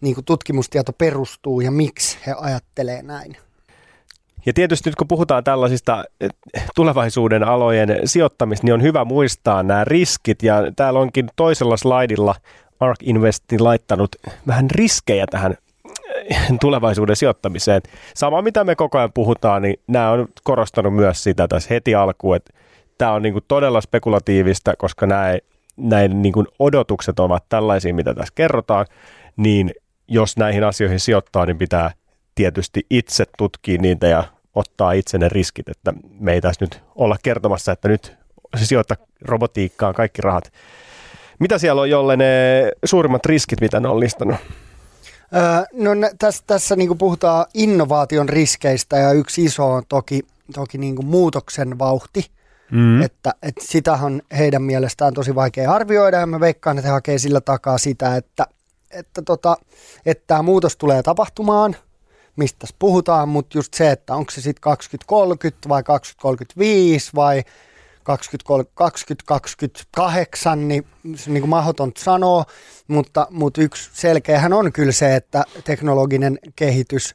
niin 0.00 0.14
kuin 0.14 0.24
tutkimustieto 0.24 0.92
perustuu 0.92 1.60
ja 1.60 1.70
miksi 1.70 2.18
he 2.26 2.34
ajattelee 2.38 3.02
näin. 3.02 3.36
Ja 4.46 4.52
tietysti 4.52 4.90
nyt 4.90 4.96
kun 4.96 5.08
puhutaan 5.08 5.44
tällaisista 5.44 6.04
eh, 6.20 6.30
tulevaisuuden 6.74 7.44
alojen 7.44 7.88
sijoittamista, 8.04 8.66
niin 8.66 8.74
on 8.74 8.82
hyvä 8.82 9.04
muistaa 9.04 9.62
nämä 9.62 9.84
riskit. 9.84 10.42
Ja 10.42 10.72
täällä 10.76 11.00
onkin 11.00 11.30
toisella 11.36 11.76
slaidilla 11.76 12.34
Ark 12.80 13.02
Investin 13.02 13.64
laittanut 13.64 14.16
vähän 14.46 14.70
riskejä 14.70 15.26
tähän 15.30 15.54
tulevaisuuden 16.60 17.16
sijoittamiseen. 17.16 17.82
Sama 18.14 18.42
mitä 18.42 18.64
me 18.64 18.76
koko 18.76 18.98
ajan 18.98 19.12
puhutaan, 19.12 19.62
niin 19.62 19.80
nämä 19.86 20.10
on 20.10 20.28
korostanut 20.44 20.94
myös 20.94 21.22
sitä 21.22 21.48
tässä 21.48 21.68
heti 21.74 21.94
alkuun, 21.94 22.36
että 22.36 22.52
tämä 22.98 23.12
on 23.12 23.22
niinku 23.22 23.40
todella 23.40 23.80
spekulatiivista, 23.80 24.76
koska 24.76 25.06
nämä, 25.06 25.38
näin 25.76 26.22
niinku 26.22 26.44
odotukset 26.58 27.20
ovat 27.20 27.44
tällaisia, 27.48 27.94
mitä 27.94 28.14
tässä 28.14 28.32
kerrotaan, 28.34 28.86
niin 29.36 29.70
jos 30.08 30.36
näihin 30.36 30.64
asioihin 30.64 31.00
sijoittaa, 31.00 31.46
niin 31.46 31.58
pitää 31.58 31.90
tietysti 32.34 32.86
itse 32.90 33.24
tutkia 33.38 33.78
niitä 33.80 34.06
ja 34.06 34.24
ottaa 34.54 34.92
itse 34.92 35.18
ne 35.18 35.28
riskit, 35.28 35.68
että 35.68 35.94
me 36.20 36.32
ei 36.32 36.40
tässä 36.40 36.64
nyt 36.64 36.82
olla 36.94 37.16
kertomassa, 37.22 37.72
että 37.72 37.88
nyt 37.88 38.16
se 38.56 38.66
sijoittaa 38.66 38.96
robotiikkaan 39.22 39.94
kaikki 39.94 40.22
rahat. 40.22 40.52
Mitä 41.38 41.58
siellä 41.58 41.82
on, 41.82 41.90
jolle 41.90 42.16
ne 42.16 42.26
suurimmat 42.84 43.26
riskit, 43.26 43.60
mitä 43.60 43.80
ne 43.80 43.88
on 43.88 44.00
listannut? 44.00 44.36
No 45.72 45.90
tässä, 46.18 46.44
tässä 46.46 46.76
niin 46.76 46.88
kuin 46.88 46.98
puhutaan 46.98 47.46
innovaation 47.54 48.28
riskeistä 48.28 48.96
ja 48.96 49.12
yksi 49.12 49.44
iso 49.44 49.72
on 49.72 49.82
toki, 49.88 50.20
toki 50.54 50.78
niin 50.78 50.96
kuin 50.96 51.06
muutoksen 51.06 51.78
vauhti. 51.78 52.30
Mm. 52.70 53.02
Että, 53.02 53.34
että 53.42 53.64
sitä 53.64 53.92
on 53.92 54.22
heidän 54.38 54.62
mielestään 54.62 55.14
tosi 55.14 55.34
vaikea 55.34 55.72
arvioida 55.72 56.16
ja 56.16 56.26
mä 56.26 56.40
veikkaan, 56.40 56.78
että 56.78 56.88
he 56.88 56.92
hakee 56.92 57.18
sillä 57.18 57.40
takaa 57.40 57.78
sitä, 57.78 58.16
että, 58.16 58.46
että, 58.90 59.22
tota, 59.22 59.56
että 60.06 60.24
tämä 60.26 60.42
muutos 60.42 60.76
tulee 60.76 61.02
tapahtumaan, 61.02 61.76
mistä 62.36 62.58
tässä 62.58 62.76
puhutaan, 62.78 63.28
mutta 63.28 63.58
just 63.58 63.74
se, 63.74 63.90
että 63.90 64.14
onko 64.14 64.30
se 64.30 64.40
sitten 64.40 64.60
2030 64.60 65.68
vai 65.68 65.82
2035 65.82 67.10
vai 67.14 67.44
2028, 68.74 70.68
niin 70.68 70.86
se 71.16 71.30
on 71.30 71.34
niin 71.34 71.48
mahdoton 71.48 71.92
sanoa, 71.98 72.44
mutta, 72.88 73.26
mutta 73.30 73.62
yksi 73.62 73.90
selkeähän 73.92 74.52
on 74.52 74.72
kyllä 74.72 74.92
se, 74.92 75.16
että 75.16 75.44
teknologinen 75.64 76.38
kehitys 76.56 77.14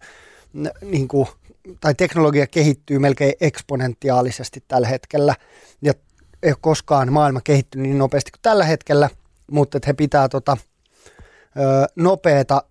niin 0.82 1.08
kuin, 1.08 1.28
tai 1.82 1.96
teknologia 1.96 2.48
kehittyy 2.48 3.00
melkein 3.00 3.34
eksponentiaalisesti 3.42 4.64
tällä 4.68 4.88
hetkellä. 4.88 5.36
Ja 5.82 5.94
ei 6.44 6.50
ole 6.50 6.58
koskaan 6.62 7.14
maailma 7.14 7.42
kehittynyt 7.42 7.88
niin 7.88 7.98
nopeasti 7.98 8.32
kuin 8.32 8.42
tällä 8.42 8.66
hetkellä, 8.66 9.10
mutta 9.52 9.78
että 9.78 9.88
he 9.88 9.94
pitää 9.94 10.30
tota, 10.30 10.58
nopeata 11.96 12.64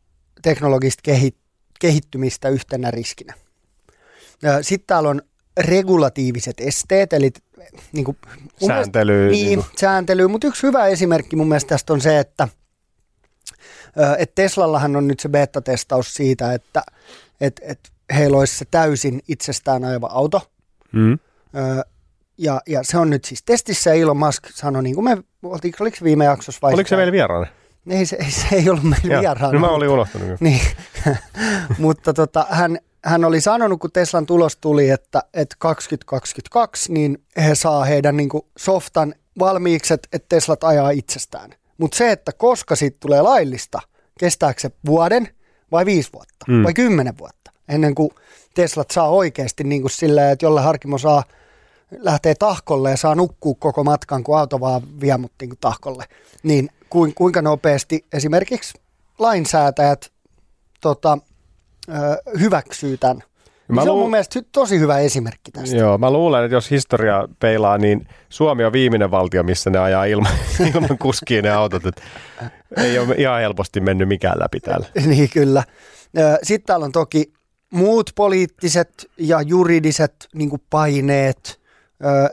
teknologista 0.43 1.01
kehi, 1.03 1.35
kehittymistä 1.81 2.49
yhtenä 2.49 2.91
riskinä. 2.91 3.35
Sitten 4.63 4.87
täällä 4.87 5.09
on 5.09 5.23
regulatiiviset 5.61 6.61
esteet, 6.61 7.13
eli 7.13 7.31
niin 7.93 8.05
kuin, 8.05 8.17
mun 8.27 8.39
mielestä- 8.43 8.67
Sääntely. 8.67 9.29
niin, 9.31 9.47
niin 9.47 9.59
niin 9.59 9.67
sääntely. 9.81 10.29
Mutta 10.29 10.47
yksi 10.47 10.63
hyvä 10.67 10.87
esimerkki 10.87 11.37
mun 11.37 11.49
mielestä 11.49 11.69
tästä 11.69 11.93
on 11.93 12.01
se, 12.01 12.19
että 12.19 12.49
et 14.19 14.35
Teslallahan 14.35 14.97
on 14.97 15.09
nyt 15.09 15.21
se 15.21 15.29
beta-testaus 15.29 16.15
siitä, 16.15 16.53
että 16.53 16.83
et, 17.41 17.61
et 17.65 17.79
heillä 18.15 18.39
olisi 18.39 18.57
se 18.59 18.65
täysin 18.71 19.21
itsestään 19.29 19.85
ajava 19.85 20.07
auto. 20.07 20.51
mm. 20.93 21.13
Ö, 21.13 21.19
ja, 22.39 22.61
ja 22.69 22.81
se 22.83 22.99
on 22.99 23.11
nyt 23.11 23.25
siis 23.25 23.43
testissä 23.43 23.91
ja 23.91 24.03
Elon 24.03 24.17
Musk 24.17 24.47
sanoi, 24.55 24.83
niin 24.83 24.95
kuin 24.95 25.05
me 25.05 25.23
oltiin, 25.43 25.75
oliko 25.81 25.97
se 25.97 26.05
viime 26.05 26.25
jaksossa 26.25 26.59
vai? 26.63 26.75
Oliko 26.75 26.89
se 26.89 26.97
meillä 26.97 27.13
vieraana? 27.13 27.47
Ei, 27.91 28.07
se, 28.07 28.17
ei, 28.17 28.31
se 28.31 28.47
ei 28.57 28.69
ollut 28.71 28.85
meillä 28.85 29.21
vieraana. 29.21 29.53
No 29.53 29.59
mä 29.61 29.69
olin 29.69 29.89
unohtanut. 29.89 30.41
Niin, 30.41 30.61
mutta 31.79 32.15
tota, 32.15 32.47
hän, 32.51 32.79
hän 33.05 33.25
oli 33.25 33.41
sanonut, 33.41 33.81
kun 33.81 33.93
Teslan 33.93 34.27
tulos 34.27 34.57
tuli, 34.57 34.91
että, 34.91 35.23
että 35.35 35.57
2022, 35.59 36.93
niin 36.93 37.19
he 37.37 37.55
saa 37.55 37.85
heidän 37.85 38.17
niin 38.17 38.29
kuin 38.29 38.43
softan 38.59 39.15
valmiiksi, 39.39 39.95
että, 39.95 40.09
että 40.13 40.37
Teslat 40.37 40.65
ajaa 40.65 40.91
itsestään. 40.91 41.51
Mutta 41.79 41.97
se, 41.97 42.13
että 42.13 42.33
koska 42.33 42.77
siitä 42.77 42.97
tulee 43.01 43.23
laillista, 43.23 43.81
kestääkö 44.19 44.61
se 44.61 44.71
vuoden 44.87 45.29
vai 45.73 45.87
viisi 45.87 46.11
vuotta 46.13 46.33
Mm. 46.49 46.63
vai 46.63 46.75
kymmenen 46.75 47.19
vuotta, 47.19 47.51
ennen 47.69 47.95
kuin 47.95 48.11
Teslat 48.55 48.91
saa 48.91 49.09
oikeasti 49.09 49.65
niin 49.65 49.81
kuin 49.83 49.91
silleen, 49.91 50.33
että 50.33 50.47
jolle 50.47 50.61
Harkimo 50.61 50.99
saa 50.99 51.23
lähtee 51.99 52.35
tahkolle 52.35 52.91
ja 52.91 52.97
saa 52.97 53.15
nukkua 53.15 53.55
koko 53.59 53.85
matkan, 53.85 54.25
kun 54.25 54.39
auto 54.39 54.61
vaan 54.61 54.83
vie 55.01 55.17
mut 55.17 55.33
niin 55.41 55.49
kuin 55.49 55.59
tahkolle, 55.61 56.05
niin 56.43 56.71
kuin, 56.91 57.15
kuinka 57.15 57.43
nopeasti 57.43 58.05
esimerkiksi 58.13 58.81
lainsäätäjät 59.19 60.13
tota, 60.81 61.19
hyväksyy 62.41 62.97
tämän. 62.97 63.23
Mä 63.69 63.83
se 63.83 63.91
on 63.91 63.99
mun 63.99 64.11
mielestä 64.11 64.41
tosi 64.53 64.79
hyvä 64.79 64.99
esimerkki 64.99 65.51
tästä. 65.51 65.77
Joo, 65.77 65.99
mä 65.99 66.11
luulen, 66.11 66.45
että 66.45 66.55
jos 66.55 66.71
historia 66.71 67.29
peilaa, 67.39 67.79
niin 67.79 68.09
Suomi 68.29 68.65
on 68.65 68.73
viimeinen 68.73 69.11
valtio, 69.11 69.43
missä 69.43 69.71
ne 69.71 69.79
ajaa 69.79 70.05
ilman, 70.05 70.33
ilman 70.75 70.99
kuskia 70.99 71.43
ne 71.43 71.51
autot. 71.51 71.87
Et 71.87 72.03
ei 72.77 72.99
ole 72.99 73.15
ihan 73.15 73.41
helposti 73.41 73.81
mennyt 73.81 74.09
mikään 74.09 74.39
läpi 74.39 74.61
täällä. 74.61 74.87
niin 75.07 75.31
kyllä. 75.31 75.65
Sitten 76.43 76.67
täällä 76.67 76.85
on 76.85 76.93
toki 76.93 77.33
muut 77.73 78.11
poliittiset 78.15 79.11
ja 79.19 79.43
juridiset 79.43 80.29
niin 80.35 80.51
paineet, 80.71 81.61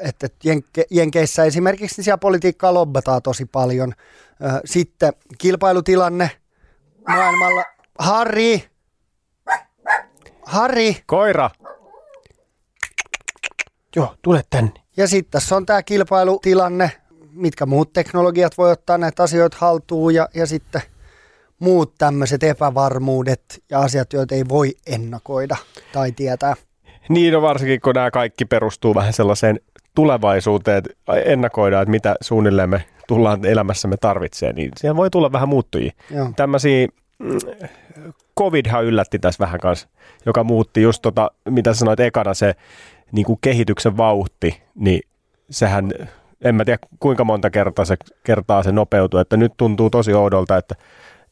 että 0.01 0.25
et 0.25 0.35
Jenke, 0.43 0.85
Jenkeissä 0.91 1.43
esimerkiksi 1.43 1.95
niin 1.97 2.03
siellä 2.03 2.17
politiikkaa 2.17 2.73
lobbataan 2.73 3.21
tosi 3.21 3.45
paljon. 3.45 3.93
Sitten 4.65 5.13
kilpailutilanne 5.38 6.31
maailmalla. 7.07 7.63
Harri! 7.99 8.68
Harri! 10.49 10.97
Koira! 11.05 11.49
Joo, 13.95 14.15
tule 14.21 14.41
tänne. 14.49 14.71
Ja 14.97 15.07
sitten 15.07 15.31
tässä 15.31 15.55
on 15.55 15.65
tämä 15.65 15.83
kilpailutilanne, 15.83 16.91
mitkä 17.31 17.65
muut 17.65 17.93
teknologiat 17.93 18.57
voi 18.57 18.71
ottaa 18.71 18.97
näitä 18.97 19.23
asioita 19.23 19.57
haltuun 19.59 20.13
ja, 20.13 20.29
ja 20.33 20.45
sitten 20.45 20.81
muut 21.59 21.93
tämmöiset 21.97 22.43
epävarmuudet 22.43 23.63
ja 23.69 23.79
asiat, 23.79 24.13
joita 24.13 24.35
ei 24.35 24.43
voi 24.49 24.73
ennakoida 24.88 25.57
tai 25.93 26.12
tietää. 26.12 26.55
Niin 27.09 27.35
on 27.35 27.41
varsinkin, 27.41 27.81
kun 27.81 27.95
nämä 27.95 28.12
kaikki 28.12 28.45
perustuu 28.45 28.95
vähän 28.95 29.13
sellaiseen 29.13 29.59
tulevaisuuteen, 29.95 30.77
että 30.77 31.13
ennakoidaan, 31.25 31.83
että 31.83 31.91
mitä 31.91 32.15
suunnilleen 32.21 32.69
me 32.69 32.85
tullaan 33.07 33.45
elämässämme 33.45 33.97
tarvitsee, 33.97 34.53
niin 34.53 34.71
siellä 34.77 34.97
voi 34.97 35.09
tulla 35.09 35.31
vähän 35.31 35.49
muuttujia. 35.49 35.91
Joo. 36.12 36.31
Tämmöisiä, 36.35 36.88
mm, 36.88 36.93
covidhan 38.39 38.86
yllätti 38.86 39.19
tässä 39.19 39.43
vähän 39.45 39.60
kanssa, 39.60 39.88
joka 40.25 40.43
muutti 40.43 40.82
just 40.82 41.01
tota, 41.01 41.32
mitä 41.49 41.73
sanoit 41.73 41.99
ekana, 41.99 42.34
se 42.34 42.55
niin 43.12 43.25
kuin 43.25 43.39
kehityksen 43.41 43.97
vauhti, 43.97 44.62
niin 44.75 45.01
sehän, 45.49 45.91
en 46.41 46.55
mä 46.55 46.65
tiedä 46.65 46.79
kuinka 46.99 47.23
monta 47.23 47.49
kertaa 47.49 47.86
se, 47.86 47.97
kertaa 48.23 48.63
se 48.63 48.71
nopeutui, 48.71 49.21
että 49.21 49.38
nyt 49.38 49.53
tuntuu 49.58 49.89
tosi 49.89 50.13
oudolta, 50.13 50.58
että 50.58 50.75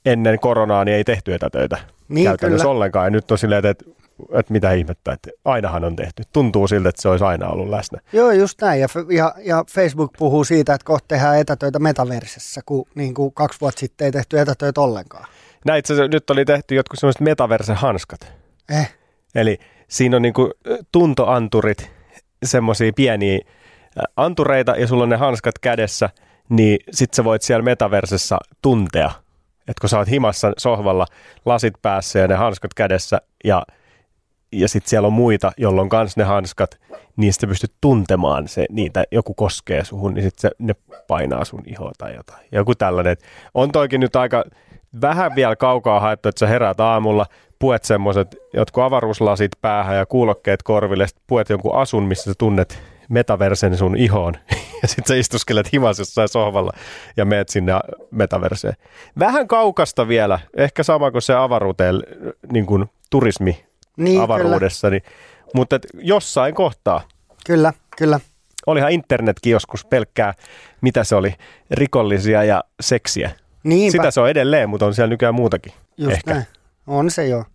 ennen 0.06 0.40
koronaa 0.40 0.86
niin 0.86 0.96
ei 0.96 1.04
tehty 1.04 1.34
etätöitä 1.34 1.78
Niin, 2.10 2.26
käytännössä 2.26 2.64
kyllä. 2.64 2.72
ollenkaan. 2.72 3.06
Ja 3.06 3.10
nyt 3.10 3.32
on 3.32 3.38
silleen, 3.38 3.66
että, 3.66 3.86
että 4.34 4.54
mitä 4.54 4.72
ihmettä, 4.72 5.12
että 5.12 5.30
ainahan 5.46 5.84
on 5.84 5.96
tehty. 5.96 6.24
Tuntuu 6.34 6.68
siltä, 6.68 6.90
että 6.90 7.02
se 7.02 7.10
olisi 7.10 7.26
aina 7.26 7.50
ollut 7.50 7.70
läsnä. 7.70 8.00
Joo, 8.14 8.32
just 8.32 8.62
näin. 8.62 8.82
Ja, 8.82 8.88
ja, 9.10 9.36
ja 9.44 9.66
Facebook 9.70 10.14
puhuu 10.18 10.44
siitä, 10.44 10.74
että 10.74 10.86
kohta 10.86 11.06
tehdään 11.08 11.40
etätöitä 11.40 11.80
metaversessä, 11.80 12.62
kun, 12.66 12.86
niin 12.96 13.14
kuin 13.14 13.34
kaksi 13.34 13.62
vuotta 13.62 13.80
sitten 13.80 14.06
ei 14.06 14.12
tehty 14.12 14.40
etätöitä 14.40 14.82
ollenkaan. 14.82 15.26
Näin 15.68 15.80
itse 15.80 15.94
asiassa 15.94 16.12
nyt 16.12 16.30
oli 16.30 16.46
tehty 16.46 16.76
jotkut 16.76 17.00
sellaiset 17.00 17.22
metaverse-hanskat. 17.22 18.34
Eh, 18.70 18.96
Eli 19.36 19.58
siinä 19.88 20.16
on 20.16 20.22
niinku 20.22 20.52
tuntoanturit, 20.92 21.92
semmoisia 22.46 22.92
pieniä 22.96 23.40
antureita 24.16 24.72
ja 24.72 24.88
sulla 24.88 25.04
on 25.04 25.10
ne 25.10 25.16
hanskat 25.16 25.60
kädessä, 25.60 26.10
niin 26.50 26.80
sit 26.92 27.14
sä 27.14 27.24
voit 27.24 27.42
siellä 27.42 27.64
metaversessa 27.64 28.38
tuntea. 28.62 29.12
Että 29.68 29.82
kun 29.82 29.90
sä 29.90 29.98
oot 29.98 30.10
himassa 30.10 30.54
sohvalla, 30.58 31.06
lasit 31.46 31.74
päässä 31.82 32.20
ja 32.20 32.28
ne 32.28 32.36
hanskat 32.36 32.74
kädessä 32.74 33.22
ja, 33.44 33.66
ja 34.52 34.68
sitten 34.68 34.90
siellä 34.90 35.08
on 35.08 35.14
muita, 35.14 35.52
jolla 35.58 35.82
on 35.82 35.90
kans 35.90 36.18
ne 36.18 36.24
hanskat, 36.24 36.80
niin 37.18 37.34
sit 37.34 37.42
sä 37.42 37.48
pystyt 37.48 37.74
tuntemaan 37.82 38.48
se, 38.48 38.66
niitä, 38.70 39.04
joku 39.12 39.34
koskee 39.34 39.84
suhun, 39.84 40.14
niin 40.14 40.24
sitten 40.24 40.52
ne 40.60 40.74
painaa 41.08 41.46
sun 41.46 41.64
ihoa 41.66 41.92
tai 41.98 42.16
jotain. 42.16 42.48
Joku 42.52 42.76
tällainen. 42.76 43.14
Et 43.14 43.24
On 43.54 43.72
toikin 43.72 44.00
nyt 44.00 44.16
aika 44.16 44.44
vähän 45.02 45.36
vielä 45.36 45.56
kaukaa 45.56 46.00
haettu, 46.00 46.30
että 46.30 46.40
sä 46.40 46.48
heräät 46.48 46.80
aamulla, 46.80 47.26
puet 47.60 47.84
semmoiset 47.84 48.36
jotkut 48.54 48.84
avaruuslasit 48.84 49.52
päähän 49.62 49.98
ja 49.98 50.06
kuulokkeet 50.06 50.64
korville, 50.64 51.08
sitten 51.08 51.24
puet 51.28 51.50
jonkun 51.50 51.76
asun, 51.76 52.04
missä 52.04 52.32
sä 52.32 52.36
tunnet 52.38 52.82
metaversen 53.10 53.78
sun 53.78 53.96
ihoon. 53.98 54.34
Ja 54.82 54.88
sitten 54.88 55.08
sä 55.08 55.16
istuskelet 55.16 55.74
himassa 55.74 56.02
jossain 56.02 56.30
sohvalla 56.30 56.72
ja 57.18 57.26
meet 57.26 57.50
sinne 57.50 57.74
metaverseen. 58.12 58.74
Vähän 59.20 59.48
kaukasta 59.48 60.08
vielä, 60.08 60.40
ehkä 60.58 60.84
sama 60.84 61.12
kuin 61.12 61.22
se 61.22 61.34
avaruuteen 61.34 61.96
niin 62.52 62.66
kuin 62.66 62.86
turismi 63.10 63.66
niin, 63.98 64.22
avaruudessa, 64.22 64.90
niin, 64.90 65.02
mutta 65.54 65.76
et 65.76 65.88
jossain 65.94 66.56
kohtaa. 66.56 67.02
Kyllä, 67.48 67.72
kyllä, 67.72 67.74
kyllä. 67.98 68.20
Olihan 68.66 68.92
internetkin 68.92 69.52
joskus 69.52 69.86
pelkkää, 69.86 70.34
mitä 70.82 71.04
se 71.04 71.16
oli, 71.16 71.34
rikollisia 71.72 72.44
ja 72.44 72.64
seksiä. 72.80 73.32
Niinpä, 73.64 73.98
Sitä 73.98 74.12
se 74.12 74.22
on 74.22 74.30
edelleen, 74.30 74.70
mutta 74.70 74.86
on 74.86 74.94
siellä 74.96 75.10
nykyään 75.10 75.36
muutakin. 75.36 75.74
just 75.98 76.14
ehkä. 76.14 76.34
näin. 76.34 76.46
On 76.88 77.12
se 77.12 77.28
joo. 77.28 77.46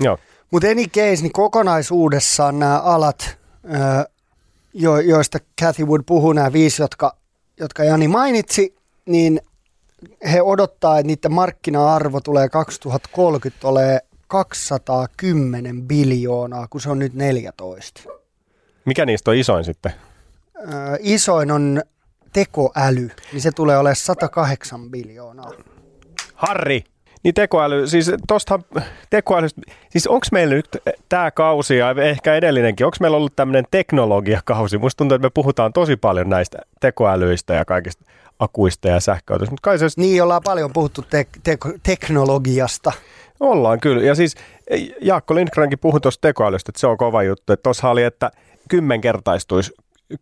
Joo. 0.00 0.18
Mutta 0.50 0.68
any 0.68 0.84
case, 0.86 1.22
niin 1.22 1.32
kokonaisuudessaan 1.32 2.58
nämä 2.58 2.80
alat, 2.80 3.38
jo, 4.74 4.98
joista 4.98 5.38
Cathy 5.60 5.84
Wood 5.84 6.02
puhuu, 6.06 6.32
nämä 6.32 6.52
viisi, 6.52 6.82
jotka, 6.82 7.16
jotka 7.60 7.84
Jani 7.84 8.08
mainitsi, 8.08 8.76
niin 9.06 9.40
he 10.32 10.42
odottaa, 10.42 10.98
että 10.98 11.06
niiden 11.06 11.32
markkina-arvo 11.32 12.20
tulee 12.20 12.48
2030 12.48 13.68
ole 13.68 14.00
210 14.28 15.82
biljoonaa, 15.82 16.66
kun 16.70 16.80
se 16.80 16.90
on 16.90 16.98
nyt 16.98 17.14
14. 17.14 18.02
Mikä 18.84 19.06
niistä 19.06 19.30
on 19.30 19.36
isoin 19.36 19.64
sitten? 19.64 19.92
Ö, 20.58 20.98
isoin 21.00 21.50
on 21.50 21.82
tekoäly, 22.32 23.10
niin 23.32 23.40
se 23.40 23.50
tulee 23.50 23.78
olemaan 23.78 23.96
108 23.96 24.90
biljoonaa. 24.90 25.50
Harri! 26.34 26.84
Niin 27.22 27.34
tekoäly, 27.34 27.86
siis 27.86 28.10
tostahan 28.28 28.64
tekoälystä, 29.10 29.60
siis 29.90 30.06
onko 30.06 30.26
meillä 30.32 30.54
nyt 30.54 30.68
tämä 31.08 31.30
kausi 31.30 31.76
ja 31.76 31.94
ehkä 32.02 32.34
edellinenkin, 32.34 32.86
onko 32.86 32.96
meillä 33.00 33.16
ollut 33.16 33.36
tämmöinen 33.36 33.64
teknologiakausi? 33.70 34.78
Musta 34.78 34.96
tuntuu, 34.96 35.14
että 35.14 35.26
me 35.26 35.30
puhutaan 35.34 35.72
tosi 35.72 35.96
paljon 35.96 36.28
näistä 36.28 36.58
tekoälyistä 36.80 37.54
ja 37.54 37.64
kaikista 37.64 38.04
akuista 38.38 38.88
ja 38.88 39.00
sähköautoista, 39.00 39.52
mutta 39.52 39.64
kai 39.64 39.78
se 39.78 39.86
Niin, 39.96 40.22
ollaan 40.22 40.42
paljon 40.44 40.72
puhuttu 40.72 41.00
tek- 41.02 41.40
tek- 41.48 41.78
teknologiasta. 41.82 42.92
Ollaan 43.40 43.80
kyllä. 43.80 44.02
Ja 44.02 44.14
siis 44.14 44.34
eh, 44.66 44.94
Jaakko 45.00 45.34
Lindgrenkin 45.34 45.78
puhui 45.78 46.00
tuosta 46.00 46.20
tekoälystä, 46.20 46.70
että 46.70 46.80
se 46.80 46.86
on 46.86 46.96
kova 46.96 47.22
juttu. 47.22 47.52
Että 47.52 47.62
tuossa 47.62 47.90
oli, 47.90 48.02
että 48.02 48.30
kymmenkertaistuisi 48.68 49.72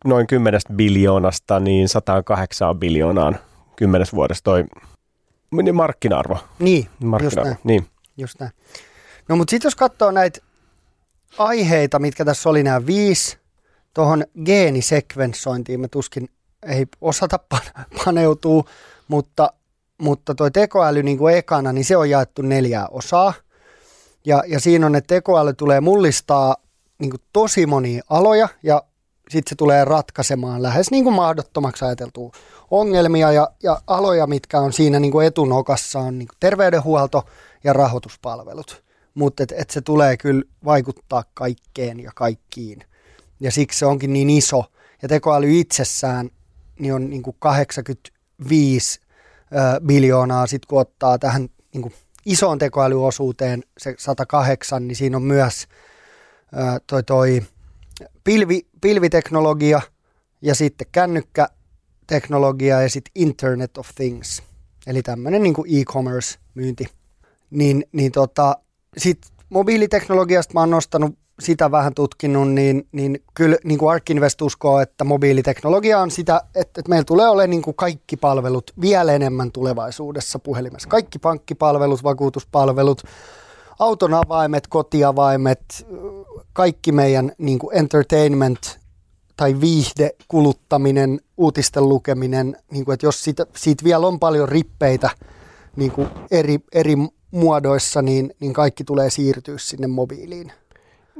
noin 0.04 0.26
10 0.26 0.60
biljoonasta 0.72 1.60
niin 1.60 1.88
108 1.88 2.78
biljoonaan 2.78 3.38
kymmenes 3.76 4.12
vuodessa 4.12 4.44
toi 4.44 4.64
niin 5.62 5.74
markkina-arvo. 5.74 6.38
Niin, 6.58 6.84
just 6.84 7.04
markkina-arvo. 7.04 7.44
näin. 7.44 7.58
Niin. 7.64 7.86
Just 8.16 8.40
näin. 8.40 8.52
No 9.28 9.36
mutta 9.36 9.50
sitten 9.50 9.66
jos 9.66 9.74
katsoo 9.74 10.10
näitä 10.10 10.40
aiheita, 11.38 11.98
mitkä 11.98 12.24
tässä 12.24 12.50
oli 12.50 12.62
nämä 12.62 12.86
viisi, 12.86 13.38
tuohon 13.94 14.24
geenisekvenssointiin 14.44 15.80
me 15.80 15.88
tuskin 15.88 16.28
ei 16.62 16.86
osata 17.00 17.38
pan- 17.54 17.84
paneutua, 18.04 18.64
mutta, 19.08 19.52
mutta 19.98 20.34
toi 20.34 20.50
tekoäly 20.50 21.02
niin 21.02 21.18
kuin 21.18 21.36
ekana, 21.36 21.72
niin 21.72 21.84
se 21.84 21.96
on 21.96 22.10
jaettu 22.10 22.42
neljää 22.42 22.86
osaa. 22.86 23.34
Ja, 24.24 24.42
ja 24.46 24.60
siinä 24.60 24.86
on, 24.86 24.94
että 24.94 25.14
tekoäly 25.14 25.54
tulee 25.54 25.80
mullistaa 25.80 26.56
niin 26.98 27.10
kuin 27.10 27.20
tosi 27.32 27.66
monia 27.66 28.02
aloja 28.10 28.48
ja 28.62 28.82
sitten 29.30 29.50
se 29.50 29.54
tulee 29.56 29.84
ratkaisemaan 29.84 30.62
lähes 30.62 30.90
niin 30.90 31.04
kuin 31.04 31.14
mahdottomaksi 31.14 31.84
ajateltua 31.84 32.32
ongelmia 32.70 33.32
ja, 33.32 33.50
ja 33.62 33.80
aloja, 33.86 34.26
mitkä 34.26 34.60
on 34.60 34.72
siinä 34.72 35.00
niin 35.00 35.12
kuin 35.12 35.26
etunokassa, 35.26 35.98
on 35.98 36.18
niin 36.18 36.28
kuin 36.28 36.36
terveydenhuolto 36.40 37.24
ja 37.64 37.72
rahoituspalvelut. 37.72 38.84
Mutta 39.14 39.42
et, 39.42 39.52
et 39.56 39.70
se 39.70 39.80
tulee 39.80 40.16
kyllä 40.16 40.42
vaikuttaa 40.64 41.24
kaikkeen 41.34 42.00
ja 42.00 42.10
kaikkiin. 42.14 42.78
Ja 43.40 43.52
siksi 43.52 43.78
se 43.78 43.86
onkin 43.86 44.12
niin 44.12 44.30
iso. 44.30 44.64
Ja 45.02 45.08
tekoäly 45.08 45.60
itsessään 45.60 46.30
niin 46.78 46.94
on 46.94 47.10
niin 47.10 47.22
kuin 47.22 47.36
85 47.38 49.00
ö, 49.00 49.80
biljoonaa, 49.86 50.46
sitten 50.46 50.68
kun 50.68 50.80
ottaa 50.80 51.18
tähän 51.18 51.48
niin 51.72 51.82
kuin 51.82 51.94
isoon 52.26 52.58
tekoälyosuuteen 52.58 53.62
se 53.78 53.94
108, 53.98 54.88
niin 54.88 54.96
siinä 54.96 55.16
on 55.16 55.22
myös 55.22 55.66
ö, 56.52 56.80
toi, 56.86 57.02
toi 57.02 57.42
pilvi, 58.24 58.65
pilviteknologia 58.80 59.80
ja 60.42 60.54
sitten 60.54 60.86
kännykkäteknologia 60.92 62.82
ja 62.82 62.90
sitten 62.90 63.12
Internet 63.14 63.78
of 63.78 63.88
Things, 63.94 64.42
eli 64.86 65.02
tämmöinen 65.02 65.42
niin 65.42 65.54
e-commerce-myynti. 65.80 66.86
Niin, 67.50 67.84
niin 67.92 68.12
tota, 68.12 68.56
sitten 68.98 69.30
mobiiliteknologiasta 69.48 70.54
mä 70.54 70.60
oon 70.60 70.70
nostanut 70.70 71.18
sitä 71.40 71.70
vähän 71.70 71.94
tutkinut, 71.94 72.52
niin, 72.52 72.88
niin 72.92 73.22
kyllä 73.34 73.56
niin 73.64 73.78
kuin 73.78 73.92
Ark 73.92 74.10
Invest 74.10 74.42
uskoo, 74.42 74.80
että 74.80 75.04
mobiiliteknologia 75.04 76.00
on 76.00 76.10
sitä, 76.10 76.40
että, 76.46 76.80
että 76.80 76.88
meillä 76.88 77.04
tulee 77.04 77.28
olemaan 77.28 77.50
niin 77.50 77.62
kuin 77.62 77.76
kaikki 77.76 78.16
palvelut 78.16 78.72
vielä 78.80 79.12
enemmän 79.12 79.52
tulevaisuudessa 79.52 80.38
puhelimessa. 80.38 80.88
Kaikki 80.88 81.18
pankkipalvelut, 81.18 82.02
vakuutuspalvelut, 82.02 83.02
auton 83.78 84.14
avaimet, 84.14 84.66
kotiavaimet, 84.66 85.86
kaikki 86.56 86.92
meidän 86.92 87.32
niin 87.38 87.58
kuin 87.58 87.78
entertainment 87.78 88.78
tai 89.36 89.60
viihde, 89.60 90.10
kuluttaminen, 90.28 91.20
uutisten 91.36 91.88
lukeminen, 91.88 92.56
niin 92.70 92.84
kuin, 92.84 92.94
että 92.94 93.06
jos 93.06 93.24
siitä, 93.24 93.46
siitä 93.56 93.84
vielä 93.84 94.06
on 94.06 94.20
paljon 94.20 94.48
rippeitä 94.48 95.10
niin 95.76 95.92
kuin 95.92 96.08
eri, 96.30 96.58
eri 96.72 96.94
muodoissa, 97.30 98.02
niin, 98.02 98.34
niin 98.40 98.52
kaikki 98.52 98.84
tulee 98.84 99.10
siirtyä 99.10 99.54
sinne 99.58 99.86
mobiiliin. 99.86 100.52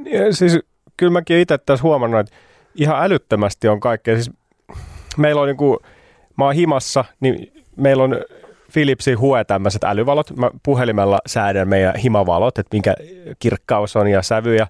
Ja 0.05 0.35
siis 0.35 0.59
kyllä 0.97 1.11
mäkin 1.11 1.37
itse 1.37 1.57
tässä 1.57 1.83
huomannut, 1.83 2.19
että 2.19 2.35
ihan 2.75 3.03
älyttömästi 3.03 3.67
on 3.67 3.79
kaikkea. 3.79 4.15
Siis 4.15 4.31
meillä 5.17 5.41
on 5.41 5.47
niin 5.47 5.57
kuin, 5.57 5.77
mä 6.37 6.45
oon 6.45 6.55
himassa, 6.55 7.05
niin 7.19 7.63
meillä 7.75 8.03
on 8.03 8.21
Philipsin 8.73 9.19
hue 9.19 9.43
tämmöiset 9.43 9.83
älyvalot. 9.83 10.37
Mä 10.37 10.51
puhelimella 10.63 11.19
säädän 11.27 11.67
meidän 11.67 11.95
himavalot, 11.95 12.57
että 12.57 12.75
minkä 12.75 12.95
kirkkaus 13.39 13.95
on 13.95 14.07
ja 14.07 14.21
sävyjä. 14.21 14.57
Ja 14.57 14.67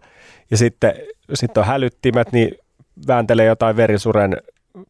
sitten, 0.55 0.93
sitten 1.33 1.61
on 1.61 1.67
hälyttimet, 1.67 2.31
niin 2.31 2.51
vääntelee 3.07 3.45
jotain 3.45 3.75
verisuren 3.77 4.37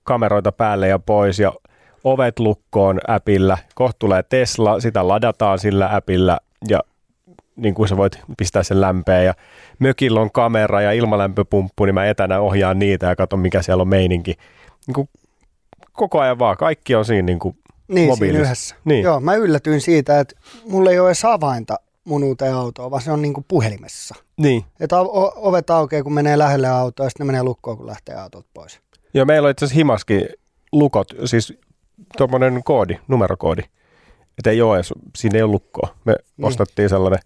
kameroita 0.03 0.51
päälle 0.51 0.87
ja 0.87 0.99
pois 0.99 1.39
ja 1.39 1.53
ovet 2.03 2.39
lukkoon 2.39 2.99
äpillä. 3.09 3.57
Kohta 3.75 3.95
tulee 3.99 4.23
Tesla, 4.23 4.79
sitä 4.79 5.07
ladataan 5.07 5.59
sillä 5.59 5.89
äpillä 5.95 6.37
ja 6.67 6.79
niin 7.55 7.73
kuin 7.73 7.89
sä 7.89 7.97
voit 7.97 8.19
pistää 8.37 8.63
sen 8.63 8.81
lämpeen 8.81 9.25
ja 9.25 9.33
mökillä 9.79 10.21
on 10.21 10.31
kamera 10.31 10.81
ja 10.81 10.91
ilmalämpöpumppu, 10.91 11.85
niin 11.85 11.93
mä 11.95 12.05
etänä 12.05 12.39
ohjaan 12.39 12.79
niitä 12.79 13.05
ja 13.05 13.15
katson 13.15 13.39
mikä 13.39 13.61
siellä 13.61 13.81
on 13.81 13.87
meininki. 13.87 14.37
Niin 14.87 14.93
kuin 14.95 15.09
koko 15.91 16.19
ajan 16.19 16.39
vaan, 16.39 16.57
kaikki 16.57 16.95
on 16.95 17.05
siinä 17.05 17.25
niin 17.25 17.39
kuin 17.39 17.57
Niin, 17.87 18.07
mobiilissa. 18.07 18.17
siinä 18.17 18.39
yhdessä. 18.45 18.75
Niin. 18.85 19.03
Joo, 19.03 19.19
mä 19.19 19.35
yllätyin 19.35 19.81
siitä, 19.81 20.19
että 20.19 20.35
mulla 20.69 20.91
ei 20.91 20.99
ole 20.99 21.09
edes 21.09 21.25
avainta 21.25 21.75
mun 22.07 22.23
uuteen 22.23 22.53
autoon, 22.53 22.91
vaan 22.91 23.01
se 23.01 23.11
on 23.11 23.21
niin 23.21 23.33
kuin 23.33 23.45
puhelimessa. 23.47 24.15
Niin. 24.37 24.65
Että 24.79 24.99
o- 24.99 25.33
ovet 25.35 25.69
aukeaa, 25.69 26.03
kun 26.03 26.13
menee 26.13 26.37
lähelle 26.37 26.67
autoa, 26.67 27.05
ja 27.05 27.09
sitten 27.09 27.27
ne 27.27 27.31
menee 27.31 27.43
lukkoon, 27.43 27.77
kun 27.77 27.87
lähtee 27.87 28.15
autot 28.15 28.45
pois. 28.53 28.79
Joo, 29.13 29.25
meillä 29.25 29.45
on 29.45 29.51
itse 29.51 29.65
asiassa 29.65 29.77
himaskin 29.77 30.27
lukot, 30.71 31.07
siis 31.25 31.53
tuommoinen 32.17 32.61
koodi, 32.63 32.97
numerokoodi. 33.07 33.61
Että 34.37 34.49
ei 34.49 34.61
ole 34.61 34.81
siinä 35.17 35.37
ei 35.37 35.43
ole 35.43 35.51
lukkoa. 35.51 35.95
Me 36.05 36.15
Niin. 36.37 36.45
ostettiin 36.45 36.89
sellainen 36.89 37.19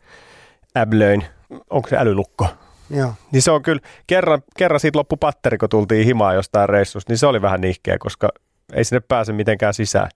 Äblöin, 0.78 1.24
onko 1.70 1.90
se 1.90 1.98
älylukko? 1.98 2.48
Joo. 2.90 3.14
Niin 3.32 3.42
se 3.42 3.52
on 3.52 3.64
kyllä, 3.64 3.82
kerran, 4.08 4.42
kerran 4.58 4.80
siitä 4.80 4.98
loppu 5.00 5.18
patteri, 5.18 5.58
kun 5.58 5.70
tultiin 5.70 6.06
himaan 6.06 6.36
jostain 6.36 6.70
reissusta, 6.70 7.12
niin 7.12 7.18
se 7.18 7.28
oli 7.28 7.42
vähän 7.42 7.62
nihkeä, 7.62 7.98
koska 8.00 8.30
ei 8.74 8.84
sinne 8.84 9.00
pääse 9.08 9.34
mitenkään 9.34 9.74
sisään. 9.74 10.10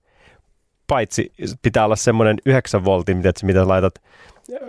Paitsi 0.87 1.31
pitää 1.61 1.85
olla 1.85 1.95
semmoinen 1.95 2.37
9 2.45 2.85
voltin, 2.85 3.17
mitä, 3.17 3.31
mitä 3.43 3.67
laitat 3.67 3.93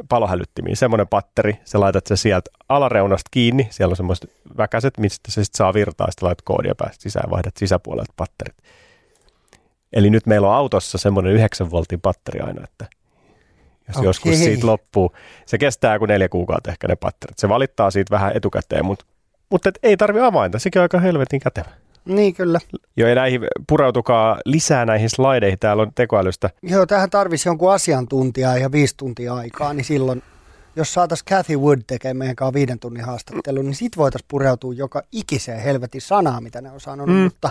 palohälyttimiin, 0.09 0.77
semmoinen 0.77 1.09
patteri, 1.09 1.59
sä 1.65 1.81
laitat 1.81 2.07
se 2.07 2.17
sieltä 2.17 2.51
alareunasta 2.69 3.29
kiinni, 3.31 3.69
siellä 3.71 3.93
on 3.93 3.97
semmoiset 3.97 4.31
väkäset, 4.59 4.99
mistä 4.99 5.31
se 5.33 5.45
sitten 5.45 5.59
saa 5.59 5.75
virtaa, 5.75 6.11
sitten 6.11 6.27
laitat 6.27 6.43
koodia 6.43 6.75
päästä 6.75 7.03
sisään 7.03 7.31
vaihdat 7.31 7.57
sisäpuolelta 7.57 8.13
patterit. 8.17 8.57
Eli 9.93 10.11
nyt 10.11 10.27
meillä 10.27 10.49
on 10.49 10.55
autossa 10.55 10.99
semmoinen 10.99 11.33
9 11.33 11.71
voltin 11.71 12.01
patteri 12.01 12.41
aina, 12.41 12.65
että 12.65 12.87
jos 13.89 13.97
Okei. 13.97 14.09
joskus 14.09 14.39
siitä 14.39 14.67
loppuu, 14.67 15.13
se 15.47 15.59
kestää 15.59 15.95
joku 15.95 16.07
neljä 16.07 16.29
kuukautta 16.29 16.71
ehkä 16.71 16.89
ne 16.89 16.97
patterit. 16.97 17.39
Se 17.39 17.49
valittaa 17.49 17.91
siitä 17.91 18.11
vähän 18.11 18.33
etukäteen, 18.35 18.85
mutta, 18.85 19.05
mutta 19.51 19.69
et 19.69 19.79
ei 19.83 19.97
tarvi 19.97 20.21
avainta, 20.21 20.59
sekin 20.59 20.81
on 20.81 20.83
aika 20.83 21.01
helvetin 21.01 21.41
kätevä. 21.41 21.71
Niin 22.07 22.35
kyllä. 22.35 22.59
Joo, 22.97 23.09
ja 23.09 23.15
näihin 23.15 23.41
pureutukaa 23.69 24.39
lisää 24.45 24.85
näihin 24.85 25.11
slaideihin, 25.11 25.59
täällä 25.59 25.83
on 25.83 25.93
tekoälystä. 25.95 26.51
Joo, 26.63 26.87
tähän 26.87 27.11
tarvisi 27.11 27.49
jonkun 27.49 27.73
asiantuntijaa 27.73 28.59
ja 28.59 28.73
viisi 28.73 28.95
tuntia 28.97 29.35
aikaa, 29.35 29.73
niin 29.73 29.85
silloin, 29.85 30.23
jos 30.77 30.95
saataisiin 30.95 31.27
Cathy 31.27 31.57
Wood 31.57 31.81
tekemään 31.87 32.17
meidän 32.17 32.37
kanssa 32.37 32.55
viiden 32.55 32.79
tunnin 32.79 33.05
haastattelun, 33.05 33.65
niin 33.65 33.75
sit 33.75 33.97
voitaisiin 33.97 34.29
pureutua 34.29 34.75
joka 34.75 35.03
ikiseen 35.13 35.61
helvetin 35.61 36.01
sanaa, 36.01 36.41
mitä 36.41 36.61
ne 36.61 36.71
on 36.71 36.81
sanonut, 36.81 37.17
mm. 37.17 37.23
mutta 37.23 37.51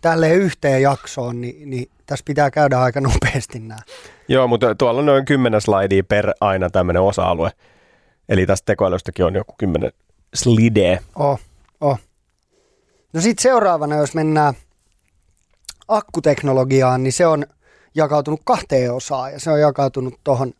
tälleen 0.00 0.36
yhteen 0.36 0.82
jaksoon, 0.82 1.40
niin, 1.40 1.70
niin 1.70 1.88
tässä 2.06 2.22
pitää 2.26 2.50
käydä 2.50 2.80
aika 2.80 3.00
nopeasti 3.00 3.58
nämä. 3.58 3.80
Joo, 4.28 4.48
mutta 4.48 4.74
tuolla 4.74 5.00
on 5.00 5.06
noin 5.06 5.24
10 5.24 5.60
slaidia 5.60 6.02
per 6.04 6.32
aina 6.40 6.70
tämmöinen 6.70 7.02
osa-alue. 7.02 7.50
Eli 8.28 8.46
tästä 8.46 8.66
tekoälystäkin 8.66 9.24
on 9.24 9.34
joku 9.34 9.54
10 9.58 9.92
slidea. 10.34 10.98
Oh, 11.16 11.40
oh. 11.80 12.00
No 13.12 13.20
sitten 13.20 13.42
seuraavana, 13.42 13.96
jos 13.96 14.14
mennään 14.14 14.54
akkuteknologiaan, 15.88 17.02
niin 17.02 17.12
se 17.12 17.26
on 17.26 17.46
jakautunut 17.94 18.40
kahteen 18.44 18.94
osaan 18.94 19.32
ja 19.32 19.40
se 19.40 19.50
on 19.50 19.60
jakautunut 19.60 20.20
tuohon 20.24 20.52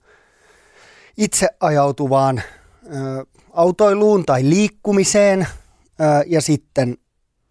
itse 1.17 1.49
ajautuvaan 1.61 2.43
ö, 2.87 3.27
autoiluun 3.53 4.25
tai 4.25 4.43
liikkumiseen 4.43 5.41
ö, 5.41 6.05
ja 6.27 6.41
sitten 6.41 6.97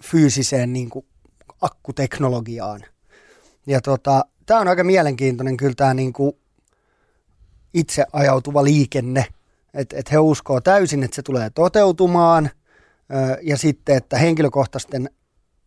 fyysiseen 0.03 0.73
niin 0.73 0.89
kuin 0.89 1.05
akkuteknologiaan. 1.61 2.81
Ja 3.67 3.81
tota, 3.81 4.25
tämä 4.45 4.59
on 4.59 4.67
aika 4.67 4.83
mielenkiintoinen 4.83 5.57
kyllä 5.57 5.73
tämä 5.77 5.93
niin 5.93 6.13
kuin 6.13 6.31
itse 7.73 8.05
ajautuva 8.13 8.63
liikenne, 8.63 9.25
että 9.73 9.95
et 9.97 10.11
he 10.11 10.17
uskoo 10.17 10.61
täysin, 10.61 11.03
että 11.03 11.15
se 11.15 11.21
tulee 11.21 11.49
toteutumaan 11.49 12.49
ja 13.41 13.57
sitten, 13.57 13.97
että 13.97 14.17
henkilökohtaisten 14.17 15.09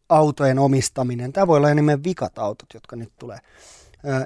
autojen 0.09 0.59
omistaminen, 0.59 1.33
tämä 1.33 1.47
voi 1.47 1.57
olla 1.57 1.71
enemmän 1.71 2.05
vikat 2.05 2.39
autot, 2.39 2.69
jotka 2.75 2.97
nyt 2.97 3.13
tulee, 3.19 3.39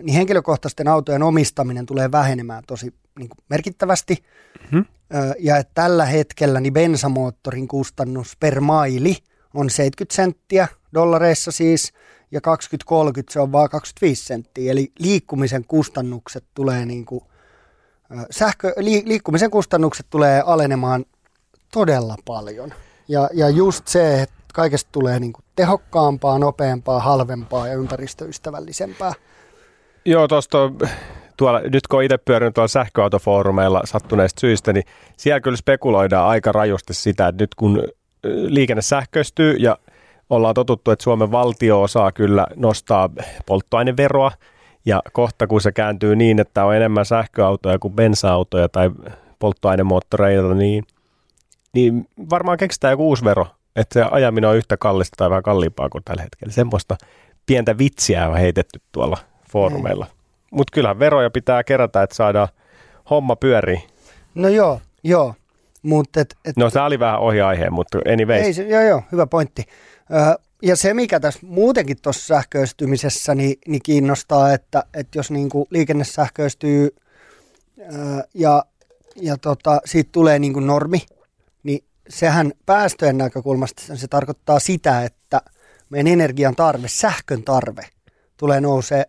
niin 0.01 0.15
henkilökohtaisten 0.15 0.89
autojen 0.89 1.23
omistaminen 1.23 1.87
tulee 1.87 2.13
vähenemään 2.13 2.63
tosi 2.67 2.95
niin 3.19 3.29
kuin 3.29 3.39
merkittävästi. 3.51 4.25
Mhm. 4.73 4.79
Ö, 4.79 5.35
ja 5.39 5.57
että 5.57 5.73
tällä 5.75 6.05
hetkellä 6.05 6.61
niin 6.61 6.73
bensamoottorin 6.73 7.69
kustannus 7.69 8.37
per 8.41 8.61
maili 8.61 9.17
on 9.55 9.71
70 9.71 10.17
senttiä 10.17 10.69
dollareissa 10.95 11.51
siis, 11.51 11.93
ja 12.31 12.41
2030 12.41 13.33
se 13.33 13.41
on 13.41 13.53
vaan 13.53 13.69
25 13.69 14.25
senttiä. 14.25 14.73
Eli 14.73 14.93
liikkumisen 14.99 15.65
kustannukset 15.65 16.45
tulee 16.55 16.87
niin 16.87 17.07
kuin, 17.07 17.25
sähkö, 18.31 18.73
li, 18.77 19.03
liikkumisen 19.07 19.51
kustannukset 19.51 20.07
tulee 20.11 20.43
alenemaan 20.47 21.05
todella 21.73 22.17
paljon. 22.25 22.75
Ja, 23.09 23.29
ja 23.33 23.49
just 23.49 23.87
se, 23.87 24.23
että 24.23 24.35
kaikesta 24.55 24.89
tulee 24.93 25.21
niin 25.21 25.33
kuin 25.33 25.45
tehokkaampaa, 25.57 26.39
nopeampaa, 26.39 27.01
halvempaa 27.01 27.69
ja 27.69 27.75
ympäristöystävällisempää. 27.75 29.13
Joo, 30.05 30.29
tuosta 30.29 30.59
tuolla, 31.37 31.61
nyt 31.61 31.87
kun 31.87 32.03
itse 32.03 32.19
pyörinyt 32.19 32.55
tuolla 32.55 32.69
sähköautofoorumeilla 32.69 33.83
sattuneista 33.85 34.41
syistä, 34.41 34.73
niin 34.73 34.85
siellä 35.17 35.41
kyllä 35.41 35.57
spekuloidaan 35.57 36.29
aika 36.29 36.53
rajusti 36.53 36.95
sitä, 36.95 37.29
että 37.29 37.43
nyt 37.43 37.55
kun 37.55 37.83
liikenne 38.25 38.83
sähköistyy 38.83 39.57
ja 39.59 39.79
ollaan 40.31 40.55
totuttu, 40.55 40.91
että 40.91 41.03
Suomen 41.03 41.31
valtio 41.31 41.83
osaa 41.83 42.13
kyllä 42.13 42.47
nostaa 42.57 43.11
polttoaineveroa, 43.47 44.33
ja 44.87 45.03
kohta 45.13 45.47
kun 45.47 45.61
se 45.61 45.73
kääntyy 45.73 46.17
niin, 46.17 46.41
että 46.41 46.65
on 46.65 46.77
enemmän 46.77 47.05
sähköautoja 47.05 47.79
kuin 47.79 47.95
bensa-autoja 47.95 48.69
tai 48.69 48.91
polttoainemoottoreita, 49.39 50.55
niin, 50.55 50.85
niin 51.75 52.09
varmaan 52.31 52.59
keksitään 52.59 52.93
joku 52.93 53.09
uusi 53.09 53.25
vero, 53.25 53.47
että 53.77 53.95
se 53.95 54.03
ajaminen 54.11 54.51
on 54.51 54.57
yhtä 54.57 54.77
kallista 54.77 55.15
tai 55.17 55.31
vähän 55.31 55.43
kalliimpaa 55.43 55.89
kuin 55.89 56.05
tällä 56.05 56.23
hetkellä. 56.23 56.53
Semmoista 56.53 56.97
pientä 57.47 57.79
vitsiä 57.79 58.29
on 58.29 58.37
heitetty 58.37 58.81
tuolla 58.93 59.17
foorumeilla. 59.53 60.07
Mutta 60.51 60.71
kyllähän 60.75 60.99
veroja 60.99 61.31
pitää 61.31 61.65
kerätä, 61.65 62.03
että 62.03 62.17
saadaan 62.17 62.49
homma 63.11 63.37
pyöriin. 63.37 63.83
No 64.35 64.49
joo, 64.49 64.81
Joo, 65.05 65.35
mutta 65.83 66.21
et, 66.21 66.37
et, 66.45 66.57
No 66.57 66.71
tämä 66.71 66.87
oli 66.87 66.99
vähän 66.99 67.19
ohi 67.21 67.41
aiheen, 67.41 67.73
mutta 67.73 67.99
anyways. 68.13 68.47
ei 68.47 68.53
se, 68.53 68.63
joo, 68.63 68.83
joo, 68.83 69.03
hyvä 69.13 69.27
pointti. 69.27 69.65
Ö, 70.13 70.39
ja 70.63 70.77
se, 70.77 70.95
mikä 70.95 71.21
tässä 71.21 71.41
muutenkin 71.43 71.97
tuossa 72.03 72.27
sähköistymisessä 72.27 73.35
niin, 73.35 73.59
niin 73.67 73.83
kiinnostaa, 73.83 74.53
että, 74.53 74.85
että 74.95 75.19
jos 75.19 75.31
niin 75.31 75.49
kuin 75.49 75.67
liikenne 75.71 76.05
sähköistyy 76.05 76.97
ö, 77.79 77.85
ja, 78.35 78.65
ja 79.17 79.37
tota, 79.37 79.81
siitä 79.85 80.09
tulee 80.13 80.39
niin 80.39 80.53
kuin 80.53 80.67
normi, 80.67 80.99
niin 81.63 81.85
sehän 82.09 82.53
päästöjen 82.67 83.19
näkökulmasta 83.19 83.97
se 83.97 84.09
tarkoittaa 84.09 84.59
sitä, 84.59 85.05
että 85.05 85.41
meidän 85.91 86.13
energian 86.13 86.57
tarve, 86.57 86.89
sähkön 86.89 87.43
tarve 87.43 87.89
tulee 88.37 88.61
nousee 88.61 89.05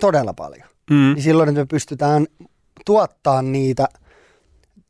todella 0.00 0.34
paljon. 0.34 0.68
Mm. 0.90 1.14
Niin 1.14 1.22
silloin, 1.22 1.48
että 1.48 1.60
me 1.60 1.66
pystytään 1.66 2.26
tuottaa 2.86 3.42
niitä, 3.42 3.88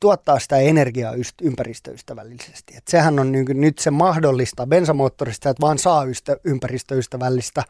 tuottaa 0.00 0.38
sitä 0.38 0.58
energiaa 0.58 1.12
yst- 1.12 1.42
ympäristöystävällisesti. 1.42 2.76
Et 2.76 2.88
sehän 2.88 3.18
on 3.18 3.32
niin 3.32 3.46
nyt 3.54 3.78
se 3.78 3.90
mahdollista 3.90 4.66
bensamoottorista, 4.66 5.50
että 5.50 5.60
vaan 5.60 5.78
saa 5.78 6.04
ystä- 6.04 6.36
ympäristöystävällistä, 6.44 7.62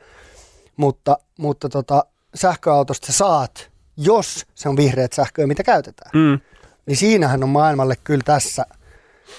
mutta, 0.77 1.19
mutta 1.39 1.69
tota, 1.69 2.05
sähköautosta 2.35 3.07
sä 3.07 3.13
saat, 3.13 3.71
jos 3.97 4.47
se 4.55 4.69
on 4.69 4.77
vihreät 4.77 5.13
sähköä, 5.13 5.47
mitä 5.47 5.63
käytetään. 5.63 6.11
Mm. 6.15 6.41
Niin 6.87 6.97
siinähän 6.97 7.43
on 7.43 7.49
maailmalle 7.49 7.97
kyllä 8.05 8.23
tässä, 8.25 8.67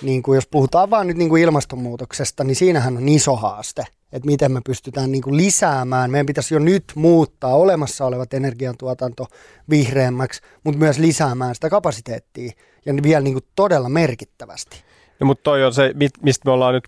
niin 0.02 0.24
kuin 0.24 0.36
jos 0.36 0.48
puhutaan 0.48 0.90
vaan 0.90 1.08
nyt 1.08 1.18
niin 1.18 1.30
kuin 1.30 1.42
ilmastonmuutoksesta, 1.42 2.44
niin 2.44 2.56
siinähän 2.56 2.98
on 2.98 3.10
iso 3.10 3.36
haaste, 3.36 3.84
että 4.12 4.26
miten 4.26 4.52
me 4.52 4.62
pystytään 4.66 5.12
niin 5.12 5.22
kuin 5.22 5.38
lisäämään. 5.38 6.12
Meidän 6.12 6.26
pitäisi 6.26 6.54
jo 6.54 6.60
nyt 6.60 6.84
muuttaa 6.96 7.56
olemassa 7.56 8.06
olevat 8.06 8.34
energiantuotanto 8.34 9.28
vihreämmäksi, 9.70 10.42
mutta 10.64 10.80
myös 10.80 11.00
lisäämään 11.00 11.56
sitä 11.56 11.70
kapasiteettia 11.70 12.52
ja 12.86 12.94
vielä 13.04 13.22
niin 13.22 13.34
kuin 13.34 13.46
todella 13.56 13.90
merkittävästi. 13.90 14.84
No, 15.20 15.26
mutta 15.26 15.44
toi 15.44 15.66
on 15.66 15.74
se, 15.74 15.94
mistä 16.22 16.46
me 16.46 16.52
ollaan 16.52 16.74
nyt 16.74 16.88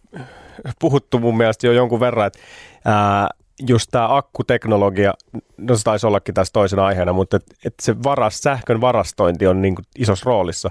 puhuttu 0.80 1.20
mun 1.20 1.38
mielestä 1.38 1.68
jo 1.68 1.74
jonkun 1.74 2.00
verran, 2.00 2.28
että 2.28 2.40
ää, 2.86 3.30
just 3.68 3.88
tämä 3.92 4.16
akkuteknologia, 4.16 5.14
no 5.58 5.78
se 5.78 5.84
taisi 5.84 6.08
ollakin 6.08 6.36
tässä 6.36 6.54
toisena 6.54 6.86
aiheena, 6.86 7.14
mutta 7.14 7.38
et, 7.38 7.46
et 7.66 7.74
se 7.82 8.04
varas, 8.04 8.40
sähkön 8.40 8.82
varastointi 8.82 9.48
on 9.48 9.62
niin 9.62 9.76
isossa 9.98 10.26
roolissa, 10.26 10.70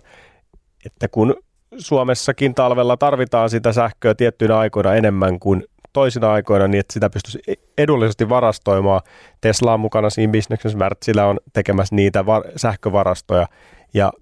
että 0.87 1.09
kun 1.09 1.35
Suomessakin 1.79 2.55
talvella 2.55 2.97
tarvitaan 2.97 3.51
sitä 3.51 3.73
sähköä 3.73 4.15
tiettyinä 4.15 4.59
aikoina 4.59 4.95
enemmän 4.95 5.41
kuin 5.41 5.65
toisina 5.93 6.33
aikoina, 6.33 6.69
niin 6.69 6.81
että 6.81 6.93
sitä 6.93 7.11
pystyisi 7.11 7.39
edullisesti 7.79 8.29
varastoimaan. 8.29 9.01
Tesla 9.41 9.75
on 9.75 9.81
mukana 9.81 10.11
siinä 10.11 10.31
bisneksessä, 10.31 10.79
Wärtsilä 10.79 11.27
on 11.27 11.41
tekemässä 11.53 11.95
niitä 11.95 12.27
var- 12.27 12.45
sähkövarastoja 12.57 13.47
ja 13.95 14.13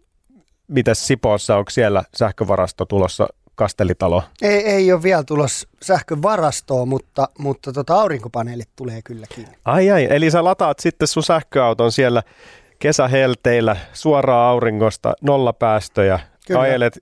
mitäs 0.69 1.07
Sipoossa, 1.07 1.57
onko 1.57 1.71
siellä 1.71 2.03
sähkövarasto 2.17 2.85
tulossa 2.85 3.27
Kastelitalo? 3.55 4.23
Ei, 4.43 4.69
ei 4.71 4.93
ole 4.93 5.03
vielä 5.03 5.23
tulossa 5.23 5.69
sähkövarastoa, 5.83 6.87
mutta, 6.87 7.29
mutta 7.39 7.73
tota 7.73 7.95
aurinkopaneelit 7.95 8.69
tulee 8.77 9.03
kylläkin. 9.03 9.47
Ai 9.65 9.91
ai, 9.91 10.07
eli 10.11 10.31
sä 10.31 10.45
lataat 10.45 10.79
sitten 10.79 11.09
sun 11.09 11.23
sähköauton 11.23 11.93
siellä 11.93 12.23
kesähelteillä 12.79 13.77
suoraan 13.93 14.51
auringosta, 14.51 15.15
nolla 15.21 15.53
päästöjä, 15.53 16.21
Kyllä. 16.47 16.61
ajelet 16.61 16.99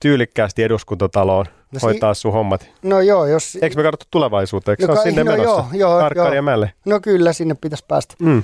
tyylikkäästi 0.00 0.62
eduskuntataloon, 0.62 1.46
No 1.72 1.80
hoitaa 1.82 2.14
sun 2.14 2.32
hommat. 2.32 2.66
No 2.82 3.00
joo, 3.00 3.26
jos... 3.26 3.58
Eikö 3.62 3.76
me 3.76 3.82
katsottu 3.82 4.06
tulevaisuuteen? 4.10 4.76
Eikö 4.80 4.92
No 4.92 4.96
se 4.96 5.02
sinne 5.02 5.24
no 5.24 5.30
menossa? 5.30 5.50
joo, 5.50 5.66
joo, 5.72 5.96
Arkadianmäelle. 5.98 6.72
No 6.84 7.00
kyllä, 7.00 7.32
sinne 7.32 7.54
pitäisi 7.60 7.84
päästä. 7.88 8.14
Mm. 8.18 8.42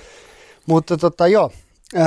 Mutta 0.67 0.97
tota 0.97 1.27
joo, 1.27 1.51
öö, 1.97 2.03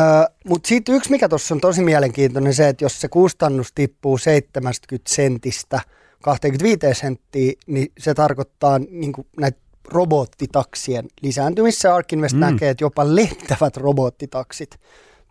mutta 0.46 0.68
sitten 0.68 0.96
yksi 0.96 1.12
mikä 1.12 1.30
tuossa 1.30 1.56
on 1.56 1.62
tosi 1.62 1.84
mielenkiintoinen 1.84 2.54
se, 2.54 2.68
että 2.68 2.86
jos 2.86 3.02
se 3.02 3.08
kustannus 3.08 3.72
tippuu 3.76 4.18
70 4.18 5.10
sentistä 5.14 5.82
25 6.24 6.80
senttiä, 6.94 7.54
niin 7.68 7.92
se 8.00 8.14
tarkoittaa 8.14 8.80
niin 8.80 9.14
näitä 9.40 9.60
robottitaksien 9.88 11.06
lisääntymistä. 11.22 11.96
Arkinvest 11.96 12.36
mm. 12.36 12.40
näkee, 12.40 12.70
että 12.70 12.84
jopa 12.84 13.16
lentävät 13.16 13.78
robottitaksit 13.78 14.80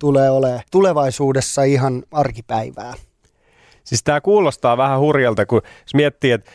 tulee 0.00 0.31
olemaan 0.31 0.62
tulevaisuudessa 0.70 1.62
ihan 1.62 2.02
arkipäivää. 2.11 2.94
Siis 3.87 4.05
tämä 4.05 4.20
kuulostaa 4.20 4.77
vähän 4.77 4.99
hurjalta, 5.01 5.46
kun 5.46 5.62
jos 5.83 5.94
miettii, 5.94 6.33
että 6.33 6.51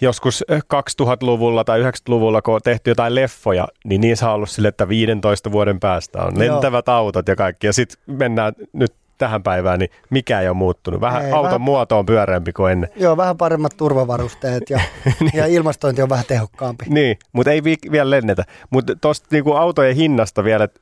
joskus 0.00 0.44
2000-luvulla 0.52 1.64
tai 1.64 1.82
90-luvulla, 1.82 2.42
kun 2.42 2.54
on 2.54 2.60
tehty 2.64 2.90
jotain 2.90 3.14
leffoja, 3.14 3.68
niin 3.84 4.00
niissä 4.00 4.28
on 4.28 4.34
ollut 4.34 4.50
sille, 4.50 4.68
että 4.68 4.88
15 4.88 5.52
vuoden 5.52 5.80
päästä 5.80 6.22
on 6.22 6.32
Joo. 6.44 6.52
lentävät 6.54 6.88
autot 6.88 7.28
ja 7.28 7.36
kaikki. 7.36 7.66
Ja 7.66 7.72
sitten 7.72 7.98
mennään 8.16 8.52
nyt 8.72 8.94
tähän 9.18 9.42
päivään, 9.42 9.78
niin 9.78 9.90
mikä 10.10 10.40
ei 10.40 10.48
ole 10.48 10.56
muuttunut. 10.56 11.00
Vähän 11.00 11.24
Ei, 11.24 11.32
auton 11.32 11.44
vähän- 11.44 11.60
muoto 11.60 11.98
on 11.98 12.06
pyöreämpi 12.06 12.52
kuin 12.52 12.72
ennen. 12.72 12.90
Joo, 12.96 13.16
vähän 13.16 13.36
paremmat 13.36 13.72
turvavarusteet 13.76 14.70
ja, 14.70 14.80
ja 15.34 15.46
ilmastointi 15.46 16.02
on 16.02 16.08
vähän 16.08 16.24
tehokkaampi. 16.28 16.84
Niin, 16.88 17.18
mutta 17.32 17.50
ei 17.50 17.64
vi- 17.64 17.90
vielä 17.90 18.10
lennetä. 18.10 18.44
Mutta 18.70 18.96
tuosta 18.96 19.28
niinku 19.30 19.52
autojen 19.52 19.96
hinnasta 19.96 20.44
vielä, 20.44 20.64
että 20.64 20.80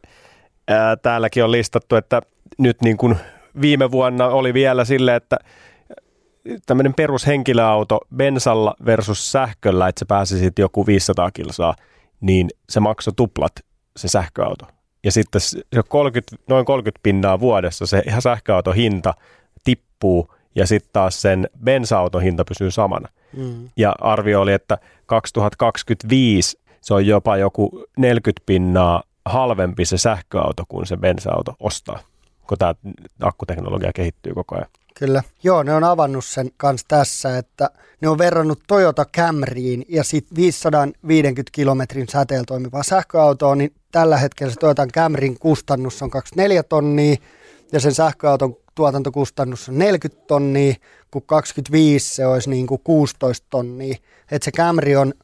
ää, 0.69 0.97
täälläkin 0.97 1.45
on 1.45 1.53
listattu, 1.53 1.97
että 1.97 2.23
nyt 2.59 2.83
niinku 2.83 3.15
viime 3.61 3.91
vuonna 3.91 4.27
oli 4.27 4.55
vielä 4.55 4.85
sille, 4.85 5.17
että 5.17 5.37
tämmöinen 6.67 6.95
perushenkilöauto 6.95 8.01
bensalla 8.17 8.75
versus 8.87 9.33
sähköllä, 9.33 9.89
että 9.89 9.99
se 9.99 10.05
pääsi 10.05 10.39
sitten 10.39 10.63
joku 10.63 10.87
500 10.87 11.31
kilsaa, 11.31 11.75
niin 12.21 12.49
se 12.69 12.81
maksoi 12.81 13.13
tuplat 13.17 13.53
se 13.97 14.09
sähköauto. 14.09 14.67
Ja 15.05 15.13
sitten 15.13 15.41
se 15.41 15.63
30, 15.89 16.37
noin 16.49 16.65
30 16.65 17.01
pinnaa 17.03 17.41
vuodessa 17.41 17.87
se 17.87 18.03
ihan 18.07 18.23
sähköauton 18.23 18.75
hinta 18.75 19.15
tippuu 19.65 20.35
ja 20.55 20.67
sitten 20.67 20.91
taas 20.93 21.23
sen 21.23 21.49
bensa-auton 21.65 22.23
hinta 22.23 22.45
pysyy 22.45 22.71
samana. 22.71 23.09
Mm. 23.37 23.69
Ja 23.77 23.95
arvio 24.01 24.41
oli, 24.41 24.53
että 24.53 24.79
2025 25.07 26.59
se 26.81 26.95
on 26.95 27.07
jopa 27.07 27.37
joku 27.37 27.85
40 27.97 28.43
pinnaa 28.47 29.03
halvempi 29.25 29.85
se 29.85 29.99
sähköauto 29.99 30.65
kuin 30.69 30.87
se 30.87 30.97
bensa-auto 30.97 31.55
ostaa, 31.61 31.99
kun 32.47 32.59
tämä 32.59 32.75
akkuteknologia 33.21 33.93
kehittyy 33.95 34.35
koko 34.35 34.55
ajan. 34.55 34.69
Kyllä. 34.99 35.23
Joo, 35.43 35.63
ne 35.63 35.75
on 35.75 35.85
avannut 35.85 36.25
sen 36.25 36.51
kanssa 36.57 36.87
tässä, 36.89 37.39
että 37.39 37.71
ne 38.01 38.09
on 38.09 38.19
verrannut 38.19 38.63
Toyota 38.67 39.05
Camryin 39.05 39.85
ja 39.89 40.05
sitten 40.05 40.37
550 40.37 41.51
kilometrin 41.53 42.09
säteellä 42.09 42.45
toimivaa 42.47 42.83
sähköautoa, 42.83 43.55
niin 43.55 43.73
tällä 43.93 44.17
hetkellä 44.17 44.53
se 44.53 44.61
Toyota 44.61 44.87
Camryn 44.87 45.39
kustannus 45.39 46.03
on 46.03 46.11
24 46.11 46.63
tonnia 46.63 47.17
ja 47.73 47.81
sen 47.81 47.95
sähköauton 47.95 48.57
tuotantokustannus 48.75 49.69
on 49.69 49.79
40 49.79 50.27
tonnia, 50.27 50.75
kun 51.11 51.23
25 51.23 52.15
se 52.15 52.27
olisi 52.27 52.51
niin 52.51 52.67
kuin 52.67 52.81
16 52.85 53.47
tonnia. 53.51 53.97
Että 54.31 54.45
se 54.45 54.51
Camry 54.51 54.95
on 54.95 55.15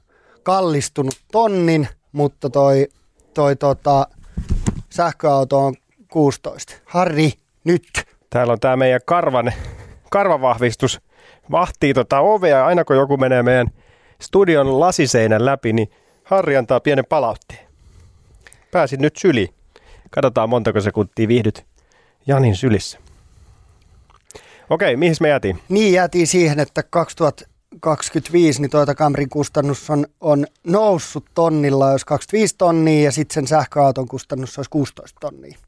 kallistunut 0.42 1.14
tonnin, 1.33 1.88
mutta 2.12 2.50
toi, 2.50 2.88
toi 3.35 3.56
tota, 3.56 4.06
sähköauto 4.90 5.66
on 5.66 5.74
16. 6.11 6.75
Harri, 6.85 7.33
nyt! 7.64 7.88
Täällä 8.31 8.53
on 8.53 8.61
tämä 8.61 8.77
meidän 8.77 9.01
karvan, 9.07 9.53
karvavahvistus. 10.11 11.01
Vahtii 11.51 11.94
tota 11.94 12.20
ovea 12.20 12.66
aina 12.66 12.85
kun 12.85 12.96
joku 12.96 13.16
menee 13.16 13.42
meidän 13.42 13.70
studion 14.20 14.81
lasiseinän 14.81 15.44
läpi, 15.44 15.73
niin 15.73 15.90
Harri 16.25 16.57
antaa 16.57 16.81
pienen 16.81 17.05
palautteen. 17.09 17.66
Pääsin 18.70 19.01
nyt 19.01 19.16
syli. 19.16 19.49
Katsotaan 20.11 20.49
montako 20.49 20.81
sekuntia 20.81 21.29
viihdyt 21.29 21.66
Janin 22.27 22.57
sylissä. 22.57 22.99
Okei, 24.70 24.96
mihin 24.96 25.16
me 25.20 25.29
jäätiin? 25.29 25.59
Niin 25.68 25.92
jäätiin 25.92 26.27
siihen, 26.27 26.61
että 26.61 26.83
2025 26.83 28.61
niin 28.61 28.70
Toyota 28.70 28.94
Camryn 28.94 29.29
kustannus 29.29 29.90
on, 29.90 30.07
on 30.20 30.46
noussut 30.64 31.25
tonnilla, 31.35 31.92
jos 31.92 32.05
25 32.05 32.55
tonnia 32.59 33.05
ja 33.05 33.12
sitten 33.12 33.35
sen 33.35 33.46
sähköauton 33.46 34.09
kustannus 34.09 34.59
olisi 34.59 34.70
16 34.70 35.18
tonnia. 35.20 35.59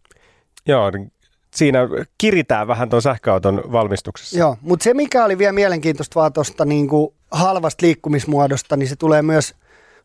Joo, 0.68 0.90
niin 0.90 1.12
siinä 1.55 1.79
kiritään 2.18 2.66
vähän 2.66 2.90
tuon 2.90 3.03
sähköauton 3.03 3.62
valmistuksessa. 3.72 4.38
Joo, 4.38 4.57
mutta 4.61 4.85
se 4.85 4.94
mikä 4.94 5.25
oli 5.25 5.38
vielä 5.38 5.53
mielenkiintoista 5.53 6.20
vaan 6.20 6.33
tuosta 6.33 6.65
niin 6.65 6.88
halvasta 7.31 7.87
liikkumismuodosta, 7.87 8.77
niin 8.77 8.88
se 8.88 8.96
tulee 8.96 9.23
myös 9.23 9.54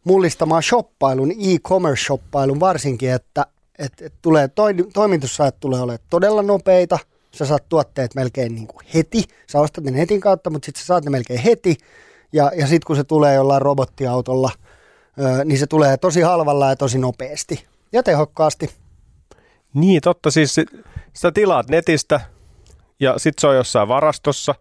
mullistamaan 0.04 0.64
shoppailun, 0.64 1.32
e-commerce-shoppailun 1.32 2.60
varsinkin, 2.60 3.12
että 3.12 3.46
et, 3.80 4.02
et 4.02 4.14
tulee, 4.22 4.48
toi, 4.48 4.74
toimitusajat 4.94 5.60
tulee 5.60 5.82
olemaan 5.82 6.08
todella 6.10 6.42
nopeita, 6.42 7.00
sä 7.32 7.46
saat 7.46 7.70
tuotteet 7.70 8.16
melkein 8.16 8.56
niin 8.56 8.68
kuin 8.68 8.86
heti, 8.94 9.24
sä 9.48 9.60
ostat 9.60 9.84
ne 9.84 9.92
netin 9.92 10.22
kautta, 10.22 10.50
mutta 10.50 10.66
sitten 10.66 10.82
sä 10.82 10.86
saat 10.86 11.06
ne 11.06 11.12
melkein 11.12 11.40
heti, 11.40 11.78
ja, 12.34 12.52
ja 12.56 12.68
sitten 12.68 12.88
kun 12.88 12.96
se 12.96 13.04
tulee 13.04 13.36
jollain 13.36 13.62
robottiautolla, 13.62 14.52
ö, 15.22 15.46
niin 15.46 15.60
se 15.60 15.68
tulee 15.68 15.98
tosi 15.98 16.22
halvalla 16.22 16.70
ja 16.70 16.76
tosi 16.76 16.98
nopeasti 16.98 17.66
ja 17.92 18.04
tehokkaasti. 18.04 18.70
Niin, 19.78 20.02
totta. 20.02 20.32
Siis 20.32 20.56
sit- 20.56 20.72
sitä 21.14 21.32
tilaat 21.32 21.70
netistä 21.70 22.22
ja 23.00 23.14
sitten 23.18 23.42
se 23.42 23.48
on 23.48 23.56
jossain 23.56 23.88
varastossa, 23.88 24.56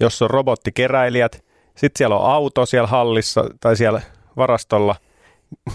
jossa 0.00 0.24
on 0.24 0.30
robottikeräilijät. 0.30 1.44
Sitten 1.76 1.98
siellä 1.98 2.16
on 2.16 2.30
auto 2.30 2.66
siellä 2.66 2.86
hallissa 2.86 3.44
tai 3.60 3.76
siellä 3.76 4.00
varastolla, 4.36 4.96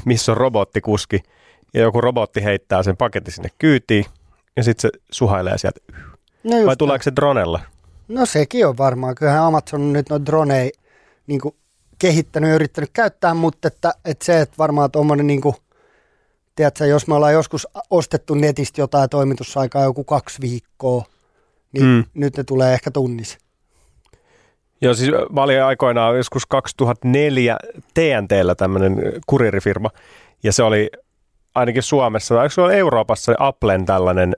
missä 0.05 0.31
on 0.31 0.37
robottikuski. 0.37 1.23
Ja 1.73 1.81
joku 1.81 2.01
robotti 2.01 2.43
heittää 2.43 2.83
sen 2.83 2.97
paketin 2.97 3.33
sinne 3.33 3.49
kyytiin 3.59 4.05
ja 4.55 4.63
sitten 4.63 4.81
se 4.81 4.99
suhailee 5.11 5.57
sieltä. 5.57 5.79
No 6.43 6.65
Vai 6.65 6.77
tuleeko 6.77 7.03
se 7.03 7.11
dronella? 7.15 7.59
No 8.07 8.25
sekin 8.25 8.67
on 8.67 8.77
varmaan. 8.77 9.15
Kyllähän 9.15 9.43
Amazon 9.43 9.81
on 9.81 9.93
nyt 9.93 10.09
noita 10.09 10.25
droneja 10.25 10.71
niin 11.27 11.41
kehittänyt 11.99 12.49
ja 12.49 12.55
yrittänyt 12.55 12.89
käyttää, 12.93 13.33
mutta 13.33 13.67
että, 13.67 13.93
että 14.05 14.25
se, 14.25 14.41
että 14.41 14.55
varmaan 14.57 14.91
tuommoinen 14.91 15.27
niin 15.27 15.41
kuin, 15.41 15.55
tiedätkö, 16.55 16.85
jos 16.85 17.07
me 17.07 17.15
ollaan 17.15 17.33
joskus 17.33 17.67
ostettu 17.89 18.33
netistä 18.33 18.81
jotain 18.81 19.09
toimitusaikaa 19.09 19.83
joku 19.83 20.03
kaksi 20.03 20.41
viikkoa, 20.41 21.05
niin 21.71 21.85
mm. 21.85 22.03
nyt 22.13 22.37
ne 22.37 22.43
tulee 22.43 22.73
ehkä 22.73 22.91
tunnis. 22.91 23.37
Joo, 24.81 24.93
siis 24.93 25.11
mä 25.31 25.43
olin 25.43 25.63
aikoinaan 25.63 26.17
joskus 26.17 26.45
2004 26.45 27.57
TNTllä 27.93 28.55
tämmöinen 28.55 29.13
kuririfirma, 29.27 29.89
ja 30.43 30.53
se 30.53 30.63
oli 30.63 30.89
ainakin 31.55 31.83
Suomessa, 31.83 32.35
tai 32.35 32.49
se 32.49 32.61
oli 32.61 32.75
Euroopassa 32.75 33.35
Applen 33.39 33.85
tällainen 33.85 34.33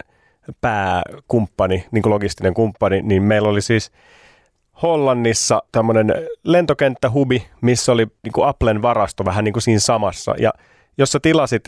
pääkumppani, 0.61 1.86
niin 1.91 2.01
kuin 2.01 2.13
logistinen 2.13 2.53
kumppani, 2.53 3.01
niin 3.01 3.24
meillä 3.24 3.49
oli 3.49 3.61
siis 3.61 3.91
Hollannissa 4.82 5.63
tämmöinen 5.72 6.13
lentokenttähubi, 6.43 7.47
missä 7.61 7.91
oli 7.91 8.07
niin 8.24 8.34
kuin 8.34 8.47
Applen 8.47 8.82
varasto 8.82 9.26
vähän 9.26 9.43
niin 9.43 9.53
kuin 9.53 9.63
siinä 9.63 9.80
samassa, 9.80 10.36
ja 10.39 10.53
jos 10.97 11.11
sä 11.11 11.20
tilasit 11.20 11.63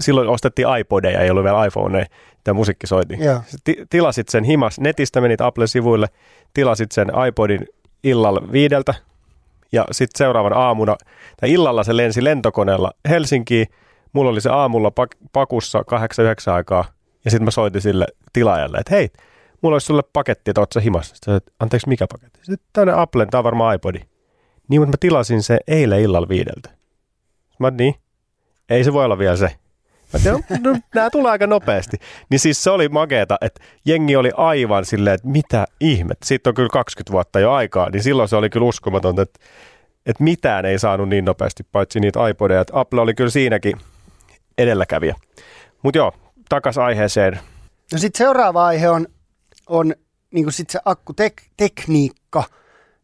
silloin 0.00 0.28
ostettiin 0.28 0.68
iPodeja, 0.78 1.20
ei 1.20 1.30
ollut 1.30 1.44
vielä 1.44 1.64
iPhoneja, 1.64 2.06
tämä 2.44 2.54
musiikki 2.54 2.86
soiti. 2.86 3.16
Joo. 3.20 3.40
Ti- 3.64 3.86
tilasit 3.90 4.28
sen 4.28 4.44
himas 4.44 4.80
netistä, 4.80 5.20
menit 5.20 5.40
Applen 5.40 5.68
sivuille, 5.68 6.06
tilasit 6.54 6.92
sen 6.92 7.08
iPodin 7.28 7.66
illalla 8.04 8.42
viideltä, 8.52 8.94
ja 9.72 9.84
sitten 9.92 10.18
seuraavan 10.18 10.52
aamuna, 10.52 10.96
tai 11.40 11.52
illalla 11.52 11.84
se 11.84 11.96
lensi 11.96 12.24
lentokoneella 12.24 12.92
Helsinkiin, 13.08 13.66
mulla 14.12 14.30
oli 14.30 14.40
se 14.40 14.50
aamulla 14.50 14.90
pak- 14.90 15.16
pakussa 15.32 15.84
8-9 16.50 16.52
aikaa, 16.52 16.84
ja 17.24 17.30
sitten 17.30 17.44
mä 17.44 17.50
soitin 17.50 17.82
sille 17.82 18.06
tilaajalle, 18.32 18.78
että 18.78 18.94
hei, 18.94 19.08
mulla 19.62 19.74
olisi 19.74 19.86
sulle 19.86 20.02
paketti, 20.12 20.50
että 20.50 20.60
oot 20.60 20.72
sä 20.72 20.80
himassa. 20.80 21.14
Sitten 21.14 21.40
anteeksi, 21.60 21.88
mikä 21.88 22.06
paketti? 22.12 22.38
Sitten 22.42 22.68
tämmöinen 22.72 23.00
Applen, 23.00 23.30
tää 23.30 23.40
on 23.40 23.44
varmaan 23.44 23.74
iPodi. 23.74 24.00
Niin, 24.68 24.80
mutta 24.80 24.90
mä 24.96 24.98
tilasin 25.00 25.42
se 25.42 25.58
eilen 25.68 26.00
illalla 26.00 26.28
viideltä. 26.28 26.70
Mä 27.58 27.70
niin, 27.70 27.94
ei 28.70 28.84
se 28.84 28.92
voi 28.92 29.04
olla 29.04 29.18
vielä 29.18 29.36
se. 29.36 29.50
Mä 30.12 30.20
tiedän, 30.22 30.44
no, 30.62 30.76
nämä 30.94 31.10
tulee 31.10 31.32
aika 31.32 31.46
nopeasti. 31.46 31.96
Niin 32.30 32.40
siis 32.40 32.64
se 32.64 32.70
oli 32.70 32.88
makeeta, 32.88 33.38
että 33.40 33.60
jengi 33.84 34.16
oli 34.16 34.30
aivan 34.36 34.84
silleen, 34.84 35.14
että 35.14 35.28
mitä 35.28 35.66
ihmettä. 35.80 36.26
Siitä 36.26 36.50
on 36.50 36.54
kyllä 36.54 36.68
20 36.68 37.12
vuotta 37.12 37.40
jo 37.40 37.52
aikaa, 37.52 37.90
niin 37.90 38.02
silloin 38.02 38.28
se 38.28 38.36
oli 38.36 38.50
kyllä 38.50 38.66
uskomatonta, 38.66 39.22
että, 39.22 39.40
että 40.06 40.24
mitään 40.24 40.64
ei 40.64 40.78
saanut 40.78 41.08
niin 41.08 41.24
nopeasti, 41.24 41.62
paitsi 41.72 42.00
niitä 42.00 42.28
iPodeja. 42.28 42.60
Että 42.60 42.80
Apple 42.80 43.00
oli 43.00 43.14
kyllä 43.14 43.30
siinäkin 43.30 43.76
edelläkävijä. 44.58 45.14
Mutta 45.82 45.98
joo, 45.98 46.12
takas 46.48 46.78
aiheeseen. 46.78 47.38
No 47.92 47.98
sitten 47.98 48.18
seuraava 48.18 48.66
aihe 48.66 48.88
on, 48.88 49.06
on 49.66 49.94
niin 50.30 50.52
sit 50.52 50.70
se 50.70 50.78
akkutekniikka, 50.84 52.44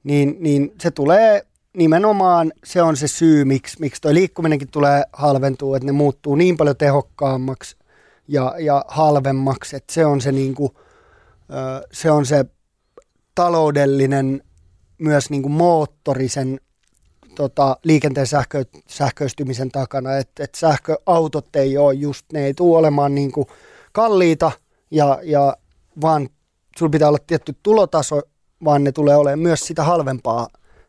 niin, 0.04 0.36
niin 0.40 0.72
se 0.80 0.90
tulee 0.90 1.46
nimenomaan 1.76 2.52
se 2.64 2.82
on 2.82 2.96
se 2.96 3.08
syy, 3.08 3.44
miksi, 3.44 3.76
miksi 3.80 4.02
tuo 4.02 4.14
liikkuminenkin 4.14 4.70
tulee 4.70 5.04
halventua, 5.12 5.76
että 5.76 5.86
ne 5.86 5.92
muuttuu 5.92 6.34
niin 6.34 6.56
paljon 6.56 6.76
tehokkaammaksi 6.76 7.76
ja, 8.28 8.54
ja 8.58 8.84
halvemmaksi, 8.88 9.76
että 9.76 9.92
se 9.92 10.06
on 10.06 10.20
se, 10.20 10.32
niin 10.32 10.54
kuin, 10.54 10.72
se, 11.92 12.10
on 12.10 12.26
se 12.26 12.44
taloudellinen 13.34 14.42
myös 14.98 15.30
niin 15.30 15.42
kuin 15.42 15.52
moottori 15.52 16.28
sen 16.28 16.60
tota, 17.34 17.76
liikenteen 17.84 18.26
sähkö, 18.26 18.64
sähköistymisen 18.88 19.70
takana, 19.70 20.16
että 20.16 20.44
et 20.44 20.54
sähköautot 20.54 21.56
ei 21.56 21.78
ole 21.78 21.94
just, 21.94 22.26
ne 22.32 22.44
ei 22.44 22.54
tule 22.54 22.78
olemaan 22.78 23.14
niin 23.14 23.32
kuin 23.32 23.46
kalliita, 23.92 24.52
ja, 24.90 25.18
ja 25.22 25.56
vaan 26.00 26.28
sulla 26.78 26.90
pitää 26.90 27.08
olla 27.08 27.18
tietty 27.26 27.56
tulotaso, 27.62 28.22
vaan 28.64 28.84
ne 28.84 28.92
tulee 28.92 29.16
olemaan 29.16 29.38
myös 29.38 29.60
sitä 29.60 29.84
halvempaa 29.84 30.48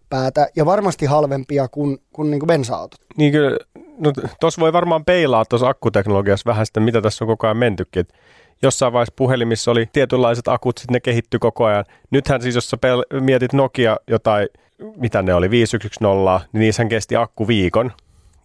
päätä 0.10 0.48
ja 0.56 0.66
varmasti 0.66 1.06
halvempia 1.06 1.68
kuin, 1.68 1.98
kuin, 2.14 2.32
niin 2.32 2.40
kuin 2.40 2.48
bensa-autot. 2.48 3.00
Niin 3.18 3.32
kyllä, 3.32 3.58
no 3.98 4.14
tuossa 4.40 4.62
voi 4.62 4.74
varmaan 4.74 5.06
peilaa 5.06 5.46
tuossa 5.46 5.68
akkuteknologiassa 5.68 6.50
vähän 6.50 6.66
sitä, 6.66 6.80
mitä 6.80 7.02
tässä 7.02 7.26
on 7.26 7.28
koko 7.28 7.48
ajan 7.48 7.58
mentykin. 7.58 8.00
Et 8.00 8.14
jossain 8.62 8.94
vaiheessa 8.94 9.14
puhelimissa 9.16 9.72
oli 9.72 9.90
tietynlaiset 9.94 10.48
akut, 10.48 10.78
sitten 10.78 10.94
ne 10.94 11.00
kehittyi 11.00 11.40
koko 11.40 11.66
ajan. 11.66 11.86
Nythän 12.12 12.42
siis, 12.42 12.56
jos 12.56 12.70
sä 12.70 12.78
pel- 12.78 13.20
mietit 13.22 13.54
Nokia 13.54 13.98
jotain, 14.08 14.48
mitä 14.96 15.22
ne 15.22 15.34
oli, 15.34 15.50
5110, 15.50 16.50
niin 16.54 16.60
niissähän 16.60 16.90
kesti 16.90 17.16
akku 17.16 17.48
viikon, 17.48 17.92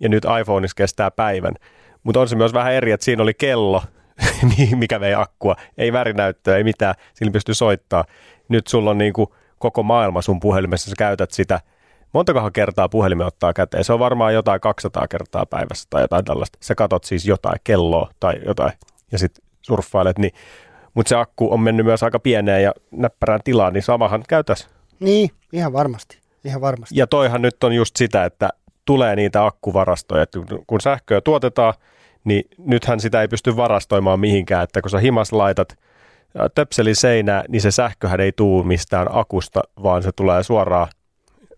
ja 0.01 0.09
nyt 0.09 0.25
iPhoneissa 0.41 0.75
kestää 0.75 1.11
päivän. 1.11 1.55
Mutta 2.03 2.21
on 2.21 2.29
se 2.29 2.37
myös 2.37 2.53
vähän 2.53 2.73
eri, 2.73 2.93
että 2.93 3.05
siinä 3.05 3.23
oli 3.23 3.35
kello, 3.35 3.83
mikä 4.77 5.01
vei 5.01 5.15
akkua. 5.15 5.57
Ei 5.79 5.93
värinäyttöä, 5.93 6.57
ei 6.57 6.65
mitään, 6.65 6.95
sillä 7.15 7.33
pystyy 7.33 7.55
soittaa. 7.55 8.05
Nyt 8.49 8.67
sulla 8.67 8.91
on 8.91 8.99
niin 8.99 9.13
kuin 9.13 9.31
koko 9.61 9.83
maailma 9.83 10.23
sun 10.23 10.41
puhelimessa, 10.41 10.91
sä 10.91 10.97
käytät 10.99 11.31
sitä. 11.31 11.61
Montakohan 12.13 12.53
kertaa 12.53 12.89
puhelimen 12.89 13.27
ottaa 13.27 13.53
käteen? 13.53 13.85
Se 13.85 13.93
on 13.93 13.99
varmaan 13.99 14.35
jotain 14.35 14.61
200 14.61 15.09
kertaa 15.09 15.47
päivässä 15.47 15.87
tai 15.91 16.03
jotain 16.03 16.25
tällaista. 16.25 16.59
Sä 16.63 16.75
katot 16.75 17.05
siis 17.05 17.27
jotain 17.27 17.61
kelloa 17.65 18.11
tai 18.21 18.35
jotain 18.47 18.73
ja 19.13 19.19
sitten 19.19 19.45
surffailet, 19.63 20.19
niin 20.19 20.33
mutta 20.95 21.09
se 21.09 21.17
akku 21.17 21.53
on 21.53 21.61
mennyt 21.61 21.87
myös 21.87 22.03
aika 22.03 22.19
pieneen 22.19 22.63
ja 22.63 22.73
näppärään 22.91 23.41
tilaan, 23.45 23.73
niin 23.73 23.83
samahan 23.83 24.25
käytäs. 24.29 24.69
Niin, 25.01 25.31
ihan 25.53 25.73
varmasti. 25.73 26.19
Ihan 26.45 26.61
varmasti. 26.61 26.99
Ja 26.99 27.07
toihan 27.07 27.43
nyt 27.43 27.65
on 27.65 27.73
just 27.73 27.97
sitä, 27.97 28.25
että 28.25 28.49
tulee 28.85 29.17
niitä 29.17 29.47
akkuvarastoja, 29.47 30.23
että 30.23 30.39
kun 30.67 30.81
sähköä 30.81 31.21
tuotetaan, 31.21 31.75
niin 32.25 32.45
nythän 32.59 33.01
sitä 33.01 33.21
ei 33.21 33.29
pysty 33.29 33.57
varastoimaan 33.57 34.21
mihinkään, 34.21 34.65
että 34.65 34.81
kun 34.81 34.91
sä 34.91 34.99
himas 34.99 35.33
laitat 35.33 35.79
töpselin 36.55 36.97
seinää, 36.97 37.45
niin 37.49 37.63
se 37.63 37.71
sähköhän 37.71 38.21
ei 38.21 38.33
tuu 38.33 38.63
mistään 38.63 39.07
akusta, 39.11 39.63
vaan 39.83 40.03
se 40.03 40.13
tulee 40.13 40.43
suoraan 40.43 40.89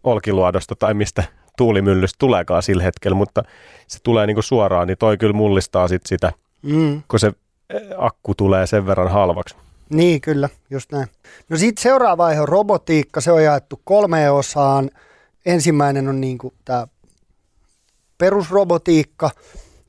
olkiluodosta 0.05 0.75
tai 0.79 0.95
mistä 0.95 1.25
tuulimyllystä 1.57 2.17
tuleekaan 2.19 2.63
sillä 2.63 2.83
hetkellä, 2.83 3.15
mutta 3.15 3.43
se 3.87 3.99
tulee 4.03 4.27
niinku 4.27 4.43
suoraan, 4.43 4.87
niin 4.87 4.99
toi 4.99 5.17
kyllä 5.17 5.33
mullistaa 5.33 5.89
sit 5.89 6.03
sitä, 6.07 6.33
mm. 6.63 7.03
kun 7.09 7.21
se 7.21 7.33
akku 7.99 8.35
tulee 8.35 8.67
sen 8.67 8.87
verran 8.87 9.11
halvaksi. 9.11 9.55
Niin, 9.91 10.21
kyllä, 10.21 10.49
just 10.71 10.93
näin. 10.93 11.07
No 11.49 11.57
sitten 11.57 11.83
seuraava 11.83 12.25
vaihe 12.25 12.41
on 12.41 12.49
robotiikka, 12.49 13.21
se 13.21 13.33
on 13.33 13.45
jaettu 13.45 13.81
kolmeen 13.85 14.33
osaan. 14.33 14.91
Ensimmäinen 15.47 16.09
on 16.09 16.21
niinku 16.21 16.55
tämä 16.65 16.87
perusrobotiikka, 18.19 19.31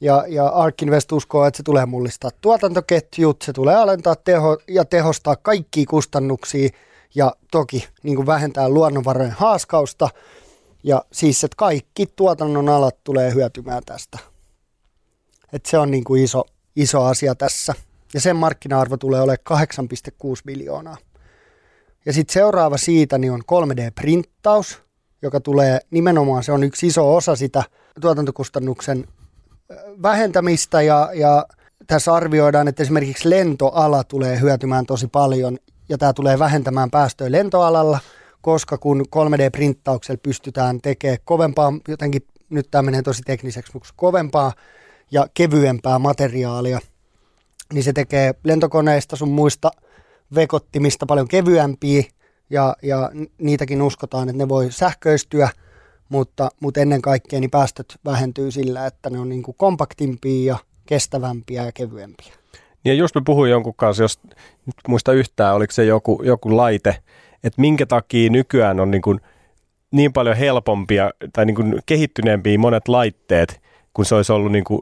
ja, 0.02 0.26
ja 0.28 0.48
Arkinvest 0.48 1.12
uskoo, 1.12 1.46
että 1.46 1.58
se 1.58 1.64
tulee 1.64 1.86
mullistaa 1.86 2.32
tuotantoketjut, 2.42 3.42
se 3.42 3.54
tulee 3.54 3.76
alentaa 3.76 4.16
teho 4.16 4.58
ja 4.68 4.86
tehostaa 4.86 5.36
kaikkia 5.36 5.86
kustannuksia 5.90 6.70
ja 7.16 7.34
toki 7.52 7.88
niin 8.04 8.16
kuin 8.16 8.26
vähentää 8.26 8.70
luonnonvarojen 8.70 9.32
haaskausta. 9.32 10.10
Ja 10.84 11.06
siis, 11.12 11.44
että 11.44 11.56
kaikki 11.58 12.06
tuotannon 12.16 12.70
alat 12.70 13.04
tulee 13.04 13.34
hyötymään 13.34 13.84
tästä. 13.86 14.20
Et 15.54 15.66
se 15.66 15.78
on 15.78 15.92
niin 15.92 16.04
kuin 16.04 16.24
iso, 16.24 16.44
iso 16.76 17.04
asia 17.04 17.36
tässä. 17.36 17.74
Ja 18.14 18.22
sen 18.22 18.36
markkina-arvo 18.36 18.98
tulee 18.98 19.22
olemaan 19.22 19.90
8,6 20.24 20.42
miljoonaa. 20.46 20.98
Ja 22.06 22.14
sitten 22.14 22.34
seuraava 22.34 22.78
siitä 22.78 23.18
niin 23.18 23.32
on 23.32 23.42
3D-printtaus, 23.42 24.82
joka 25.22 25.40
tulee 25.40 25.80
nimenomaan, 25.92 26.44
se 26.44 26.52
on 26.52 26.64
yksi 26.64 26.88
iso 26.88 27.16
osa 27.16 27.36
sitä 27.36 27.64
tuotantokustannuksen 28.02 29.08
vähentämistä 30.02 30.82
ja, 30.82 31.10
ja 31.14 31.46
tässä 31.88 32.14
arvioidaan, 32.14 32.68
että 32.68 32.84
esimerkiksi 32.84 33.30
lentoala 33.30 34.04
tulee 34.04 34.40
hyötymään 34.40 34.86
tosi 34.86 35.08
paljon 35.08 35.58
ja 35.90 35.98
tämä 35.98 36.14
tulee 36.14 36.40
vähentämään 36.40 36.92
päästöjä 36.92 37.32
lentoalalla, 37.32 38.00
koska 38.42 38.78
kun 38.78 39.06
3D-printtauksella 39.16 40.20
pystytään 40.24 40.82
tekemään 40.82 41.18
kovempaa, 41.26 41.74
jotenkin 41.88 42.28
nyt 42.50 42.68
tämä 42.72 42.82
menee 42.82 43.02
tosi 43.02 43.22
tekniseksi, 43.22 43.72
mutta 43.74 43.90
kovempaa 43.96 44.54
ja 45.12 45.28
kevyempää 45.34 46.00
materiaalia, 46.00 46.80
niin 47.74 47.84
se 47.84 47.94
tekee 47.94 48.34
lentokoneista 48.44 49.16
sun 49.16 49.32
muista 49.32 49.72
vekottimista 50.36 51.06
paljon 51.06 51.28
kevyempiä 51.28 52.04
ja, 52.50 52.76
ja 52.84 53.12
niitäkin 53.38 53.82
uskotaan, 53.82 54.30
että 54.30 54.38
ne 54.44 54.50
voi 54.50 54.72
sähköistyä– 54.72 55.50
mutta, 56.10 56.50
mutta 56.60 56.80
ennen 56.80 57.02
kaikkea 57.02 57.40
niin 57.40 57.52
päästöt 57.52 57.96
vähentyy 58.06 58.52
sillä, 58.52 58.86
että 58.86 59.10
ne 59.10 59.20
on 59.20 59.30
niin 59.30 59.44
kuin 59.44 59.56
kompaktimpia 59.58 60.54
ja 60.54 60.58
kestävämpiä 60.86 61.66
ja 61.66 61.72
kevyempiä. 61.72 62.34
Ja 62.86 62.94
just 62.94 63.16
mä 63.16 63.22
puhuin 63.26 63.52
jonkun 63.52 63.76
kanssa, 63.76 64.04
jos 64.04 64.20
nyt 64.66 64.76
muista 64.88 65.14
yhtään, 65.14 65.56
oliko 65.56 65.72
se 65.72 65.86
joku, 65.86 66.22
joku 66.24 66.58
laite, 66.58 66.96
että 67.44 67.62
minkä 67.62 67.86
takia 67.86 68.30
nykyään 68.30 68.80
on 68.80 68.92
niin, 68.92 69.02
kuin 69.02 69.22
niin 69.92 70.14
paljon 70.14 70.38
helpompia 70.38 71.12
tai 71.34 71.46
niin 71.46 71.56
kuin 71.56 71.82
kehittyneempiä 71.86 72.58
monet 72.58 72.88
laitteet, 72.88 73.62
kun 73.94 74.06
se 74.06 74.16
olisi 74.16 74.32
ollut 74.32 74.52
niin 74.52 74.64
kuin, 74.64 74.82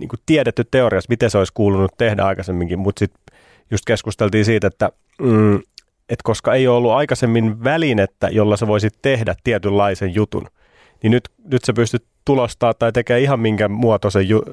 niin 0.00 0.08
kuin 0.08 0.20
tiedetty 0.26 0.64
teoriassa, 0.70 1.10
miten 1.10 1.30
se 1.30 1.38
olisi 1.38 1.52
kuulunut 1.52 1.92
tehdä 1.98 2.24
aikaisemminkin, 2.24 2.78
mutta 2.78 2.98
sitten 2.98 3.38
just 3.70 3.84
keskusteltiin 3.86 4.44
siitä, 4.44 4.66
että 4.66 4.92
mm, 5.20 5.60
että 6.08 6.22
koska 6.24 6.54
ei 6.54 6.68
ole 6.68 6.76
ollut 6.76 6.92
aikaisemmin 6.92 7.64
välinettä, 7.64 8.28
jolla 8.28 8.56
sä 8.56 8.66
voisit 8.66 8.94
tehdä 9.02 9.34
tietynlaisen 9.44 10.14
jutun, 10.14 10.48
niin 11.02 11.10
nyt, 11.10 11.28
nyt 11.44 11.64
sä 11.64 11.72
pystyt 11.72 12.04
tulostaa 12.24 12.74
tai 12.74 12.92
tekee 12.92 13.20
ihan 13.20 13.40
minkä 13.40 13.68
muotoisen 13.68 14.28
ju- 14.28 14.44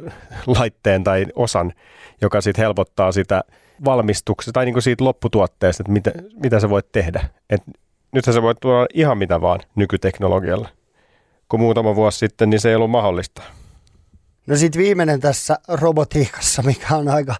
laitteen 0.48 1.04
tai 1.04 1.26
osan, 1.36 1.74
joka 2.22 2.42
sitten 2.42 2.64
helpottaa 2.64 3.12
sitä 3.12 3.44
valmistuksesta 3.86 4.52
tai 4.52 4.66
niinku 4.66 4.82
siitä 4.82 5.04
lopputuotteesta, 5.04 5.84
että 5.84 5.92
mitä, 5.92 6.12
mitä 6.44 6.60
sä 6.60 6.70
voit 6.70 6.92
tehdä. 6.92 7.30
Et 7.50 7.62
nythän 8.12 8.34
sä 8.34 8.42
voit 8.42 8.58
tuoda 8.62 8.86
ihan 8.94 9.18
mitä 9.18 9.42
vaan 9.42 9.60
nykyteknologialla. 9.76 10.70
Kun 11.50 11.60
muutama 11.60 11.96
vuosi 11.96 12.18
sitten, 12.18 12.50
niin 12.50 12.60
se 12.60 12.70
ei 12.70 12.76
ollut 12.76 12.92
mahdollista. 12.92 13.42
No 14.48 14.56
sitten 14.56 14.82
viimeinen 14.82 15.20
tässä 15.20 15.60
robotiikassa, 15.68 16.62
mikä 16.62 16.96
on 16.96 17.08
aika, 17.08 17.36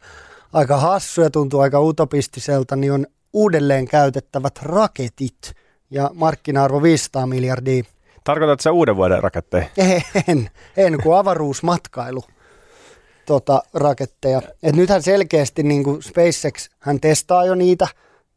aika 0.54 0.78
hassu 0.78 1.22
ja 1.22 1.30
tuntuu 1.30 1.60
aika 1.60 1.80
utopistiselta, 1.80 2.76
niin 2.76 2.92
on 2.92 3.08
uudelleen 3.34 3.88
käytettävät 3.88 4.60
raketit 4.62 5.54
ja 5.92 6.10
markkina-arvo 6.14 6.82
500 6.82 7.28
miljardia. 7.28 7.84
Tarkoitatko 8.24 8.62
sä 8.62 8.72
uuden 8.72 8.96
vuoden 8.96 9.24
raketteja? 9.24 9.66
En, 10.28 10.50
en 10.78 10.98
kun 11.04 11.18
avaruusmatkailu 11.18 12.24
tota, 13.26 13.64
raketteja. 13.74 14.42
Et 14.64 14.76
nythän 14.76 15.04
selkeästi 15.04 15.64
niin 15.64 15.84
kuin 15.84 16.04
SpaceX 16.04 16.70
hän 16.80 17.00
testaa 17.00 17.46
jo 17.46 17.56
niitä, 17.56 17.88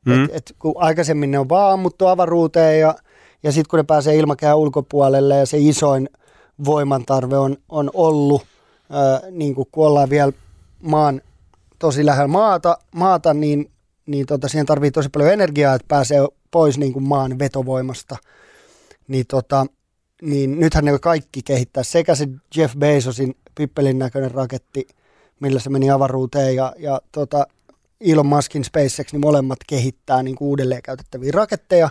mm. 0.07 0.24
et, 0.24 0.30
et, 0.32 0.57
kun 0.59 0.74
aikaisemmin 0.76 1.30
ne 1.30 1.38
on 1.38 1.49
vaan 1.49 1.72
ammuttu 1.72 2.07
avaruuteen 2.07 2.80
ja, 2.80 2.95
ja 3.43 3.53
sitten 3.53 3.70
kun 3.70 3.78
ne 3.78 3.84
pääsee 3.84 4.16
ilmakehän 4.16 4.59
ulkopuolelle 4.59 5.36
ja 5.36 5.47
se 5.47 5.59
isoin 5.61 6.09
voimantarve 6.64 7.36
on, 7.36 7.57
on 7.68 7.90
ollut, 7.95 8.43
ää, 8.90 9.20
niin 9.30 9.55
kuin 9.55 9.68
kun 9.72 9.86
ollaan 9.86 10.11
vielä 10.11 10.32
maan 10.80 11.20
tosi 11.78 12.07
lähellä 12.07 12.28
maata, 12.28 12.78
maata 12.95 13.34
niin, 13.34 13.70
niin 14.07 14.26
tota, 14.26 14.48
siihen 14.48 14.66
tarvii 14.66 14.90
tosi 14.90 15.09
paljon 15.09 15.32
energiaa, 15.32 15.74
että 15.74 15.88
pääsee 15.88 16.20
pois 16.50 16.78
niin 16.78 16.92
kuin 16.92 17.03
maan 17.03 17.38
vetovoimasta. 17.38 18.16
Niin, 19.09 19.26
tota, 19.26 19.66
niin 20.22 20.61
nythän 20.61 20.84
ne 20.84 20.98
kaikki 20.98 21.42
kehittää 21.42 21.82
sekä 21.82 22.14
se 22.14 22.28
Jeff 22.57 22.76
Bezosin 22.76 23.36
pippelin 23.55 23.98
näköinen 23.98 24.30
raketti, 24.30 24.86
millä 25.40 25.61
se 25.61 25.70
meni 25.70 25.90
avaruuteen 25.90 26.57
ja, 26.57 26.72
ja 26.78 27.00
tota, 27.12 27.46
Elon 28.00 28.26
Muskin 28.26 28.64
SpaceX, 28.64 29.12
niin 29.12 29.20
molemmat 29.20 29.59
kehittää 29.66 30.22
niin 30.22 30.36
kuin 30.36 30.48
uudelleen 30.48 30.82
käytettäviä 30.82 31.30
raketteja. 31.34 31.90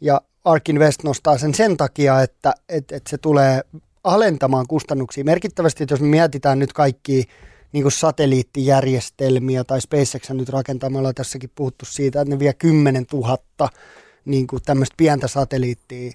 Ja 0.00 0.20
Ark 0.44 0.68
Invest 0.68 1.02
nostaa 1.02 1.38
sen 1.38 1.54
sen 1.54 1.76
takia, 1.76 2.22
että, 2.22 2.54
että, 2.68 2.96
että 2.96 3.10
se 3.10 3.18
tulee 3.18 3.60
alentamaan 4.04 4.66
kustannuksia 4.68 5.24
merkittävästi, 5.24 5.82
että 5.82 5.92
jos 5.92 6.00
me 6.00 6.06
mietitään 6.06 6.58
nyt 6.58 6.72
kaikki 6.72 7.24
niin 7.72 7.82
kuin 7.82 7.92
satelliittijärjestelmiä 7.92 9.64
tai 9.64 9.80
SpaceX 9.80 10.30
nyt 10.30 10.48
rakentaa, 10.48 10.90
me 10.90 10.98
ollaan 10.98 11.14
tässäkin 11.14 11.50
puhuttu 11.54 11.84
siitä, 11.84 12.20
että 12.20 12.34
ne 12.34 12.38
vie 12.38 12.52
10 12.52 13.06
000 13.12 13.38
niin 14.24 14.46
kuin 14.46 14.62
tämmöistä 14.62 14.94
pientä 14.96 15.28
satelliittia 15.28 16.12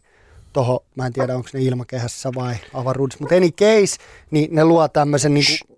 tuohon, 0.53 0.79
mä 0.95 1.05
en 1.05 1.13
tiedä 1.13 1.35
onko 1.35 1.49
ne 1.53 1.61
ilmakehässä 1.61 2.29
vai 2.35 2.55
avaruudessa, 2.73 3.19
mutta 3.19 3.35
any 3.35 3.49
case, 3.51 3.97
niin 4.31 4.55
ne 4.55 4.65
luo 4.65 4.87
tämmöisen 4.87 5.33
niin 5.33 5.45
kuin, 5.45 5.77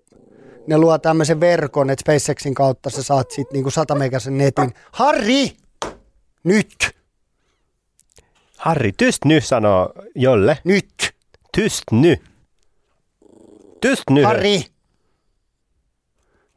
ne 0.67 0.77
luo 0.77 0.97
tämmöisen 0.97 1.39
verkon, 1.39 1.89
että 1.89 2.01
SpaceXin 2.01 2.53
kautta 2.53 2.89
sä 2.89 3.03
saat 3.03 3.31
sit 3.31 3.51
niinku 3.53 3.71
100 3.71 3.95
megasen 3.95 4.37
netin. 4.37 4.73
Harri! 4.91 5.51
Nyt! 6.43 6.75
Harri, 8.57 8.91
tyst 8.91 9.25
nyt 9.25 9.45
sanoo 9.45 9.93
Jolle. 10.15 10.57
Nyt! 10.63 10.89
Tyst 11.55 11.83
nyt. 11.91 12.21
Tyst 13.81 14.03
nyt. 14.09 14.25
Harri! 14.25 14.74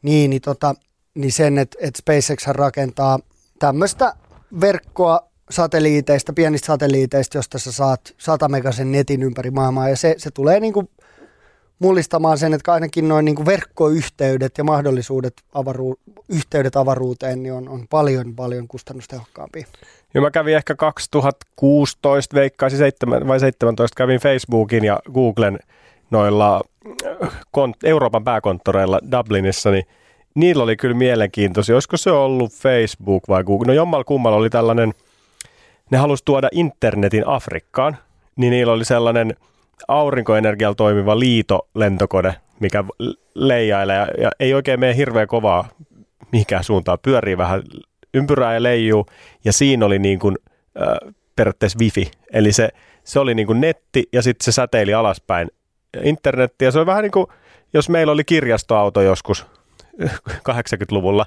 Niin, 0.03 0.31
niin, 0.31 0.43
tota, 0.43 0.75
niin 1.15 1.33
sen, 1.33 1.59
että 1.59 1.79
et 1.81 1.97
SpaceX 1.97 2.47
rakentaa 2.47 3.19
tämmöistä 3.59 4.15
verkkoa 4.61 5.29
satelliiteista, 5.51 6.33
pienistä 6.33 6.67
satelliiteista, 6.67 7.39
josta 7.39 7.59
sä 7.59 7.73
saat 7.73 8.15
100 8.19 8.49
megasen 8.49 8.93
netin 8.93 9.23
ympäri 9.23 9.51
maailmaa. 9.51 9.89
Ja 9.89 9.97
se, 9.97 10.15
se 10.19 10.31
tulee 10.31 10.61
niinku 10.61 10.91
mullistamaan 11.79 12.39
sen, 12.39 12.55
että 12.55 12.73
ainakin 12.73 13.09
noin 13.09 13.25
niin 13.25 13.47
verkkoyhteydet 13.47 14.59
ja 14.59 14.65
mahdollisuudet 14.65 15.35
avaru- 15.55 16.13
yhteydet 16.29 16.77
avaruuteen 16.77 17.43
niin 17.43 17.53
on, 17.53 17.69
on 17.69 17.89
paljon, 17.91 18.37
paljon 18.37 18.69
kustannustehokkaampia. 18.69 19.67
Joo, 20.15 20.23
mä 20.23 20.31
kävin 20.31 20.57
ehkä 20.57 20.75
2016, 20.75 22.35
veikkaisin 22.35 22.79
7 22.79 23.29
vai 23.29 23.41
17, 23.41 23.97
kävin 23.97 24.21
Facebookin 24.21 24.85
ja 24.85 24.99
Googlen 25.13 25.59
noilla 26.11 26.61
Euroopan 27.85 28.25
pääkonttoreilla 28.25 29.01
Dublinissa, 29.13 29.71
niin 29.71 29.85
niillä 30.35 30.63
oli 30.63 30.77
kyllä 30.77 30.95
mielenkiintoisia. 30.95 31.77
Olisiko 31.77 31.97
se 31.97 32.11
ollut 32.11 32.53
Facebook 32.53 33.29
vai 33.29 33.45
Google? 33.45 33.67
No 33.67 33.73
jommalla 33.73 34.05
kummalla 34.05 34.37
oli 34.37 34.51
tällainen, 34.51 34.95
ne 35.91 35.99
halusi 35.99 36.25
tuoda 36.25 36.49
internetin 36.53 37.27
Afrikkaan, 37.27 37.97
niin 38.37 38.51
niillä 38.51 38.73
oli 38.73 38.85
sellainen– 38.85 39.35
aurinkoenergialla 39.89 40.75
toimiva 40.75 41.19
liitolentokone, 41.19 42.35
mikä 42.61 42.85
leijailee 43.35 43.97
ja, 43.97 44.07
ja 44.21 44.31
ei 44.41 44.55
oikein 44.55 44.81
mene 44.81 44.97
hirveän 44.97 45.29
kovaa 45.29 45.69
mihinkään 46.33 46.65
suuntaan. 46.65 46.99
Pyörii 47.03 47.39
vähän 47.39 47.63
ympyrää 48.15 48.55
ja 48.55 48.63
leijuu 48.63 49.07
ja 49.45 49.53
siinä 49.53 49.87
oli 49.87 49.99
niin 49.99 50.19
kuin, 50.19 50.37
äh, 50.83 51.15
periaatteessa 51.37 51.79
wifi. 51.79 52.11
Eli 52.33 52.53
se, 52.53 52.69
se 53.05 53.21
oli 53.21 53.35
niin 53.35 53.47
kuin 53.47 53.61
netti 53.61 54.09
ja 54.13 54.23
sitten 54.23 54.45
se 54.45 54.53
säteili 54.53 54.95
alaspäin 54.95 55.51
internetti 56.03 56.65
ja 56.65 56.71
se 56.71 56.79
oli 56.79 56.87
vähän 56.87 57.03
niin 57.03 57.13
kuin, 57.13 57.27
jos 57.73 57.89
meillä 57.89 58.13
oli 58.13 58.25
kirjastoauto 58.25 59.01
joskus 59.01 59.47
80-luvulla, 60.51 61.27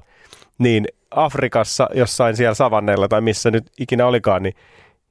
niin 0.57 0.87
Afrikassa 1.11 1.89
jossain 1.93 2.35
siellä 2.37 2.53
savanneilla 2.53 3.07
tai 3.07 3.21
missä 3.21 3.51
nyt 3.51 3.71
ikinä 3.79 4.05
olikaan, 4.07 4.43
niin, 4.43 4.55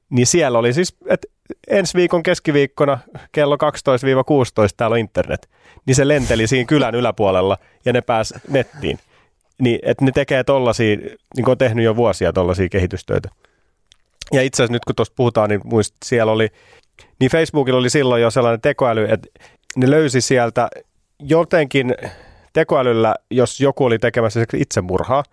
niin 0.09 0.27
siellä 0.27 0.59
oli 0.59 0.73
siis, 0.73 0.95
että 1.09 1.27
ensi 1.67 1.97
viikon 1.97 2.23
keskiviikkona 2.23 2.99
kello 3.31 3.55
12-16 3.55 3.59
täällä 4.77 4.93
on 4.93 4.99
internet, 4.99 5.49
niin 5.85 5.95
se 5.95 6.07
lenteli 6.07 6.47
siinä 6.47 6.67
kylän 6.67 6.95
yläpuolella 6.95 7.57
ja 7.85 7.93
ne 7.93 8.01
pääsi 8.01 8.33
nettiin. 8.47 8.99
Niin, 9.61 9.79
että 9.83 10.05
ne 10.05 10.11
tekee 10.11 10.43
tollasia, 10.43 10.95
niin 10.95 11.43
kuin 11.43 11.51
on 11.51 11.57
tehnyt 11.57 11.85
jo 11.85 11.95
vuosia 11.95 12.33
tollaisia 12.33 12.69
kehitystöitä. 12.69 13.29
Ja 14.31 14.41
itse 14.41 14.63
asiassa 14.63 14.73
nyt 14.73 14.85
kun 14.85 14.95
tuossa 14.95 15.13
puhutaan, 15.17 15.49
niin 15.49 15.61
muist, 15.63 15.95
siellä 16.05 16.31
oli, 16.31 16.47
niin 17.21 17.31
Facebookilla 17.31 17.79
oli 17.79 17.89
silloin 17.89 18.21
jo 18.21 18.31
sellainen 18.31 18.61
tekoäly, 18.61 19.03
että 19.09 19.29
ne 19.75 19.91
löysi 19.91 20.21
sieltä 20.21 20.67
jotenkin 21.19 21.95
tekoälyllä, 22.53 23.15
jos 23.31 23.59
joku 23.59 23.85
oli 23.85 23.99
tekemässä 23.99 24.45
itsemurhaa, 24.53 25.23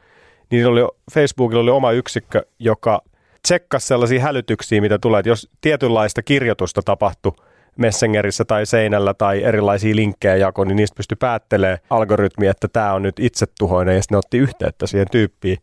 niin 0.51 0.66
oli, 0.66 0.80
Facebookilla 1.12 1.62
oli 1.62 1.70
oma 1.70 1.93
yksikkö, 1.93 2.43
joka 2.59 3.03
tsekkas 3.43 3.89
sellaisia 3.89 4.22
hälytyksiä, 4.22 4.80
mitä 4.80 4.99
tulee, 4.99 5.18
että 5.18 5.28
jos 5.28 5.51
tietynlaista 5.61 6.22
kirjoitusta 6.22 6.82
tapahtui 6.82 7.32
Messengerissä 7.76 8.45
tai 8.45 8.66
seinällä 8.66 9.14
tai 9.14 9.43
erilaisia 9.43 9.97
linkkejä 9.97 10.36
jako, 10.36 10.64
niin 10.64 10.76
niistä 10.76 10.97
pystyi 10.97 11.16
päättelemään 11.20 11.78
algoritmi, 11.91 12.47
että 12.47 12.68
tämä 12.68 12.93
on 12.93 13.03
nyt 13.03 13.20
itsetuhoinen 13.20 13.95
ja 13.95 14.03
sitten 14.03 14.16
ne 14.16 14.18
otti 14.18 14.39
yhteyttä 14.39 14.86
siihen 14.86 15.07
tyyppiin. 15.11 15.59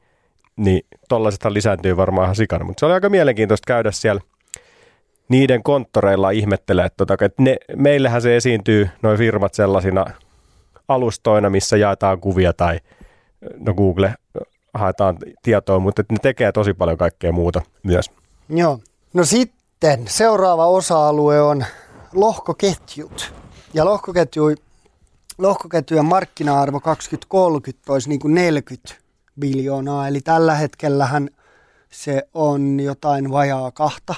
Niin 0.56 0.86
tollaisethan 1.10 1.54
lisääntyy 1.54 1.98
varmaan 1.98 2.26
ihan 2.26 2.36
sikana, 2.36 2.66
mutta 2.66 2.80
se 2.80 2.86
oli 2.86 2.94
aika 2.94 3.10
mielenkiintoista 3.10 3.68
käydä 3.68 3.92
siellä 3.92 4.22
niiden 5.30 5.64
konttoreilla 5.64 6.30
ihmettelee, 6.30 6.86
että, 6.86 7.06
tota, 7.06 7.26
että 7.26 7.44
ne, 7.44 7.58
meillähän 7.76 8.22
se 8.22 8.36
esiintyy, 8.36 8.90
noin 9.02 9.18
firmat 9.18 9.54
sellaisina 9.54 10.06
alustoina, 10.88 11.50
missä 11.50 11.78
jaetaan 11.78 12.20
kuvia 12.20 12.54
tai 12.54 12.80
no 13.60 13.74
Google 13.74 14.14
haetaan 14.74 15.18
tietoa, 15.44 15.80
mutta 15.80 16.04
ne 16.12 16.18
tekee 16.22 16.52
tosi 16.52 16.74
paljon 16.74 16.98
kaikkea 16.98 17.32
muuta 17.32 17.62
myös. 17.84 18.12
Joo. 18.50 18.80
No 19.14 19.26
sitten 19.26 20.08
seuraava 20.08 20.68
osa-alue 20.68 21.42
on 21.42 21.66
lohkoketjut. 22.14 23.34
Ja 23.74 23.86
lohkoketju, 23.86 24.56
lohkoketjujen 25.38 26.06
markkina-arvo 26.06 26.80
2030 26.80 27.94
olisi 27.94 28.10
niin 28.10 28.20
kuin 28.20 28.34
40 28.34 28.96
biljoonaa. 29.40 30.08
Eli 30.08 30.22
tällä 30.22 30.56
hetkellähän 30.56 31.30
se 31.90 32.28
on 32.34 32.80
jotain 32.80 33.32
vajaa 33.32 33.72
kahta. 33.72 34.16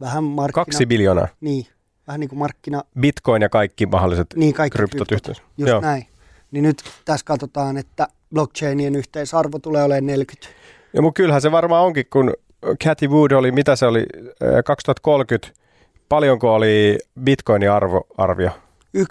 Vähän 0.00 0.24
markkina... 0.24 0.64
Kaksi 0.64 0.86
biljoonaa? 0.86 1.28
Niin, 1.40 1.66
vähän 2.06 2.20
niin 2.20 2.28
kuin 2.28 2.38
markkina... 2.38 2.82
Bitcoin 3.00 3.42
ja 3.42 3.48
kaikki 3.48 3.86
mahdolliset 3.86 4.26
niin, 4.36 4.54
kaikki 4.54 4.76
kryptot 4.76 5.12
yhteensä. 5.12 5.42
Just 5.58 5.70
Joo. 5.70 5.80
näin. 5.80 6.06
Niin 6.50 6.62
nyt 6.62 6.82
tässä 7.04 7.24
katsotaan, 7.26 7.76
että 7.76 8.08
blockchainien 8.34 8.96
yhteisarvo 8.96 9.58
tulee 9.58 9.82
olemaan 9.82 10.06
40. 10.06 10.48
Ja 10.92 11.02
mun 11.02 11.14
kyllähän 11.14 11.42
se 11.42 11.52
varmaan 11.52 11.84
onkin, 11.84 12.06
kun 12.12 12.32
Cathy 12.84 13.08
Wood 13.08 13.30
oli, 13.30 13.52
mitä 13.52 13.76
se 13.76 13.86
oli, 13.86 14.06
2030, 14.64 15.48
paljonko 16.08 16.54
oli 16.54 16.98
bitcoinin 17.24 17.70
arvo, 17.70 18.06
arvio? 18.16 18.50
1,36 18.98 19.04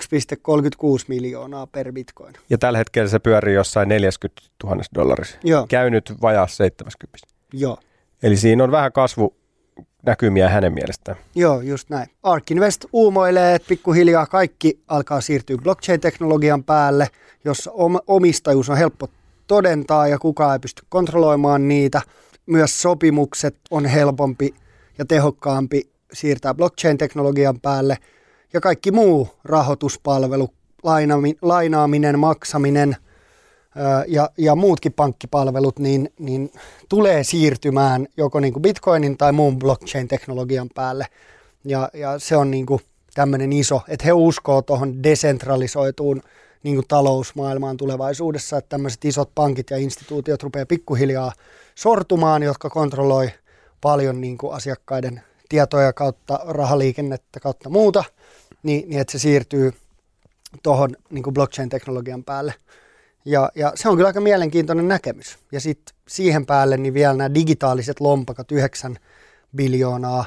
miljoonaa 1.07 1.67
per 1.67 1.91
bitcoin. 1.91 2.33
Ja 2.49 2.57
tällä 2.57 2.77
hetkellä 2.77 3.09
se 3.09 3.19
pyörii 3.19 3.55
jossain 3.55 3.89
40 3.89 4.41
000 4.63 4.83
dollarissa. 4.95 5.37
Joo. 5.43 5.65
Käynyt 5.69 6.13
vajaa 6.21 6.47
70. 6.47 7.27
Joo. 7.53 7.77
Eli 8.23 8.37
siinä 8.37 8.63
on 8.63 8.71
vähän 8.71 8.91
kasvu 8.91 9.35
näkymiä 10.07 10.49
hänen 10.49 10.73
mielestään. 10.73 11.17
Joo, 11.35 11.61
just 11.61 11.89
näin. 11.89 12.09
Ark 12.23 12.51
Invest 12.51 12.85
uumoilee, 12.93 13.55
että 13.55 13.67
pikkuhiljaa 13.67 14.25
kaikki 14.25 14.79
alkaa 14.87 15.21
siirtyä 15.21 15.57
blockchain-teknologian 15.57 16.63
päälle, 16.63 17.07
jossa 17.45 17.71
omistajuus 18.07 18.69
on 18.69 18.77
helppo 18.77 19.07
todentaa 19.47 20.07
ja 20.07 20.19
kukaan 20.19 20.53
ei 20.53 20.59
pysty 20.59 20.83
kontrolloimaan 20.89 21.67
niitä. 21.67 22.01
Myös 22.45 22.81
sopimukset 22.81 23.55
on 23.71 23.85
helpompi 23.85 24.53
ja 24.97 25.05
tehokkaampi 25.05 25.89
siirtää 26.13 26.53
blockchain-teknologian 26.53 27.59
päälle 27.61 27.97
ja 28.53 28.61
kaikki 28.61 28.91
muu 28.91 29.29
rahoituspalvelu, 29.43 30.49
lainaaminen, 31.41 32.19
maksaminen 32.19 32.95
ja, 34.07 34.29
ja 34.37 34.55
muutkin 34.55 34.93
pankkipalvelut, 34.93 35.79
niin, 35.79 36.13
niin 36.19 36.51
tulee 36.89 37.23
siirtymään 37.23 38.07
joko 38.17 38.39
niin 38.39 38.53
kuin 38.53 38.63
Bitcoinin 38.63 39.17
tai 39.17 39.31
muun 39.31 39.59
blockchain-teknologian 39.59 40.69
päälle. 40.75 41.05
Ja, 41.65 41.89
ja 41.93 42.19
se 42.19 42.37
on 42.37 42.51
niin 42.51 42.65
kuin 42.65 42.81
tämmöinen 43.13 43.53
iso, 43.53 43.81
että 43.87 44.05
he 44.05 44.11
uskoo 44.13 44.61
tuohon 44.61 45.03
desentralisoituun 45.03 46.21
niin 46.63 46.75
kuin 46.75 46.87
talousmaailmaan 46.87 47.77
tulevaisuudessa, 47.77 48.57
että 48.57 48.69
tämmöiset 48.69 49.05
isot 49.05 49.31
pankit 49.35 49.69
ja 49.69 49.77
instituutiot 49.77 50.43
rupeaa 50.43 50.65
pikkuhiljaa 50.65 51.31
sortumaan, 51.75 52.43
jotka 52.43 52.69
kontrolloi 52.69 53.29
paljon 53.81 54.21
niin 54.21 54.37
kuin 54.37 54.53
asiakkaiden 54.53 55.21
tietoja 55.49 55.93
kautta 55.93 56.39
rahaliikennettä 56.47 57.39
kautta 57.39 57.69
muuta, 57.69 58.03
niin, 58.63 58.89
niin 58.89 59.01
että 59.01 59.11
se 59.11 59.19
siirtyy 59.19 59.73
tuohon 60.63 60.95
niin 61.09 61.23
blockchain-teknologian 61.23 62.23
päälle. 62.23 62.53
Ja, 63.27 63.51
ja 63.55 63.71
se 63.75 63.89
on 63.89 63.95
kyllä 63.95 64.07
aika 64.07 64.21
mielenkiintoinen 64.21 64.87
näkemys. 64.87 65.37
Ja 65.51 65.59
sitten 65.59 65.95
siihen 66.07 66.45
päälle 66.45 66.77
niin 66.77 66.93
vielä 66.93 67.13
nämä 67.13 67.33
digitaaliset 67.33 67.99
lompakat, 67.99 68.51
9 68.51 68.97
biljoonaa, 69.55 70.25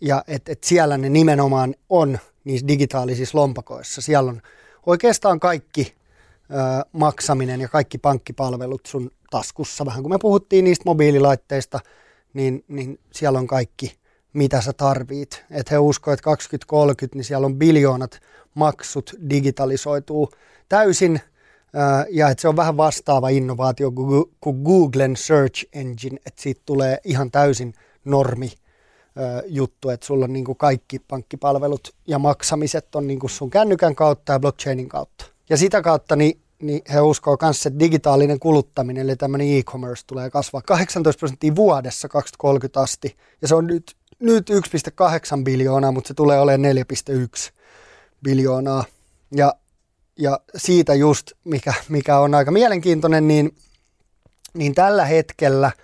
ja 0.00 0.24
että 0.28 0.52
et 0.52 0.64
siellä 0.64 0.98
ne 0.98 1.08
nimenomaan 1.08 1.74
on 1.88 2.18
niissä 2.44 2.68
digitaalisissa 2.68 3.38
lompakoissa. 3.38 4.00
Siellä 4.00 4.30
on 4.30 4.42
oikeastaan 4.86 5.40
kaikki 5.40 5.94
ö, 6.50 6.54
maksaminen 6.92 7.60
ja 7.60 7.68
kaikki 7.68 7.98
pankkipalvelut 7.98 8.86
sun 8.86 9.10
taskussa. 9.30 9.86
Vähän 9.86 10.02
kun 10.02 10.12
me 10.12 10.18
puhuttiin 10.18 10.64
niistä 10.64 10.82
mobiililaitteista, 10.86 11.80
niin, 12.34 12.64
niin 12.68 13.00
siellä 13.12 13.38
on 13.38 13.46
kaikki, 13.46 13.98
mitä 14.32 14.60
sä 14.60 14.72
tarvit. 14.72 15.44
Että 15.50 15.74
he 15.74 15.78
uskoo, 15.78 16.14
että 16.14 16.24
2030, 16.24 17.16
niin 17.16 17.24
siellä 17.24 17.46
on 17.46 17.56
biljoonat 17.56 18.20
maksut 18.54 19.14
digitalisoituu 19.30 20.30
täysin, 20.68 21.20
ja 22.10 22.28
että 22.28 22.42
se 22.42 22.48
on 22.48 22.56
vähän 22.56 22.76
vastaava 22.76 23.28
innovaatio 23.28 23.90
kuin 24.40 24.62
Googlen 24.62 25.16
Search 25.16 25.64
Engine, 25.72 26.18
että 26.26 26.42
siitä 26.42 26.60
tulee 26.66 26.98
ihan 27.04 27.30
täysin 27.30 27.74
normi 28.04 28.52
juttu, 29.46 29.90
että 29.90 30.06
sulla 30.06 30.24
on 30.24 30.32
niin 30.32 30.44
kuin 30.44 30.58
kaikki 30.58 30.98
pankkipalvelut 30.98 31.94
ja 32.06 32.18
maksamiset 32.18 32.94
on 32.94 33.06
niin 33.06 33.18
kuin 33.18 33.30
sun 33.30 33.50
kännykän 33.50 33.94
kautta 33.94 34.32
ja 34.32 34.40
blockchainin 34.40 34.88
kautta. 34.88 35.24
Ja 35.50 35.56
sitä 35.56 35.82
kautta 35.82 36.16
niin, 36.16 36.40
niin 36.62 36.82
he 36.92 37.00
uskoo 37.00 37.36
myös, 37.42 37.66
että 37.66 37.78
digitaalinen 37.78 38.38
kuluttaminen, 38.40 39.02
eli 39.02 39.16
tämmöinen 39.16 39.58
e-commerce 39.58 40.02
tulee 40.06 40.30
kasvaa 40.30 40.62
18 40.62 41.18
prosenttia 41.18 41.56
vuodessa 41.56 42.08
2030 42.08 42.80
asti. 42.80 43.16
Ja 43.42 43.48
se 43.48 43.54
on 43.54 43.66
nyt, 43.66 43.96
nyt 44.20 44.50
1,8 44.50 44.56
biljoonaa, 45.44 45.92
mutta 45.92 46.08
se 46.08 46.14
tulee 46.14 46.40
olemaan 46.40 46.76
4,1 46.76 47.52
biljoonaa. 48.22 48.84
Ja, 49.34 49.54
ja 50.18 50.40
siitä 50.56 50.94
just, 50.94 51.32
mikä, 51.44 51.74
mikä 51.88 52.18
on 52.18 52.34
aika 52.34 52.50
mielenkiintoinen, 52.50 53.28
niin, 53.28 53.54
niin 54.54 54.74
tällä 54.74 55.04
hetkellä– 55.04 55.72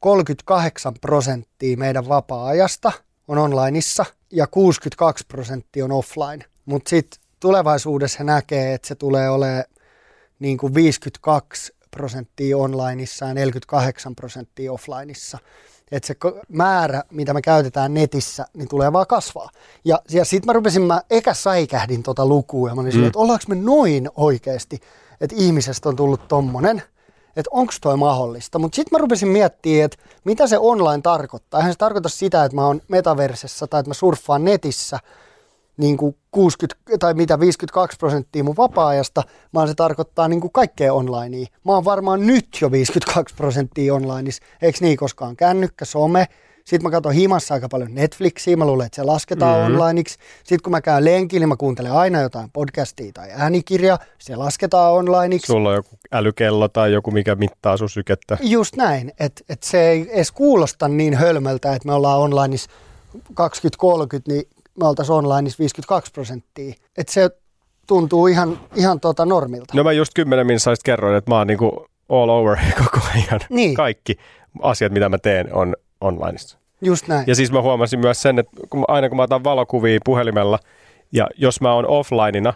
38 0.00 0.94
prosenttia 1.00 1.76
meidän 1.76 2.08
vapaa-ajasta 2.08 2.92
on 3.28 3.38
onlineissa 3.38 4.04
ja 4.32 4.46
62 4.46 5.24
prosenttia 5.28 5.84
on 5.84 5.92
offline. 5.92 6.44
Mutta 6.64 6.88
sitten 6.88 7.20
tulevaisuudessa 7.40 8.24
näkee, 8.24 8.74
että 8.74 8.88
se 8.88 8.94
tulee 8.94 9.30
olemaan 9.30 9.64
niin 10.38 10.58
kuin 10.58 10.74
52 10.74 11.74
prosenttia 11.90 12.58
onlineissa 12.58 13.26
ja 13.26 13.34
48 13.34 14.16
prosenttia 14.16 14.72
offlineissa. 14.72 15.38
Että 15.92 16.06
se 16.06 16.14
määrä, 16.48 17.02
mitä 17.10 17.34
me 17.34 17.42
käytetään 17.42 17.94
netissä, 17.94 18.46
niin 18.54 18.68
tulee 18.68 18.92
vaan 18.92 19.06
kasvaa. 19.06 19.50
Ja, 19.84 20.00
ja 20.10 20.24
sitten 20.24 20.46
mä 20.46 20.52
rupesin, 20.52 20.82
mä 20.82 21.00
eka 21.10 21.34
säikähdin 21.34 22.02
tota 22.02 22.26
lukua 22.26 22.68
ja 22.68 22.74
mä 22.74 22.80
olin 22.80 22.88
mm. 22.88 22.92
silleen, 22.92 23.08
että 23.08 23.18
ollaanko 23.18 23.44
me 23.48 23.54
noin 23.54 24.10
oikeasti, 24.16 24.80
että 25.20 25.36
ihmisestä 25.38 25.88
on 25.88 25.96
tullut 25.96 26.28
tommonen– 26.28 26.82
että 27.36 27.50
onko 27.50 27.72
toi 27.80 27.96
mahdollista. 27.96 28.58
Mutta 28.58 28.76
sitten 28.76 28.98
mä 28.98 28.98
rupesin 28.98 29.28
miettimään, 29.28 29.84
että 29.84 29.96
mitä 30.24 30.46
se 30.46 30.58
online 30.58 31.02
tarkoittaa. 31.02 31.60
Eihän 31.60 31.72
se 31.72 31.78
tarkoita 31.78 32.08
sitä, 32.08 32.44
että 32.44 32.56
mä 32.56 32.66
oon 32.66 32.80
metaversessa 32.88 33.66
tai 33.66 33.80
että 33.80 33.90
mä 33.90 33.94
surffaan 33.94 34.44
netissä 34.44 34.98
niin 35.76 35.96
kuin 35.96 36.16
60 36.30 36.98
tai 36.98 37.14
mitä 37.14 37.40
52 37.40 37.96
prosenttia 37.98 38.44
mun 38.44 38.56
vapaa-ajasta, 38.56 39.22
vaan 39.54 39.68
se 39.68 39.74
tarkoittaa 39.74 40.28
niin 40.28 40.40
kuin 40.40 40.52
kaikkea 40.52 40.94
onlinea. 40.94 41.46
Mä 41.64 41.72
oon 41.72 41.84
varmaan 41.84 42.26
nyt 42.26 42.48
jo 42.60 42.70
52 42.70 43.34
prosenttia 43.34 43.94
onlineissa, 43.94 44.42
eikö 44.62 44.78
niin 44.80 44.96
koskaan 44.96 45.36
kännykkä, 45.36 45.84
some, 45.84 46.26
sitten 46.66 46.82
mä 46.82 46.90
katson 46.90 47.12
himassa 47.12 47.54
aika 47.54 47.68
paljon 47.68 47.94
Netflixiä, 47.94 48.56
mä 48.56 48.66
luulen, 48.66 48.86
että 48.86 48.96
se 48.96 49.02
lasketaan 49.02 49.60
mm-hmm. 49.60 49.80
onlineiksi. 49.80 50.18
Sitten 50.38 50.62
kun 50.62 50.70
mä 50.70 50.80
käyn 50.80 51.04
lenkillä, 51.04 51.40
niin 51.40 51.48
mä 51.48 51.56
kuuntelen 51.56 51.92
aina 51.92 52.20
jotain 52.20 52.50
podcastia 52.50 53.12
tai 53.12 53.28
äänikirja, 53.36 53.98
se 54.18 54.36
lasketaan 54.36 54.92
onlineiksi. 54.92 55.46
Sulla 55.46 55.68
on 55.68 55.74
joku 55.74 55.98
älykello 56.12 56.68
tai 56.68 56.92
joku, 56.92 57.10
mikä 57.10 57.34
mittaa 57.34 57.76
sun 57.76 57.90
sykettä. 57.90 58.38
Just 58.40 58.76
näin, 58.76 59.12
että 59.20 59.44
et 59.48 59.62
se 59.62 59.88
ei 59.88 60.08
edes 60.10 60.32
kuulosta 60.32 60.88
niin 60.88 61.14
hölmöltä, 61.14 61.74
että 61.74 61.88
me 61.88 61.94
ollaan 61.94 62.20
onlineissa 62.20 62.70
2030, 63.34 64.32
niin 64.32 64.48
me 64.80 64.86
oltaisiin 64.88 65.16
onlineissa 65.16 65.58
52 65.58 66.12
prosenttia. 66.12 66.74
Että 66.98 67.12
se 67.12 67.30
tuntuu 67.86 68.26
ihan, 68.26 68.60
ihan 68.74 69.00
tuota 69.00 69.26
normilta. 69.26 69.76
No 69.76 69.84
mä 69.84 69.92
just 69.92 70.12
kymmenen 70.14 70.46
minuuttia 70.46 70.74
kerroin, 70.84 71.16
että 71.16 71.30
mä 71.30 71.38
oon 71.38 71.46
niinku 71.46 71.86
all 72.08 72.28
over 72.28 72.56
koko 72.84 73.06
ajan. 73.14 73.40
Niin. 73.50 73.74
Kaikki 73.74 74.16
asiat, 74.62 74.92
mitä 74.92 75.08
mä 75.08 75.18
teen, 75.18 75.54
on 75.54 75.76
onlineissa. 76.00 76.58
Just 76.80 77.08
näin. 77.08 77.24
Ja 77.26 77.34
siis 77.34 77.52
mä 77.52 77.62
huomasin 77.62 78.00
myös 78.00 78.22
sen, 78.22 78.38
että 78.38 78.52
kun, 78.70 78.84
aina 78.88 79.08
kun 79.08 79.16
mä 79.16 79.22
otan 79.22 79.44
valokuvia 79.44 79.98
puhelimella, 80.04 80.58
ja 81.12 81.26
jos 81.36 81.60
mä 81.60 81.72
oon 81.74 81.86
offlineina, 81.86 82.52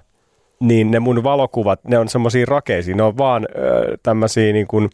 niin 0.60 0.90
ne 0.90 1.00
mun 1.00 1.22
valokuvat, 1.22 1.84
ne 1.84 1.98
on 1.98 2.08
semmoisia 2.08 2.46
rakeisia, 2.48 2.96
ne 2.96 3.02
on 3.02 3.18
vaan 3.18 3.46
ö, 3.56 3.96
tämmöisiä 4.02 4.52
niin 4.52 4.66
kuin 4.66 4.90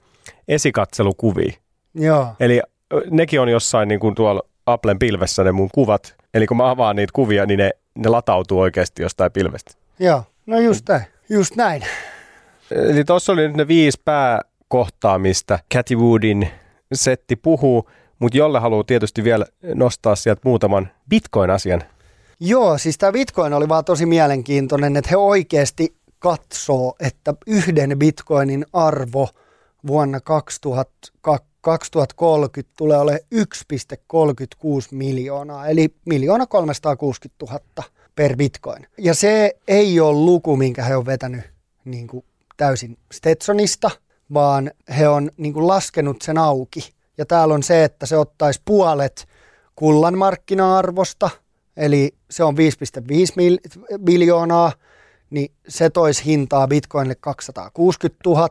esikatselukuvia. 0.48 1.52
Joo. 1.94 2.26
Eli 2.40 2.62
nekin 3.10 3.40
on 3.40 3.48
jossain 3.48 3.88
niin 3.88 4.00
kuin 4.00 4.14
tuolla 4.14 4.42
Applen 4.66 4.98
pilvessä 4.98 5.44
ne 5.44 5.52
mun 5.52 5.68
kuvat. 5.74 6.14
Eli 6.36 6.46
kun 6.46 6.56
mä 6.56 6.70
avaan 6.70 6.96
niitä 6.96 7.10
kuvia, 7.12 7.46
niin 7.46 7.58
ne, 7.58 7.70
ne 7.98 8.08
latautuu 8.08 8.60
oikeasti 8.60 9.02
jostain 9.02 9.32
pilvestä. 9.32 9.70
Joo, 9.98 10.22
no 10.46 10.58
just 10.58 10.88
näin. 10.88 11.02
Just 11.28 11.56
näin. 11.56 11.82
Eli 12.70 13.04
tuossa 13.04 13.32
oli 13.32 13.48
nyt 13.48 13.56
ne 13.56 13.68
viisi 13.68 14.00
pääkohtaa, 14.04 15.18
mistä 15.18 15.58
Cathy 15.74 15.96
Woodin 15.96 16.48
setti 16.92 17.36
puhuu. 17.36 17.90
Mutta 18.18 18.38
jolle 18.38 18.60
haluaa 18.60 18.84
tietysti 18.84 19.24
vielä 19.24 19.46
nostaa 19.74 20.16
sieltä 20.16 20.40
muutaman 20.44 20.88
Bitcoin-asian. 21.08 21.82
Joo, 22.40 22.78
siis 22.78 22.98
tämä 22.98 23.12
Bitcoin 23.12 23.52
oli 23.52 23.68
vaan 23.68 23.84
tosi 23.84 24.06
mielenkiintoinen, 24.06 24.96
että 24.96 25.10
he 25.10 25.16
oikeasti 25.16 25.96
katsoo, 26.18 26.94
että 27.00 27.34
yhden 27.46 27.98
Bitcoinin 27.98 28.66
arvo 28.72 29.28
vuonna 29.86 30.20
2000, 30.20 30.92
2030 31.66 32.74
tulee 32.76 32.98
olemaan 32.98 33.20
1,36 33.34 33.40
miljoonaa, 34.90 35.66
eli 35.66 35.94
miljoona 36.04 36.46
360 36.46 37.46
000 37.46 37.60
per 38.14 38.36
Bitcoin. 38.36 38.86
Ja 38.98 39.14
se 39.14 39.56
ei 39.68 40.00
ole 40.00 40.16
luku, 40.16 40.56
minkä 40.56 40.84
he 40.84 40.96
on 40.96 41.06
vetänyt 41.06 41.44
niin 41.84 42.06
kuin 42.06 42.24
täysin 42.56 42.98
Stetsonista, 43.12 43.90
vaan 44.34 44.70
he 44.98 45.08
on 45.08 45.30
niin 45.36 45.52
kuin 45.52 45.66
laskenut 45.66 46.22
sen 46.22 46.38
auki 46.38 46.92
ja 47.18 47.26
täällä 47.26 47.54
on 47.54 47.62
se, 47.62 47.84
että 47.84 48.06
se 48.06 48.16
ottaisi 48.16 48.62
puolet 48.64 49.26
kullan 49.76 50.18
markkina-arvosta, 50.18 51.30
eli 51.76 52.14
se 52.30 52.44
on 52.44 52.56
5,5 52.56 52.60
miljoonaa, 53.98 54.72
niin 55.30 55.52
se 55.68 55.90
toisi 55.90 56.24
hintaa 56.24 56.68
bitcoinille 56.68 57.14
260 57.14 58.20
000. 58.26 58.48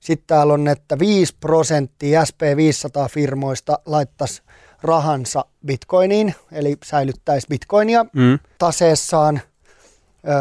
Sitten 0.00 0.26
täällä 0.26 0.54
on, 0.54 0.68
että 0.68 0.98
5 0.98 1.36
prosenttia 1.40 2.22
SP500-firmoista 2.22 3.82
laittaisi 3.86 4.42
rahansa 4.82 5.44
bitcoiniin, 5.66 6.34
eli 6.52 6.76
säilyttäisi 6.84 7.46
bitcoinia 7.50 8.04
mm. 8.04 8.38
taseessaan, 8.58 9.40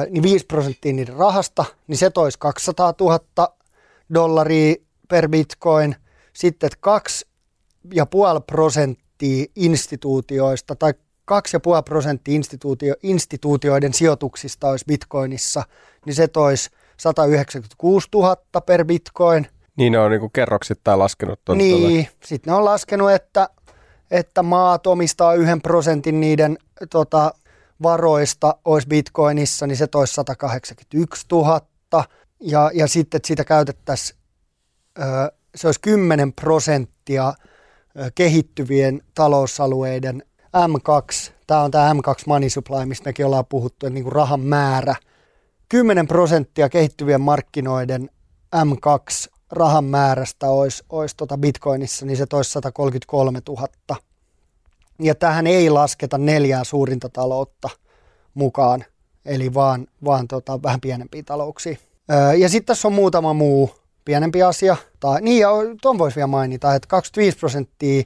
niin 0.10 0.24
5 0.24 0.46
prosenttia 0.46 0.94
niiden 0.94 1.16
rahasta, 1.16 1.66
niin 1.88 1.98
se 1.98 2.10
toisi 2.10 2.40
200 2.40 2.94
000 3.00 3.58
dollaria 4.14 4.76
per 5.10 5.30
bitcoin. 5.30 5.96
Sitten, 6.34 6.68
että 6.68 6.78
kaksi 6.82 7.28
ja 7.94 8.06
puoli 8.06 8.42
prosenttia 8.42 9.46
instituutioista 9.56 10.76
tai 10.76 10.94
2,5 11.32 11.84
prosenttia 11.86 12.36
instituutio, 12.36 12.96
instituutioiden 13.04 13.94
sijoituksista 13.94 14.70
olisi 14.70 14.86
bitcoinissa, 14.88 15.64
niin 16.06 16.16
se 16.16 16.28
toisi 16.28 16.70
196 16.98 18.08
000 18.14 18.36
per 18.66 18.86
bitcoin. 18.86 19.48
Niin 19.76 19.92
ne 19.92 20.00
on 20.00 20.12
niin 20.12 20.32
kerroksittain 20.34 21.00
laskenut 21.00 21.40
tuon 21.46 21.58
Niin, 21.58 22.08
sitten 22.26 22.52
ne 22.52 22.58
on 22.58 22.66
laskenut, 22.66 23.12
että, 23.12 23.50
että 24.12 24.44
maat 24.44 24.88
omistaa 24.88 25.34
yhden 25.34 25.62
prosentin 25.62 26.20
niiden 26.20 26.58
tota, 26.90 27.34
varoista 27.84 28.56
olisi 28.66 28.88
bitcoinissa, 28.88 29.68
niin 29.68 29.78
se 29.78 29.88
toisi 29.88 30.14
181 30.14 31.26
000. 31.32 31.62
Ja, 32.42 32.72
ja 32.74 32.88
sitten, 32.88 33.18
että 33.18 33.28
sitä 33.28 33.44
käytettäisiin, 33.44 34.20
se 35.56 35.68
olisi 35.68 35.82
10 35.82 36.34
prosenttia 36.34 37.34
kehittyvien 38.16 39.02
talousalueiden 39.16 40.24
M2, 40.58 41.32
tämä 41.48 41.62
on 41.62 41.72
tämä 41.72 41.94
M2 41.94 42.24
Money 42.28 42.50
Supply, 42.50 42.86
mistä 42.86 43.10
mekin 43.10 43.26
ollaan 43.26 43.46
puhuttu, 43.46 43.86
että 43.86 43.94
niin 43.94 44.04
kuin 44.04 44.14
rahan 44.14 44.40
määrä. 44.40 44.96
10 45.70 46.08
prosenttia 46.08 46.70
kehittyvien 46.70 47.22
markkinoiden 47.22 48.10
M2 48.56 49.34
rahan 49.52 49.84
määrästä 49.84 50.50
olisi, 50.50 50.84
olisi 50.90 51.18
tota 51.18 51.38
Bitcoinissa, 51.38 52.06
niin 52.06 52.18
se 52.18 52.26
toisi 52.26 52.52
133 52.52 53.40
000. 53.48 53.68
Ja 55.00 55.16
tähän 55.16 55.48
ei 55.48 55.70
lasketa 55.70 56.18
neljää 56.18 56.64
suurinta 56.64 57.10
taloutta 57.10 57.70
mukaan, 58.34 58.86
eli 59.26 59.54
vaan, 59.54 59.88
vaan 60.06 60.28
tota, 60.28 60.64
vähän 60.64 60.82
pienempiä 60.82 61.24
talouksia. 61.24 61.78
Öö, 62.12 62.34
ja 62.34 62.50
sitten 62.50 62.66
tässä 62.66 62.88
on 62.88 62.94
muutama 62.94 63.34
muu 63.34 63.72
pienempi 64.06 64.44
asia. 64.44 64.78
Tai, 65.00 65.22
niin, 65.22 65.42
ja 65.42 65.50
tuon 65.82 65.98
voisi 65.98 66.16
vielä 66.16 66.28
mainita, 66.28 66.76
että 66.76 66.88
25 66.88 67.38
prosenttia 67.38 68.04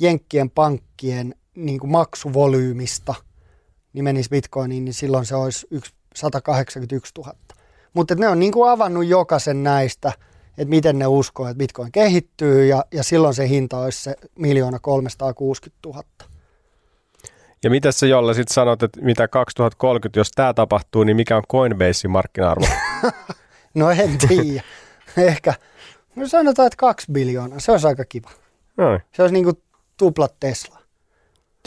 Jenkkien 0.00 0.50
pankkien 0.50 1.34
niin 1.64 1.80
kuin 1.80 1.90
maksuvolyymista 1.90 3.14
niin 3.92 4.04
menisi 4.04 4.30
bitcoiniin, 4.30 4.84
niin 4.84 4.94
silloin 4.94 5.26
se 5.26 5.34
olisi 5.34 5.66
181 6.14 7.12
000. 7.18 7.32
Mutta 7.94 8.14
ne 8.14 8.28
on 8.28 8.38
niin 8.38 8.52
kuin 8.52 8.70
avannut 8.70 9.06
jokaisen 9.06 9.62
näistä, 9.62 10.12
että 10.58 10.70
miten 10.70 10.98
ne 10.98 11.06
uskoo, 11.06 11.46
että 11.46 11.58
bitcoin 11.58 11.92
kehittyy 11.92 12.66
ja, 12.66 12.84
ja 12.92 13.02
silloin 13.02 13.34
se 13.34 13.48
hinta 13.48 13.78
olisi 13.78 14.02
se 14.02 14.16
miljoona 14.38 14.78
360 14.78 15.88
000. 15.88 16.02
Ja 17.64 17.70
mitä 17.70 17.92
sä 17.92 18.06
Jolle 18.06 18.34
sitten 18.34 18.54
sanot, 18.54 18.82
että 18.82 19.00
mitä 19.00 19.28
2030, 19.28 20.20
jos 20.20 20.30
tämä 20.30 20.54
tapahtuu, 20.54 21.04
niin 21.04 21.16
mikä 21.16 21.36
on 21.36 21.42
Coinbasein 21.52 22.10
markkina-arvo? 22.10 22.66
no 23.74 23.90
en 23.90 24.18
tiedä. 24.28 24.62
Ehkä, 25.16 25.54
no 26.16 26.28
sanotaan, 26.28 26.66
että 26.66 26.76
kaksi 26.76 27.12
biljoonaa. 27.12 27.60
Se 27.60 27.72
olisi 27.72 27.86
aika 27.86 28.04
kiva. 28.04 28.30
Noin. 28.76 29.00
Se 29.12 29.22
olisi 29.22 29.32
niin 29.32 29.44
kuin 29.44 29.62
tuplat 29.96 30.34
Tesla. 30.40 30.77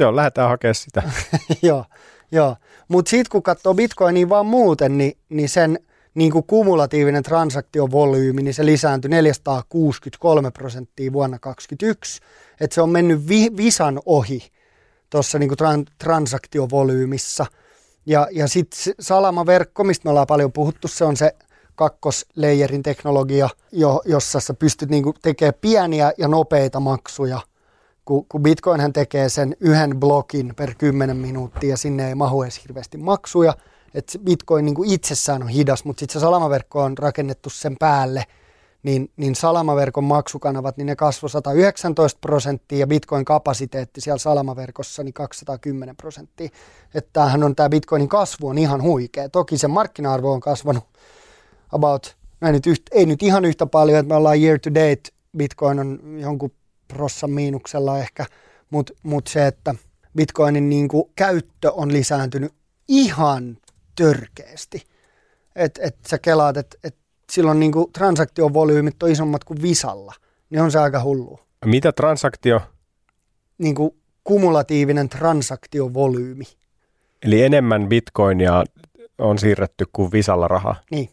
Joo, 0.02 0.16
lähdetään 0.16 0.50
hakemaan 0.50 0.76
sitä. 0.76 1.04
joo, 1.62 1.86
joo. 2.32 2.56
Mutta 2.88 3.10
sitten 3.10 3.32
kun 3.32 3.44
katsoo 3.44 3.74
Bitcoinia 3.74 4.30
vaan 4.30 4.46
muuten, 4.46 4.98
niin, 4.98 5.18
niin 5.30 5.50
sen 5.50 5.80
niin 6.14 6.32
kuin 6.32 6.44
kumulatiivinen 6.44 7.24
transaktiovolyymi, 7.24 8.42
niin 8.42 8.54
se 8.54 8.66
lisääntyi 8.66 9.10
463 9.10 10.52
prosenttia 10.52 11.14
vuonna 11.14 11.40
2021. 11.40 12.22
Että 12.62 12.76
se 12.76 12.82
on 12.82 12.90
mennyt 12.90 13.28
vi, 13.28 13.50
visan 13.58 14.00
ohi 14.06 14.52
tuossa 15.10 15.40
niin 15.40 15.58
tran, 15.58 15.86
transaktiovolyymissa. 15.98 17.46
Ja, 18.06 18.28
ja 18.32 18.48
sitten 18.48 18.94
salamaverkko, 19.00 19.84
mistä 19.84 20.06
me 20.06 20.10
ollaan 20.10 20.28
paljon 20.28 20.52
puhuttu, 20.52 20.88
se 20.88 21.06
on 21.06 21.18
se 21.18 21.36
kakkosleijerin 21.76 22.84
teknologia, 22.84 23.50
jo, 23.72 24.02
jossa 24.06 24.40
sä 24.40 24.54
pystyt 24.54 24.90
niin 24.90 25.04
tekemään 25.22 25.54
pieniä 25.62 26.14
ja 26.18 26.28
nopeita 26.28 26.80
maksuja– 26.80 27.40
kun, 28.06 28.26
kun 28.26 28.44
Bitcoinhan 28.44 28.94
tekee 28.94 29.30
sen 29.30 29.56
yhden 29.60 30.00
blokin 30.00 30.56
per 30.56 30.76
10 30.78 31.18
minuuttia 31.18 31.70
ja 31.70 31.78
sinne 31.78 32.08
ei 32.08 32.16
mahu 32.16 32.44
edes 32.44 32.64
hirveästi 32.64 32.98
maksuja, 32.98 33.54
että 33.94 34.20
Bitcoin 34.20 34.66
niin 34.66 34.76
kuin 34.76 34.92
itsessään 34.92 35.44
on 35.44 35.50
hidas, 35.50 35.86
mutta 35.86 36.00
sitten 36.00 36.14
se 36.14 36.20
salamaverkko 36.20 36.84
on 36.84 36.98
rakennettu 36.98 37.50
sen 37.50 37.76
päälle, 37.80 38.24
niin, 38.84 39.12
niin 39.18 39.36
salamaverkon 39.36 40.04
maksukanavat, 40.04 40.78
niin 40.78 40.86
ne 40.86 40.96
kasvoi 40.96 41.30
119 41.30 42.20
prosenttia 42.22 42.80
ja 42.80 42.88
Bitcoin-kapasiteetti 42.88 44.02
siellä 44.02 44.18
salamaverkossa 44.18 45.04
niin 45.04 45.14
210 45.14 45.96
prosenttia. 45.96 46.50
Että 46.94 47.10
tämähän 47.14 47.44
on 47.44 47.56
tämä 47.56 47.70
Bitcoinin 47.70 48.10
kasvu 48.10 48.48
on 48.48 48.58
ihan 48.58 48.82
huikea. 48.82 49.30
Toki 49.30 49.58
se 49.58 49.68
markkina-arvo 49.68 50.32
on 50.32 50.40
kasvanut 50.40 50.84
about, 51.72 52.16
no 52.42 52.48
ei 52.48 52.54
nyt, 52.54 52.68
yht, 52.68 52.82
ei 52.92 53.06
nyt 53.06 53.24
ihan 53.24 53.46
yhtä 53.46 53.66
paljon, 53.66 54.00
että 54.00 54.08
me 54.08 54.16
ollaan 54.16 54.42
year 54.42 54.60
to 54.60 54.74
date, 54.74 55.02
Bitcoin 55.38 55.80
on 55.80 56.00
jonkun 56.20 56.52
prossan 56.94 57.32
miinuksella 57.32 58.00
ehkä, 58.00 58.26
mutta 58.70 58.94
mut 59.04 59.28
se, 59.28 59.48
että 59.48 59.76
bitcoinin 60.16 60.70
niin 60.70 60.88
kuin 60.88 61.04
käyttö 61.16 61.72
on 61.72 61.94
lisääntynyt 61.94 62.54
ihan 62.88 63.58
törkeästi. 63.96 64.84
Että 65.56 65.82
et 65.84 65.96
sä 66.08 66.18
kelaat, 66.18 66.58
että 66.58 66.78
et 66.84 66.96
silloin 67.32 67.60
niin 67.60 67.72
kuin 67.72 67.94
transaktiovolyymit 67.94 69.04
on 69.04 69.12
isommat 69.12 69.44
kuin 69.44 69.62
Visalla, 69.62 70.14
niin 70.50 70.62
on 70.62 70.72
se 70.72 70.80
aika 70.80 71.04
hullu. 71.04 71.40
Mitä 71.66 71.92
transaktio? 71.92 72.62
Niin 73.58 73.76
kuin 73.76 73.92
kumulatiivinen 74.24 75.10
transaktiovolyymi. 75.10 76.46
Eli 77.22 77.42
enemmän 77.42 77.90
bitcoinia 77.90 78.64
on 79.18 79.40
siirretty 79.40 79.86
kuin 79.94 80.12
Visalla 80.12 80.48
rahaa? 80.48 80.76
Niin. 80.92 81.10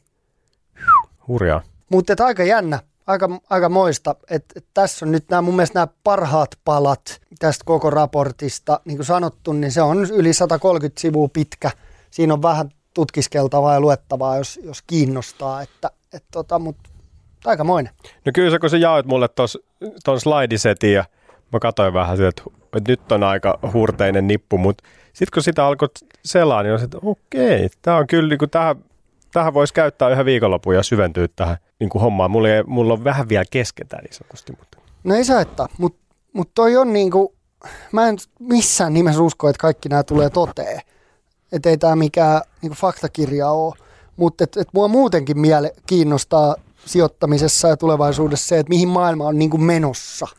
Hurjaa. 1.29 1.63
Mutta 1.91 2.25
aika 2.25 2.45
jännä 2.45 2.81
aika, 3.09 3.41
aika 3.51 3.69
moista, 3.69 4.15
että, 4.31 4.53
että 4.57 4.71
tässä 4.75 5.07
on 5.07 5.13
nyt 5.13 5.25
nämä 5.31 5.43
mun 5.43 5.57
mielestä 5.57 5.79
nämä 5.79 5.89
parhaat 6.05 6.51
palat 6.65 7.21
tästä 7.39 7.65
koko 7.65 7.91
raportista. 7.91 8.81
Niin 8.85 8.99
kuin 8.99 9.07
sanottu, 9.07 9.53
niin 9.53 9.73
se 9.73 9.83
on 9.83 10.07
yli 10.13 10.33
130 10.33 11.01
sivua 11.01 11.29
pitkä. 11.33 11.71
Siinä 12.11 12.35
on 12.35 12.43
vähän 12.43 12.69
tutkiskeltavaa 12.95 13.75
ja 13.75 13.81
luettavaa, 13.81 14.37
jos, 14.37 14.61
jos 14.63 14.83
kiinnostaa, 14.87 15.63
että, 15.63 15.91
että 16.13 16.29
tota, 16.31 16.59
mutta 16.59 16.91
moinen. 17.65 17.93
No 18.25 18.33
kyllä 18.35 18.51
se, 18.51 18.59
kun 18.59 18.71
sä 18.71 18.77
jaoit 18.77 19.07
mulle 19.07 19.29
tuon 20.05 20.21
slaidisetin 20.21 20.93
ja 20.93 21.05
mä 21.53 21.59
katsoin 21.59 21.95
vähän 21.95 22.17
sitä, 22.17 22.29
että, 22.29 22.43
että 22.77 22.93
nyt 22.93 23.13
on 23.13 23.23
aika 23.23 23.59
hurteinen 23.73 24.27
nippu, 24.27 24.59
mutta 24.59 24.85
sitten 25.13 25.35
kun 25.35 25.43
sitä 25.43 25.67
alkoi 25.67 25.89
selaa, 26.25 26.63
niin 26.63 26.73
on 26.73 26.79
se, 26.79 26.85
että 26.85 26.99
okei, 27.03 27.69
tämä 27.83 27.97
on 27.97 28.07
kyllä 28.07 28.29
niin 28.29 28.39
kuin 28.39 28.51
tähän 28.51 28.77
tähän 29.33 29.55
voisi 29.55 29.75
käyttää 29.75 30.09
yhden 30.09 30.25
viikonlopun 30.25 30.75
ja 30.75 30.83
syventyä 30.83 31.29
tähän 31.37 31.57
niin 31.81 31.91
kuin 31.91 32.03
hommaan. 32.03 32.31
Mulla, 32.31 32.49
ei, 32.49 32.63
mulla 32.63 32.93
on 32.93 33.05
vähän 33.05 33.29
vielä 33.29 33.45
kesken 33.51 33.89
tämä 33.89 34.03
niin 34.03 34.15
sanotusti. 34.15 34.53
Mutta. 34.59 34.79
No 35.05 35.15
ei 35.15 35.25
saattaa, 35.25 35.69
mutta 35.79 36.01
mut 36.33 36.51
toi 36.55 36.77
on 36.77 36.93
niin 36.93 37.11
kuin, 37.11 37.29
mä 37.93 38.09
en 38.09 38.17
missään 38.41 38.95
nimessä 38.95 39.23
usko, 39.23 39.49
että 39.49 39.61
kaikki 39.61 39.89
nämä 39.89 40.03
tulee 40.03 40.31
toteen. 40.31 40.81
Että 41.53 41.71
ei 41.71 41.79
tämä 41.79 41.97
mikään 41.97 42.43
niin 42.63 42.71
kuin 42.71 42.79
faktakirja 42.79 43.51
ole. 43.51 43.75
Mutta 44.17 44.45
et, 44.45 44.57
et 44.57 44.69
mua 44.75 44.89
muutenkin 44.89 45.41
miele 45.41 45.73
kiinnostaa 45.87 46.55
sijoittamisessa 46.87 47.69
ja 47.69 47.77
tulevaisuudessa 47.77 48.49
se, 48.49 48.59
että 48.59 48.71
mihin 48.71 48.89
maailma 48.89 49.27
on 49.27 49.39
niin 49.39 49.51
kuin 49.51 49.63
menossa– 49.63 50.27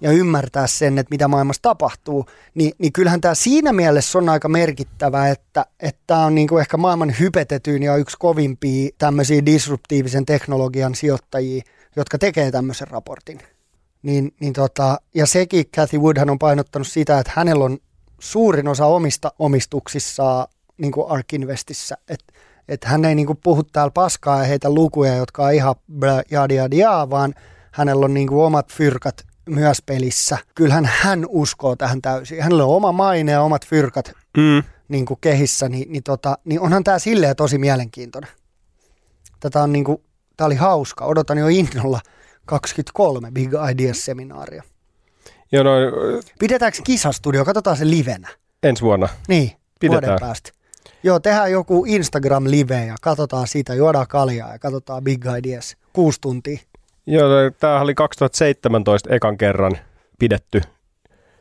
ja 0.00 0.12
ymmärtää 0.12 0.66
sen, 0.66 0.98
että 0.98 1.10
mitä 1.10 1.28
maailmassa 1.28 1.62
tapahtuu, 1.62 2.26
niin, 2.54 2.72
niin 2.78 2.92
kyllähän 2.92 3.20
tämä 3.20 3.34
siinä 3.34 3.72
mielessä 3.72 4.18
on 4.18 4.28
aika 4.28 4.48
merkittävä, 4.48 5.28
että 5.28 5.64
tämä 6.06 6.24
on 6.24 6.34
niinku 6.34 6.58
ehkä 6.58 6.76
maailman 6.76 7.14
hypetetyin 7.20 7.82
ja 7.82 7.96
yksi 7.96 8.16
kovimpia 8.18 8.90
tämmöisiä 8.98 9.46
disruptiivisen 9.46 10.26
teknologian 10.26 10.94
sijoittajia, 10.94 11.62
jotka 11.96 12.18
tekee 12.18 12.50
tämmöisen 12.50 12.88
raportin. 12.88 13.40
Niin, 14.02 14.34
niin 14.40 14.52
tota, 14.52 15.00
ja 15.14 15.26
sekin 15.26 15.64
Cathy 15.76 15.98
Woodhan 15.98 16.30
on 16.30 16.38
painottanut 16.38 16.88
sitä, 16.88 17.18
että 17.18 17.32
hänellä 17.36 17.64
on 17.64 17.78
suurin 18.20 18.68
osa 18.68 18.86
omista 18.86 19.32
omistuksissaan 19.38 20.46
niin 20.78 20.92
kuin 20.92 21.10
Ark 21.10 21.32
Investissä, 21.32 21.96
että 22.08 22.32
et 22.68 22.84
hän 22.84 23.04
ei 23.04 23.14
niin 23.14 23.26
kuin 23.26 23.38
puhu 23.42 23.62
täällä 23.62 23.90
paskaa 23.90 24.38
ja 24.38 24.44
heitä 24.44 24.70
lukuja, 24.70 25.14
jotka 25.14 25.44
on 25.44 25.54
ihan 25.54 25.74
jadi 26.30 26.54
jadi 26.54 26.76
vaan 27.10 27.34
hänellä 27.72 28.04
on 28.04 28.14
niin 28.14 28.28
kuin 28.28 28.44
omat 28.44 28.72
fyrkat 28.72 29.29
myös 29.50 29.82
pelissä. 29.86 30.38
Kyllähän 30.54 30.90
hän 30.92 31.26
uskoo 31.28 31.76
tähän 31.76 32.02
täysin. 32.02 32.42
Hänellä 32.42 32.64
on 32.64 32.76
oma 32.76 32.92
maine 32.92 33.32
ja 33.32 33.42
omat 33.42 33.66
fyrkat 33.66 34.12
mm. 34.36 34.62
niin 34.88 35.06
kuin 35.06 35.18
kehissä, 35.20 35.68
niin, 35.68 35.92
niin, 35.92 36.02
tota, 36.02 36.38
niin 36.44 36.60
onhan 36.60 36.84
tämä 36.84 36.98
silleen 36.98 37.36
tosi 37.36 37.58
mielenkiintoinen. 37.58 38.30
Tätä 39.40 39.62
on 39.62 39.72
niin 39.72 39.84
kuin, 39.84 39.98
tämä 40.36 40.46
oli 40.46 40.54
hauska. 40.54 41.04
Odotan 41.04 41.38
jo 41.38 41.48
innolla 41.48 42.00
23 42.46 43.30
Big 43.30 43.50
Ideas-seminaaria. 43.70 44.62
Joo, 45.52 45.64
no, 45.64 45.70
Pidetäänkö 46.38 46.78
kisastudio? 46.84 47.44
Katsotaan 47.44 47.76
se 47.76 47.90
livenä. 47.90 48.28
Ensi 48.62 48.82
vuonna. 48.82 49.08
Niin, 49.28 49.52
Pidetään. 49.80 50.02
vuoden 50.02 50.20
päästä. 50.20 50.50
Joo, 51.02 51.20
tehdään 51.20 51.52
joku 51.52 51.84
Instagram-live 51.88 52.86
ja 52.86 52.96
katsotaan 53.02 53.48
siitä, 53.48 53.74
juodaan 53.74 54.06
kaljaa 54.08 54.52
ja 54.52 54.58
katsotaan 54.58 55.04
Big 55.04 55.24
Ideas. 55.38 55.76
Kuusi 55.92 56.20
tuntia. 56.20 56.58
Joo, 57.10 57.28
tämä 57.58 57.80
oli 57.80 57.94
2017 57.94 59.14
ekan 59.14 59.38
kerran 59.38 59.72
pidetty. 60.18 60.60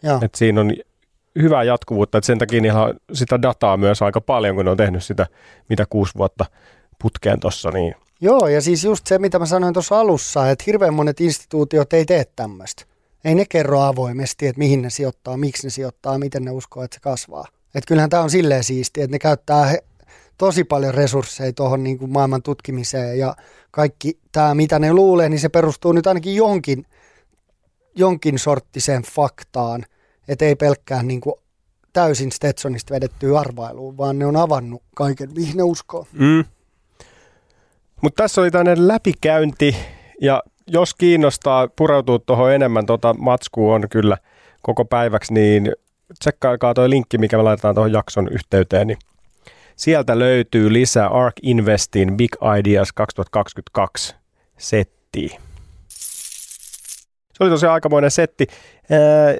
Joo. 0.03 0.19
Et 0.21 0.35
siinä 0.35 0.61
on 0.61 0.73
hyvää 1.41 1.63
jatkuvuutta, 1.63 2.17
että 2.17 2.25
sen 2.25 2.39
takia 2.39 2.61
ihan 2.65 2.93
sitä 3.13 3.41
dataa 3.41 3.77
myös 3.77 4.01
aika 4.01 4.21
paljon, 4.21 4.55
kun 4.55 4.65
ne 4.65 4.71
on 4.71 4.77
tehnyt 4.77 5.03
sitä 5.03 5.27
mitä 5.69 5.85
kuusi 5.89 6.15
vuotta 6.17 6.45
putkeen 7.01 7.39
tuossa. 7.39 7.71
Niin. 7.71 7.95
Joo, 8.21 8.47
ja 8.47 8.61
siis 8.61 8.83
just 8.83 9.07
se, 9.07 9.19
mitä 9.19 9.39
mä 9.39 9.45
sanoin 9.45 9.73
tuossa 9.73 9.99
alussa, 9.99 10.49
että 10.49 10.63
hirveän 10.67 10.93
monet 10.93 11.21
instituutiot 11.21 11.93
ei 11.93 12.05
tee 12.05 12.25
tämmöistä. 12.35 12.83
Ei 13.25 13.35
ne 13.35 13.45
kerro 13.49 13.81
avoimesti, 13.81 14.47
että 14.47 14.59
mihin 14.59 14.81
ne 14.81 14.89
sijoittaa, 14.89 15.37
miksi 15.37 15.67
ne 15.67 15.69
sijoittaa, 15.69 16.17
miten 16.17 16.45
ne 16.45 16.51
uskoo, 16.51 16.83
että 16.83 16.95
se 16.95 17.01
kasvaa. 17.01 17.45
Et 17.75 17.85
kyllähän 17.85 18.09
tämä 18.09 18.23
on 18.23 18.29
silleen 18.29 18.63
siistiä, 18.63 19.03
että 19.03 19.15
ne 19.15 19.19
käyttää 19.19 19.75
tosi 20.37 20.63
paljon 20.63 20.93
resursseja 20.93 21.53
tuohon 21.53 21.83
niin 21.83 21.97
kuin 21.97 22.11
maailman 22.11 22.43
tutkimiseen 22.43 23.19
ja 23.19 23.35
kaikki 23.71 24.19
tämä, 24.31 24.55
mitä 24.55 24.79
ne 24.79 24.93
luulee, 24.93 25.29
niin 25.29 25.39
se 25.39 25.49
perustuu 25.49 25.91
nyt 25.91 26.07
ainakin 26.07 26.35
jonkin, 26.35 26.85
jonkin 27.95 28.39
sorttiseen 28.39 29.03
faktaan, 29.03 29.85
että 30.27 30.45
ei 30.45 30.55
pelkkään 30.55 31.07
niin 31.07 31.21
kuin 31.21 31.35
täysin 31.93 32.31
Stetsonista 32.31 32.93
vedettyä 32.93 33.39
arvailuun, 33.39 33.97
vaan 33.97 34.19
ne 34.19 34.25
on 34.25 34.35
avannut 34.35 34.83
kaiken, 34.95 35.29
mihin 35.35 35.57
ne 35.57 35.63
uskoo. 35.63 36.07
Mm. 36.11 36.45
Mutta 38.01 38.23
tässä 38.23 38.41
oli 38.41 38.51
tämmöinen 38.51 38.87
läpikäynti, 38.87 39.75
ja 40.21 40.43
jos 40.67 40.93
kiinnostaa 40.93 41.67
pureutua 41.67 42.19
tuohon 42.19 42.53
enemmän, 42.53 42.85
tuota 42.85 43.13
matskua 43.13 43.75
on 43.75 43.89
kyllä 43.89 44.17
koko 44.61 44.85
päiväksi, 44.85 45.33
niin 45.33 45.71
tsekkaakaa 46.19 46.73
toi 46.73 46.89
linkki, 46.89 47.17
mikä 47.17 47.37
me 47.37 47.43
laitetaan 47.43 47.75
tuohon 47.75 47.91
jakson 47.91 48.27
yhteyteen, 48.31 48.87
niin 48.87 48.97
sieltä 49.79 50.19
löytyy 50.19 50.73
lisää 50.73 51.07
ARK 51.07 51.35
Investin 51.43 52.17
Big 52.17 52.31
Ideas 52.59 52.93
2022 52.93 54.15
settiä. 54.57 55.39
Se 57.33 57.43
oli 57.43 57.49
tosiaan 57.49 57.73
aikamoinen 57.73 58.11
setti, 58.11 58.47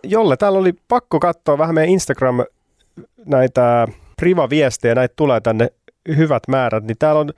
jolle 0.03 0.37
täällä 0.37 0.59
oli 0.59 0.73
pakko 0.87 1.19
katsoa 1.19 1.57
vähän 1.57 1.75
meidän 1.75 1.89
Instagram 1.89 2.43
näitä 3.25 3.87
priva-viestejä, 4.21 4.95
näitä 4.95 5.13
tulee 5.15 5.41
tänne 5.41 5.69
hyvät 6.17 6.43
määrät, 6.47 6.83
niin 6.83 6.97
täällä 6.97 7.21
on 7.21 7.33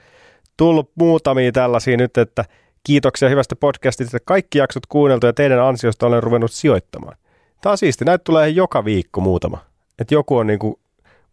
tullut 0.58 0.92
muutamia 0.96 1.52
tällaisia 1.52 1.98
nyt, 1.98 2.18
että 2.18 2.46
kiitoksia 2.84 3.30
hyvästä 3.30 3.56
podcastista, 3.56 4.18
kaikki 4.26 4.58
jaksot 4.58 4.86
kuunneltu 4.86 5.26
ja 5.26 5.34
teidän 5.34 5.60
ansiosta 5.60 6.08
olen 6.08 6.24
ruvennut 6.24 6.52
sijoittamaan. 6.52 7.18
Tämä 7.62 7.72
on 7.72 7.78
siisti, 7.78 8.06
näitä 8.06 8.24
tulee 8.24 8.50
joka 8.50 8.86
viikko 8.86 9.22
muutama. 9.22 9.58
Että 10.00 10.14
joku 10.14 10.38
on 10.38 10.48
niinku 10.48 10.80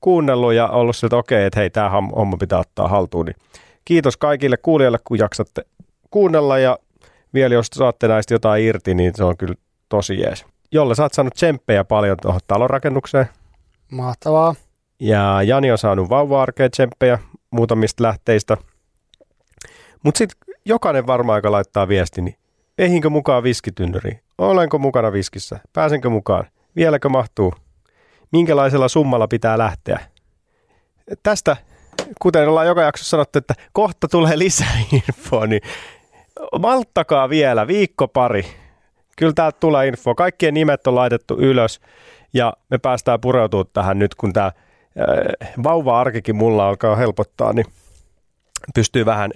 kuunnellut 0.00 0.52
ja 0.52 0.68
ollut 0.68 0.96
sieltä, 0.96 1.16
okei, 1.16 1.38
okay, 1.38 1.46
että 1.46 1.60
hei, 1.60 1.70
tämä 1.70 1.90
homma 1.90 2.36
pitää 2.36 2.58
ottaa 2.58 2.88
haltuun. 2.88 3.26
Niin 3.26 3.36
kiitos 3.84 4.16
kaikille 4.16 4.56
kuulijoille, 4.56 4.98
kun 5.04 5.18
jaksatte 5.18 5.62
kuunnella 6.10 6.58
ja 6.58 6.78
vielä 7.34 7.54
jos 7.54 7.66
saatte 7.66 8.08
näistä 8.08 8.34
jotain 8.34 8.64
irti, 8.64 8.94
niin 8.94 9.12
se 9.14 9.24
on 9.24 9.36
kyllä 9.36 9.54
tosi 9.88 10.20
jees. 10.20 10.46
Jolle 10.72 10.94
sä 10.94 11.02
oot 11.02 11.14
saanut 11.14 11.34
tsemppejä 11.34 11.84
paljon 11.84 12.16
tuohon 12.22 12.40
talonrakennukseen. 12.46 13.26
Mahtavaa. 13.92 14.54
Ja 15.00 15.42
Jani 15.42 15.72
on 15.72 15.78
saanut 15.78 16.10
vauva-arkeen 16.10 16.70
tsemppejä 16.70 17.18
muutamista 17.50 18.02
lähteistä. 18.02 18.56
Mutta 20.02 20.18
sitten 20.18 20.54
jokainen 20.64 21.06
varmaan, 21.06 21.34
aika 21.34 21.52
laittaa 21.52 21.88
viesti, 21.88 22.20
niin 22.22 22.34
ehinkö 22.78 23.10
mukaan 23.10 23.42
viskitynnyriin? 23.42 24.20
Olenko 24.38 24.78
mukana 24.78 25.12
viskissä? 25.12 25.58
Pääsenkö 25.72 26.10
mukaan? 26.10 26.44
Vieläkö 26.76 27.08
mahtuu? 27.08 27.54
Minkälaisella 28.32 28.88
summalla 28.88 29.28
pitää 29.28 29.58
lähteä? 29.58 30.00
Tästä, 31.22 31.56
kuten 32.22 32.48
ollaan 32.48 32.66
joka 32.66 32.82
jaksossa 32.82 33.10
sanottu, 33.10 33.38
että 33.38 33.54
kohta 33.72 34.08
tulee 34.08 34.38
lisää 34.38 34.78
infoa, 34.92 35.46
niin 35.46 35.62
malttakaa 36.58 37.28
vielä 37.28 37.66
viikko 37.66 38.08
pari. 38.08 38.46
Kyllä 39.16 39.32
täältä 39.32 39.58
tulee 39.60 39.86
info. 39.86 40.14
Kaikkien 40.14 40.54
nimet 40.54 40.86
on 40.86 40.94
laitettu 40.94 41.34
ylös 41.38 41.80
ja 42.34 42.52
me 42.70 42.78
päästään 42.78 43.20
pureutumaan 43.20 43.70
tähän 43.72 43.98
nyt, 43.98 44.14
kun 44.14 44.32
tämä 44.32 44.46
äh, 44.46 44.52
vauva-arkikin 45.62 46.36
mulla 46.36 46.68
alkaa 46.68 46.96
helpottaa, 46.96 47.52
niin 47.52 47.66
pystyy 48.74 49.06
vähän 49.06 49.30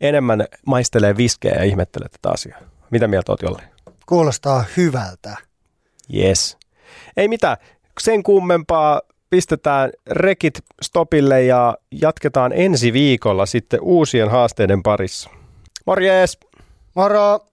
enemmän 0.00 0.44
maistelemaan 0.66 1.16
viskejä 1.16 1.54
ja 1.54 1.64
ihmettelee 1.64 2.08
tätä 2.08 2.30
asiaa. 2.30 2.60
Mitä 2.90 3.08
mieltä 3.08 3.32
oot 3.32 3.42
jolle? 3.42 3.62
Kuulostaa 4.06 4.64
hyvältä. 4.76 5.36
Yes. 6.14 6.58
Ei 7.16 7.28
mitään. 7.28 7.56
Sen 8.00 8.22
kummempaa 8.22 9.00
pistetään 9.30 9.90
rekit 10.10 10.58
stopille 10.82 11.42
ja 11.42 11.76
jatketaan 11.92 12.52
ensi 12.54 12.92
viikolla 12.92 13.46
sitten 13.46 13.80
uusien 13.82 14.30
haasteiden 14.30 14.82
parissa. 14.82 15.30
Morjes! 15.86 16.38
Moro! 16.94 17.46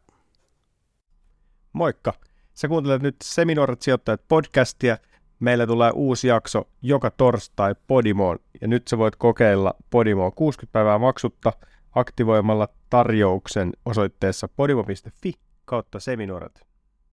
Moikka! 1.73 2.13
Sä 2.53 2.67
kuuntelet 2.67 3.01
nyt 3.01 3.15
Seminoorat 3.23 3.81
sijoittajat 3.81 4.21
podcastia. 4.27 4.97
Meillä 5.39 5.67
tulee 5.67 5.91
uusi 5.93 6.27
jakso 6.27 6.67
joka 6.81 7.11
torstai 7.11 7.75
Podimoon 7.87 8.39
ja 8.61 8.67
nyt 8.67 8.87
sä 8.87 8.97
voit 8.97 9.15
kokeilla 9.15 9.73
Podimoa 9.89 10.31
60 10.31 10.73
päivää 10.73 10.97
maksutta 10.99 11.53
aktivoimalla 11.95 12.67
tarjouksen 12.89 13.71
osoitteessa 13.85 14.47
podimo.fi 14.47 15.33
kautta 15.65 15.99
seminoorat. 15.99 16.72